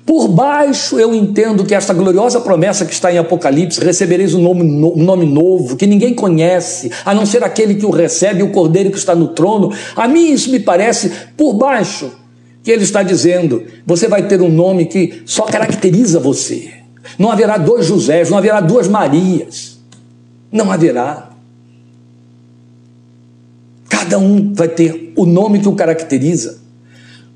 Por 0.06 0.28
baixo 0.28 1.00
eu 1.00 1.14
entendo 1.14 1.66
que 1.66 1.76
esta 1.76 1.94
gloriosa 1.94 2.40
promessa 2.42 2.86
que 2.86 2.94
está 2.94 3.12
em 3.12 3.18
Apocalipse, 3.18 3.84
recebereis 3.84 4.34
um 4.34 4.42
nome, 4.42 4.64
um 4.64 5.04
nome 5.04 5.26
novo, 5.26 5.76
que 5.76 5.86
ninguém 5.86 6.14
conhece, 6.14 6.92
a 7.06 7.14
não 7.14 7.26
ser 7.26 7.44
aquele 7.44 7.76
que 7.76 7.86
o 7.86 7.90
recebe, 7.90 8.44
o 8.44 8.52
cordeiro 8.52 8.92
que 8.92 8.98
está 8.98 9.14
no 9.14 9.30
trono. 9.30 9.74
A 9.96 10.08
mim 10.08 10.32
isso 10.32 10.52
me 10.52 10.60
parece 10.60 11.12
por 11.36 11.54
baixo 11.54 12.12
que 12.64 12.72
ele 12.72 12.84
está 12.84 13.04
dizendo: 13.04 13.64
você 13.86 14.08
vai 14.08 14.28
ter 14.28 14.42
um 14.42 14.50
nome 14.50 14.86
que 14.86 15.22
só 15.26 15.44
caracteriza 15.44 16.20
você. 16.20 16.72
Não 17.20 17.30
haverá 17.30 17.58
dois 17.58 17.86
Josés, 17.86 18.30
não 18.30 18.38
haverá 18.38 18.62
duas 18.62 18.88
Marias. 18.88 19.80
Não 20.52 20.72
haverá. 20.72 21.30
Cada 23.90 24.18
um 24.18 24.54
vai 24.54 24.68
ter 24.68 25.12
o 25.16 25.26
nome 25.26 25.60
que 25.60 25.68
o 25.68 25.76
caracteriza 25.76 26.64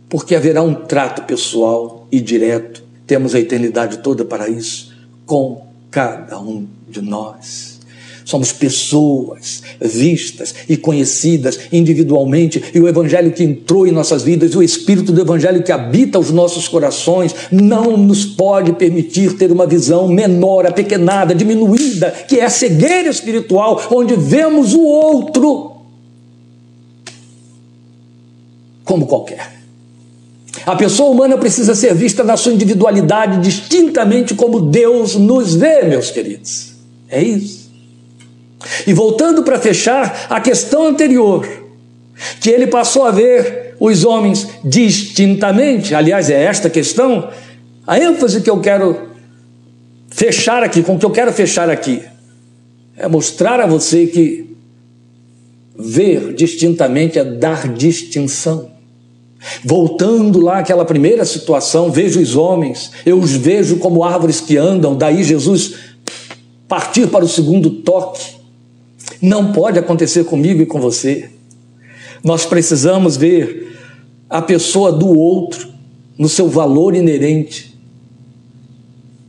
porque 0.10 0.36
haverá 0.36 0.62
um 0.62 0.74
trato 0.74 1.24
pessoal 1.24 1.97
e 2.12 2.20
direto, 2.20 2.84
temos 3.06 3.34
a 3.34 3.40
eternidade 3.40 4.00
toda 4.00 4.26
para 4.26 4.50
isso, 4.50 4.94
com 5.26 5.66
cada 5.90 6.40
um 6.40 6.66
de 6.90 7.02
nós. 7.02 7.78
Somos 8.26 8.52
pessoas 8.52 9.64
vistas 9.80 10.54
e 10.68 10.76
conhecidas 10.76 11.58
individualmente, 11.72 12.62
e 12.74 12.80
o 12.80 12.88
Evangelho 12.88 13.32
que 13.32 13.42
entrou 13.42 13.88
em 13.88 13.92
nossas 13.92 14.22
vidas, 14.22 14.54
o 14.54 14.62
Espírito 14.62 15.14
do 15.14 15.22
Evangelho 15.22 15.64
que 15.64 15.72
habita 15.72 16.20
os 16.20 16.30
nossos 16.30 16.68
corações, 16.68 17.34
não 17.50 17.96
nos 17.96 18.26
pode 18.26 18.74
permitir 18.74 19.38
ter 19.38 19.50
uma 19.50 19.66
visão 19.66 20.10
menor, 20.10 20.66
apequenada, 20.66 21.34
diminuída, 21.34 22.12
que 22.12 22.42
é 22.42 22.44
a 22.44 22.50
cegueira 22.50 23.08
espiritual, 23.08 23.82
onde 23.90 24.16
vemos 24.16 24.74
o 24.74 24.82
outro 24.82 25.78
como 28.84 29.06
qualquer. 29.06 29.57
A 30.68 30.76
pessoa 30.76 31.12
humana 31.12 31.38
precisa 31.38 31.74
ser 31.74 31.96
vista 31.96 32.26
na 32.26 32.36
sua 32.36 32.52
individualidade 32.52 33.40
distintamente 33.40 34.36
como 34.36 34.60
Deus 34.60 35.16
nos 35.16 35.56
vê, 35.56 35.84
meus 35.84 36.12
queridos. 36.12 36.74
É 37.08 37.24
isso. 37.24 37.72
E 38.86 38.92
voltando 38.92 39.44
para 39.44 39.58
fechar 39.58 40.28
a 40.30 40.42
questão 40.42 40.86
anterior, 40.86 41.48
que 42.42 42.50
ele 42.50 42.68
passou 42.68 43.06
a 43.06 43.12
ver 43.12 43.78
os 43.80 44.04
homens 44.04 44.46
distintamente, 44.62 45.96
aliás, 45.96 46.30
é 46.30 46.44
esta 46.44 46.70
questão, 46.70 47.30
a 47.86 47.98
ênfase 47.98 48.42
que 48.42 48.50
eu 48.50 48.60
quero 48.60 49.12
fechar 50.10 50.64
aqui, 50.64 50.84
com 50.84 51.00
que 51.00 51.06
eu 51.06 51.12
quero 51.12 51.32
fechar 51.32 51.70
aqui, 51.70 52.04
é 52.98 53.08
mostrar 53.08 53.62
a 53.62 53.66
você 53.66 54.06
que 54.06 54.54
ver 55.80 56.34
distintamente 56.34 57.18
é 57.18 57.24
dar 57.24 57.72
distinção. 57.74 58.77
Voltando 59.64 60.40
lá 60.40 60.60
àquela 60.60 60.84
primeira 60.86 61.26
situação, 61.26 61.92
vejo 61.92 62.20
os 62.20 62.36
homens, 62.36 62.92
eu 63.06 63.20
os 63.20 63.32
vejo 63.32 63.78
como 63.78 64.04
árvores 64.04 64.42
que 64.42 64.58
andam, 64.58 64.96
daí 64.96 65.24
Jesus 65.24 65.76
partir 66.68 67.08
para 67.08 67.24
o 67.24 67.30
segundo 67.30 67.70
toque. 67.70 68.38
Não 69.22 69.52
pode 69.52 69.80
acontecer 69.80 70.26
comigo 70.26 70.62
e 70.62 70.66
com 70.66 70.80
você. 70.80 71.30
Nós 72.24 72.46
precisamos 72.46 73.16
ver 73.16 73.78
a 74.30 74.42
pessoa 74.42 74.92
do 74.92 75.08
outro 75.08 75.70
no 76.18 76.28
seu 76.28 76.50
valor 76.50 76.96
inerente, 76.96 77.78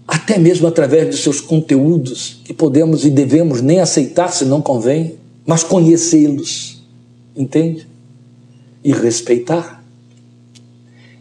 até 0.07 0.39
mesmo 0.39 0.67
através 0.67 1.11
de 1.11 1.17
seus 1.19 1.41
conteúdos, 1.41 2.41
que 2.45 2.55
podemos 2.55 3.05
e 3.05 3.11
devemos 3.11 3.61
nem 3.61 3.79
aceitar 3.81 4.33
se 4.33 4.45
não 4.45 4.63
convém, 4.63 5.17
mas 5.47 5.63
conhecê-los, 5.63 6.83
entende? 7.37 7.87
E 8.83 8.93
respeitar. 8.93 9.78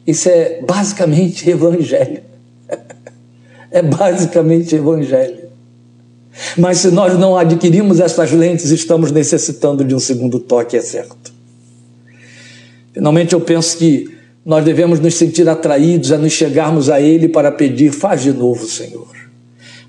Isso 0.07 0.29
é 0.29 0.61
basicamente 0.61 1.47
evangelho. 1.51 2.23
É 3.69 3.81
basicamente 3.81 4.73
evangelho. 4.73 5.47
Mas 6.57 6.77
se 6.77 6.89
nós 6.89 7.19
não 7.19 7.35
adquirimos 7.35 7.99
essas 7.99 8.31
lentes, 8.31 8.71
estamos 8.71 9.11
necessitando 9.11 9.83
de 9.83 9.93
um 9.93 9.99
segundo 9.99 10.39
toque, 10.39 10.77
é 10.77 10.81
certo. 10.81 11.33
Finalmente, 12.93 13.33
eu 13.33 13.41
penso 13.41 13.77
que 13.77 14.15
nós 14.45 14.63
devemos 14.63 14.99
nos 14.99 15.15
sentir 15.15 15.49
atraídos 15.49 16.11
a 16.11 16.17
nos 16.17 16.31
chegarmos 16.31 16.89
a 16.89 17.01
Ele 17.01 17.27
para 17.27 17.51
pedir: 17.51 17.91
faz 17.91 18.21
de 18.21 18.31
novo, 18.31 18.65
Senhor. 18.65 19.07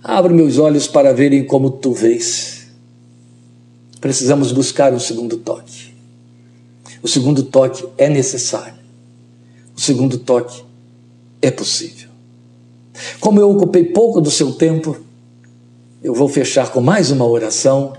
Abre 0.03 0.33
meus 0.33 0.59
olhos 0.59 0.89
para 0.89 1.13
verem 1.13 1.45
como 1.45 1.71
tu 1.71 1.93
vês. 1.93 2.67
Precisamos 4.01 4.53
buscar 4.53 4.93
um 4.93 4.99
segundo 4.99 5.37
toque. 5.37 5.95
O 7.03 7.09
segundo 7.09 7.43
toque 7.43 7.85
é 7.97 8.09
necessário 8.09 8.78
o 9.79 9.81
segundo 9.81 10.19
toque 10.19 10.65
é 11.41 11.53
possível. 11.53 12.09
Como 13.21 13.39
eu 13.39 13.49
ocupei 13.49 13.85
pouco 13.85 14.21
do 14.21 14.29
seu 14.29 14.53
tempo, 14.53 14.97
eu 16.03 16.13
vou 16.13 16.29
fechar 16.29 16.73
com 16.73 16.81
mais 16.81 17.13
uma 17.13 17.25
oração 17.25 17.93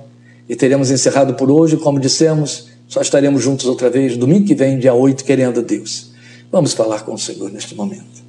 e 0.50 0.58
teremos 0.58 0.92
encerrado 0.92 1.36
por 1.36 1.50
hoje, 1.50 1.78
como 1.78 1.98
dissemos, 1.98 2.68
Só 2.86 3.02
estaremos 3.02 3.44
juntos 3.44 3.68
outra 3.68 3.88
vez 3.88 4.18
domingo 4.18 4.48
que 4.48 4.56
vem, 4.56 4.80
dia 4.80 4.96
8, 4.96 5.24
querendo 5.24 5.62
Deus. 5.62 6.12
Vamos 6.52 6.74
falar 6.74 7.06
com 7.06 7.14
o 7.14 7.20
Senhor 7.20 7.52
neste 7.52 7.76
momento. 7.76 8.24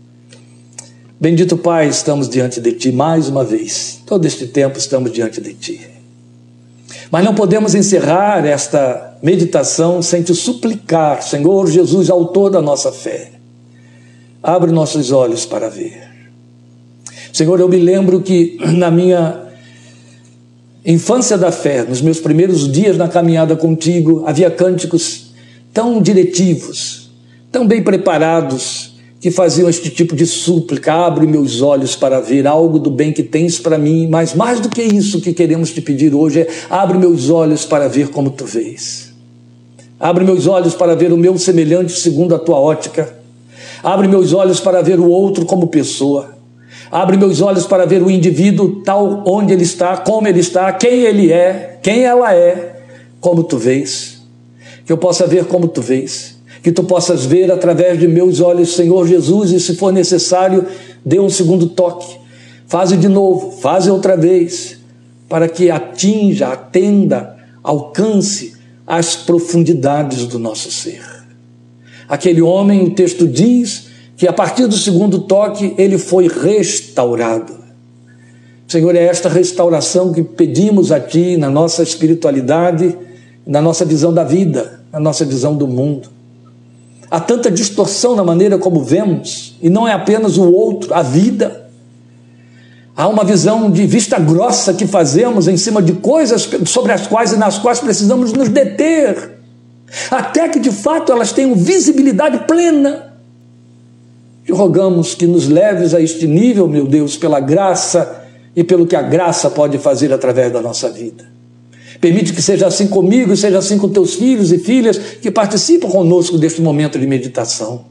Bendito 1.18 1.56
Pai, 1.56 1.88
estamos 1.88 2.28
diante 2.28 2.60
de 2.60 2.72
Ti 2.72 2.92
mais 2.92 3.26
uma 3.26 3.42
vez. 3.42 4.00
Todo 4.06 4.26
este 4.26 4.46
tempo 4.46 4.78
estamos 4.78 5.10
diante 5.10 5.40
de 5.40 5.54
Ti. 5.54 5.80
Mas 7.10 7.24
não 7.24 7.34
podemos 7.34 7.74
encerrar 7.74 8.44
esta 8.44 9.16
meditação 9.22 10.02
sem 10.02 10.22
te 10.22 10.34
suplicar, 10.34 11.22
Senhor 11.22 11.66
Jesus, 11.66 12.10
autor 12.10 12.50
da 12.50 12.60
nossa 12.60 12.92
fé. 12.92 13.39
Abre 14.42 14.70
nossos 14.70 15.12
olhos 15.12 15.44
para 15.44 15.68
ver. 15.68 16.08
Senhor, 17.32 17.60
eu 17.60 17.68
me 17.68 17.76
lembro 17.76 18.20
que 18.20 18.58
na 18.60 18.90
minha 18.90 19.42
infância 20.84 21.36
da 21.36 21.52
fé, 21.52 21.84
nos 21.84 22.00
meus 22.00 22.20
primeiros 22.20 22.70
dias 22.70 22.96
na 22.96 23.08
caminhada 23.08 23.54
contigo, 23.54 24.24
havia 24.26 24.50
cânticos 24.50 25.32
tão 25.72 26.00
diretivos, 26.00 27.10
tão 27.52 27.66
bem 27.66 27.82
preparados, 27.82 28.90
que 29.20 29.30
faziam 29.30 29.68
este 29.68 29.90
tipo 29.90 30.16
de 30.16 30.26
súplica: 30.26 30.92
abre 30.92 31.26
meus 31.26 31.60
olhos 31.60 31.94
para 31.94 32.20
ver 32.20 32.46
algo 32.46 32.78
do 32.78 32.90
bem 32.90 33.12
que 33.12 33.22
tens 33.22 33.58
para 33.58 33.76
mim, 33.76 34.08
mas 34.08 34.34
mais 34.34 34.58
do 34.58 34.68
que 34.70 34.82
isso 34.82 35.20
que 35.20 35.34
queremos 35.34 35.70
te 35.70 35.82
pedir 35.82 36.14
hoje 36.14 36.40
é: 36.40 36.48
abre 36.70 36.96
meus 36.96 37.28
olhos 37.28 37.66
para 37.66 37.88
ver 37.88 38.08
como 38.08 38.30
tu 38.30 38.46
vês. 38.46 39.12
Abre 39.98 40.24
meus 40.24 40.46
olhos 40.46 40.74
para 40.74 40.96
ver 40.96 41.12
o 41.12 41.16
meu 41.16 41.36
semelhante 41.38 41.92
segundo 41.92 42.34
a 42.34 42.38
tua 42.38 42.58
ótica. 42.58 43.19
Abre 43.82 44.08
meus 44.08 44.32
olhos 44.32 44.60
para 44.60 44.82
ver 44.82 44.98
o 44.98 45.08
outro 45.08 45.44
como 45.46 45.68
pessoa. 45.68 46.34
Abre 46.90 47.16
meus 47.16 47.40
olhos 47.40 47.66
para 47.66 47.86
ver 47.86 48.02
o 48.02 48.10
indivíduo 48.10 48.82
tal 48.82 49.22
onde 49.26 49.52
ele 49.52 49.62
está, 49.62 49.96
como 49.96 50.26
ele 50.26 50.40
está, 50.40 50.72
quem 50.72 51.02
ele 51.02 51.32
é, 51.32 51.78
quem 51.82 52.04
ela 52.04 52.34
é, 52.34 52.82
como 53.20 53.44
tu 53.44 53.56
vês. 53.56 54.20
Que 54.84 54.92
eu 54.92 54.98
possa 54.98 55.26
ver 55.26 55.44
como 55.44 55.68
tu 55.68 55.80
vês 55.80 56.40
que 56.62 56.70
tu 56.70 56.84
possas 56.84 57.24
ver 57.24 57.50
através 57.50 57.98
de 57.98 58.06
meus 58.06 58.40
olhos, 58.40 58.74
Senhor 58.74 59.06
Jesus, 59.06 59.50
e 59.52 59.60
se 59.60 59.76
for 59.76 59.92
necessário, 59.92 60.66
dê 61.04 61.18
um 61.18 61.30
segundo 61.30 61.68
toque. 61.68 62.18
Faze 62.66 62.96
de 62.96 63.08
novo, 63.08 63.52
faze 63.52 63.90
outra 63.90 64.16
vez, 64.16 64.78
para 65.28 65.48
que 65.48 65.70
atinja, 65.70 66.48
atenda, 66.48 67.36
alcance 67.62 68.54
as 68.86 69.16
profundidades 69.16 70.26
do 70.26 70.38
nosso 70.38 70.70
ser. 70.70 71.02
Aquele 72.10 72.42
homem, 72.42 72.82
o 72.82 72.90
texto 72.90 73.28
diz 73.28 73.86
que 74.16 74.26
a 74.26 74.32
partir 74.32 74.66
do 74.66 74.76
segundo 74.76 75.20
toque 75.20 75.76
ele 75.78 75.96
foi 75.96 76.26
restaurado. 76.26 77.54
Senhor, 78.66 78.96
é 78.96 79.04
esta 79.04 79.28
restauração 79.28 80.12
que 80.12 80.20
pedimos 80.20 80.90
a 80.90 80.98
Ti 80.98 81.36
na 81.36 81.48
nossa 81.48 81.84
espiritualidade, 81.84 82.98
na 83.46 83.62
nossa 83.62 83.84
visão 83.84 84.12
da 84.12 84.24
vida, 84.24 84.80
na 84.92 84.98
nossa 84.98 85.24
visão 85.24 85.54
do 85.54 85.68
mundo. 85.68 86.08
Há 87.08 87.20
tanta 87.20 87.48
distorção 87.48 88.16
na 88.16 88.24
maneira 88.24 88.58
como 88.58 88.82
vemos, 88.82 89.56
e 89.62 89.70
não 89.70 89.86
é 89.86 89.92
apenas 89.92 90.36
o 90.36 90.52
outro, 90.52 90.92
a 90.92 91.02
vida. 91.02 91.70
Há 92.96 93.06
uma 93.06 93.22
visão 93.22 93.70
de 93.70 93.86
vista 93.86 94.18
grossa 94.18 94.74
que 94.74 94.84
fazemos 94.84 95.46
em 95.46 95.56
cima 95.56 95.80
de 95.80 95.92
coisas 95.92 96.48
sobre 96.66 96.90
as 96.90 97.06
quais 97.06 97.32
e 97.32 97.36
nas 97.36 97.56
quais 97.56 97.78
precisamos 97.78 98.32
nos 98.32 98.48
deter, 98.48 99.39
até 100.10 100.48
que 100.48 100.58
de 100.58 100.70
fato 100.70 101.12
elas 101.12 101.32
tenham 101.32 101.54
visibilidade 101.54 102.46
plena. 102.46 103.14
Te 104.44 104.52
rogamos 104.52 105.14
que 105.14 105.26
nos 105.26 105.48
leves 105.48 105.94
a 105.94 106.00
este 106.00 106.26
nível, 106.26 106.66
meu 106.68 106.86
Deus, 106.86 107.16
pela 107.16 107.40
graça 107.40 108.24
e 108.54 108.64
pelo 108.64 108.86
que 108.86 108.96
a 108.96 109.02
graça 109.02 109.50
pode 109.50 109.78
fazer 109.78 110.12
através 110.12 110.52
da 110.52 110.60
nossa 110.60 110.90
vida. 110.90 111.24
Permite 112.00 112.32
que 112.32 112.40
seja 112.40 112.66
assim 112.66 112.86
comigo, 112.86 113.36
seja 113.36 113.58
assim 113.58 113.76
com 113.76 113.88
teus 113.88 114.14
filhos 114.14 114.50
e 114.52 114.58
filhas 114.58 114.96
que 114.96 115.30
participam 115.30 115.88
conosco 115.88 116.38
deste 116.38 116.62
momento 116.62 116.98
de 116.98 117.06
meditação. 117.06 117.84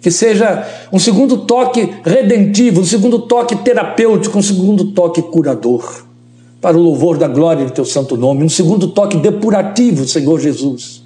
Que 0.00 0.10
seja 0.10 0.66
um 0.92 0.98
segundo 0.98 1.38
toque 1.38 1.94
redentivo, 2.04 2.80
um 2.80 2.84
segundo 2.84 3.20
toque 3.20 3.56
terapêutico, 3.56 4.38
um 4.38 4.42
segundo 4.42 4.92
toque 4.92 5.20
curador, 5.22 6.04
para 6.64 6.78
o 6.78 6.80
louvor 6.80 7.18
da 7.18 7.28
glória 7.28 7.66
de 7.66 7.72
teu 7.72 7.84
santo 7.84 8.16
nome, 8.16 8.42
um 8.42 8.48
segundo 8.48 8.88
toque 8.88 9.18
depurativo, 9.18 10.08
Senhor 10.08 10.40
Jesus. 10.40 11.04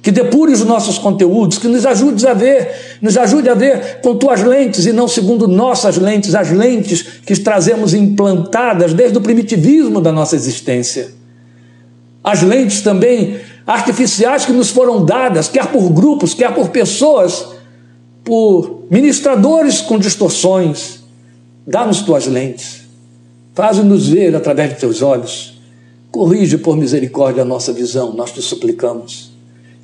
Que 0.00 0.12
depure 0.12 0.52
os 0.52 0.62
nossos 0.64 0.98
conteúdos, 0.98 1.58
que 1.58 1.66
nos 1.66 1.84
ajude 1.84 2.24
a 2.24 2.32
ver, 2.32 2.70
nos 3.02 3.16
ajude 3.16 3.48
a 3.48 3.54
ver 3.54 4.00
com 4.02 4.14
tuas 4.14 4.42
lentes 4.44 4.86
e 4.86 4.92
não 4.92 5.08
segundo 5.08 5.48
nossas 5.48 5.96
lentes, 5.96 6.32
as 6.32 6.52
lentes 6.52 7.02
que 7.26 7.36
trazemos 7.36 7.92
implantadas 7.92 8.94
desde 8.94 9.18
o 9.18 9.20
primitivismo 9.20 10.00
da 10.00 10.12
nossa 10.12 10.36
existência 10.36 11.12
as 12.24 12.40
lentes 12.40 12.80
também 12.80 13.38
artificiais 13.66 14.46
que 14.46 14.52
nos 14.52 14.70
foram 14.70 15.04
dadas, 15.04 15.46
quer 15.46 15.66
por 15.66 15.90
grupos, 15.90 16.32
quer 16.32 16.54
por 16.54 16.70
pessoas, 16.70 17.48
por 18.24 18.86
ministradores 18.90 19.82
com 19.82 19.98
distorções. 19.98 21.04
Dá-nos 21.66 22.00
tuas 22.00 22.26
lentes, 22.26 22.83
faz-nos 23.54 24.08
ver 24.08 24.34
através 24.34 24.70
de 24.70 24.80
teus 24.80 25.02
olhos. 25.02 25.58
Corrige 26.10 26.58
por 26.58 26.76
misericórdia 26.76 27.42
a 27.42 27.46
nossa 27.46 27.72
visão, 27.72 28.12
nós 28.12 28.30
te 28.32 28.42
suplicamos. 28.42 29.32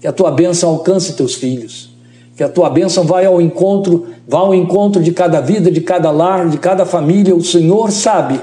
Que 0.00 0.06
a 0.06 0.12
tua 0.12 0.30
bênção 0.30 0.70
alcance 0.70 1.14
teus 1.14 1.34
filhos. 1.34 1.90
Que 2.36 2.42
a 2.42 2.48
tua 2.48 2.70
bênção 2.70 3.04
vá 3.04 3.24
ao 3.24 3.40
encontro, 3.40 4.06
vá 4.26 4.38
ao 4.38 4.54
encontro 4.54 5.02
de 5.02 5.12
cada 5.12 5.40
vida, 5.40 5.70
de 5.70 5.80
cada 5.80 6.10
lar, 6.10 6.48
de 6.48 6.58
cada 6.58 6.86
família. 6.86 7.34
O 7.34 7.42
Senhor 7.42 7.90
sabe 7.90 8.40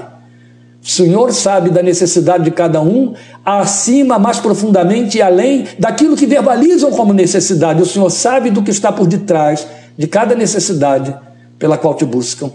o 0.82 0.86
Senhor 0.88 1.32
sabe 1.32 1.70
da 1.70 1.82
necessidade 1.82 2.44
de 2.44 2.50
cada 2.50 2.80
um, 2.80 3.12
acima, 3.44 4.18
mais 4.18 4.38
profundamente 4.38 5.18
e 5.18 5.22
além 5.22 5.66
daquilo 5.78 6.16
que 6.16 6.26
verbalizam 6.26 6.90
como 6.92 7.12
necessidade. 7.12 7.82
O 7.82 7.86
Senhor 7.86 8.08
sabe 8.10 8.50
do 8.50 8.62
que 8.62 8.70
está 8.70 8.92
por 8.92 9.06
detrás 9.06 9.66
de 9.96 10.06
cada 10.06 10.34
necessidade 10.34 11.14
pela 11.58 11.76
qual 11.76 11.94
te 11.94 12.04
buscam, 12.04 12.50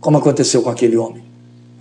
como 0.00 0.16
aconteceu 0.16 0.62
com 0.62 0.70
aquele 0.70 0.96
homem. 0.96 1.22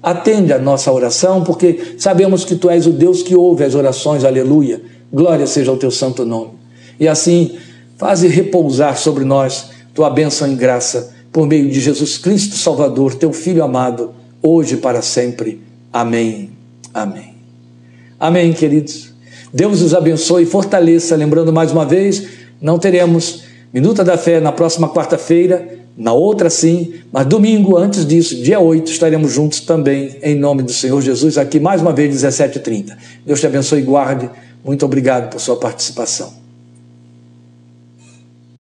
Atende 0.04 0.52
a 0.52 0.60
nossa 0.60 0.92
oração, 0.92 1.46
porque 1.46 1.96
sabemos 1.98 2.44
que 2.44 2.56
tu 2.56 2.70
és 2.70 2.86
o 2.86 2.92
Deus 2.92 3.24
que 3.24 3.36
ouve 3.36 3.64
as 3.64 3.74
orações, 3.74 4.26
aleluia. 4.26 4.82
Glória 5.12 5.48
seja 5.48 5.72
o 5.72 5.78
teu 5.78 5.90
santo 5.90 6.26
nome. 6.26 6.52
E 7.00 7.08
assim, 7.08 7.58
faze 7.98 8.28
repousar 8.28 8.98
sobre 8.98 9.24
nós 9.24 9.72
tua 9.94 10.10
bênção 10.10 10.52
e 10.52 10.56
graça, 10.56 11.14
por 11.32 11.48
meio 11.48 11.70
de 11.70 11.80
Jesus 11.80 12.18
Cristo 12.18 12.56
Salvador, 12.56 13.16
teu 13.16 13.32
Filho 13.32 13.64
amado, 13.64 14.12
hoje 14.42 14.76
e 14.76 14.78
para 14.78 15.02
sempre. 15.02 15.62
Amém. 15.92 16.50
Amém. 16.94 17.36
Amém, 18.20 18.52
queridos. 18.52 19.14
Deus 19.54 19.82
os 19.82 19.94
abençoe 19.94 20.44
e 20.44 20.48
fortaleça. 20.48 21.16
Lembrando 21.16 21.54
mais 21.54 21.72
uma 21.72 21.86
vez, 21.86 22.28
não 22.60 22.78
teremos 22.78 23.44
Minuta 23.74 24.04
da 24.04 24.16
Fé 24.16 24.40
na 24.40 24.52
próxima 24.52 24.88
quarta-feira, 24.88 25.68
na 25.96 26.12
outra 26.12 26.50
sim, 26.50 26.94
mas 27.12 27.26
domingo, 27.26 27.78
antes 27.78 28.06
disso, 28.06 28.36
dia 28.42 28.60
8, 28.60 28.92
estaremos 28.92 29.32
juntos 29.32 29.60
também, 29.60 30.18
em 30.24 30.36
nome 30.36 30.64
do 30.64 30.74
Senhor 30.74 31.00
Jesus, 31.02 31.38
aqui 31.38 31.60
mais 31.60 31.82
uma 31.82 31.94
vez, 31.94 32.16
17h30. 32.16 32.98
Deus 33.26 33.40
te 33.40 33.46
abençoe 33.46 33.80
e 33.80 33.84
guarde. 33.84 34.30
Muito 34.66 34.86
obrigado 34.86 35.30
por 35.30 35.40
sua 35.40 35.58
participação. 35.58 36.43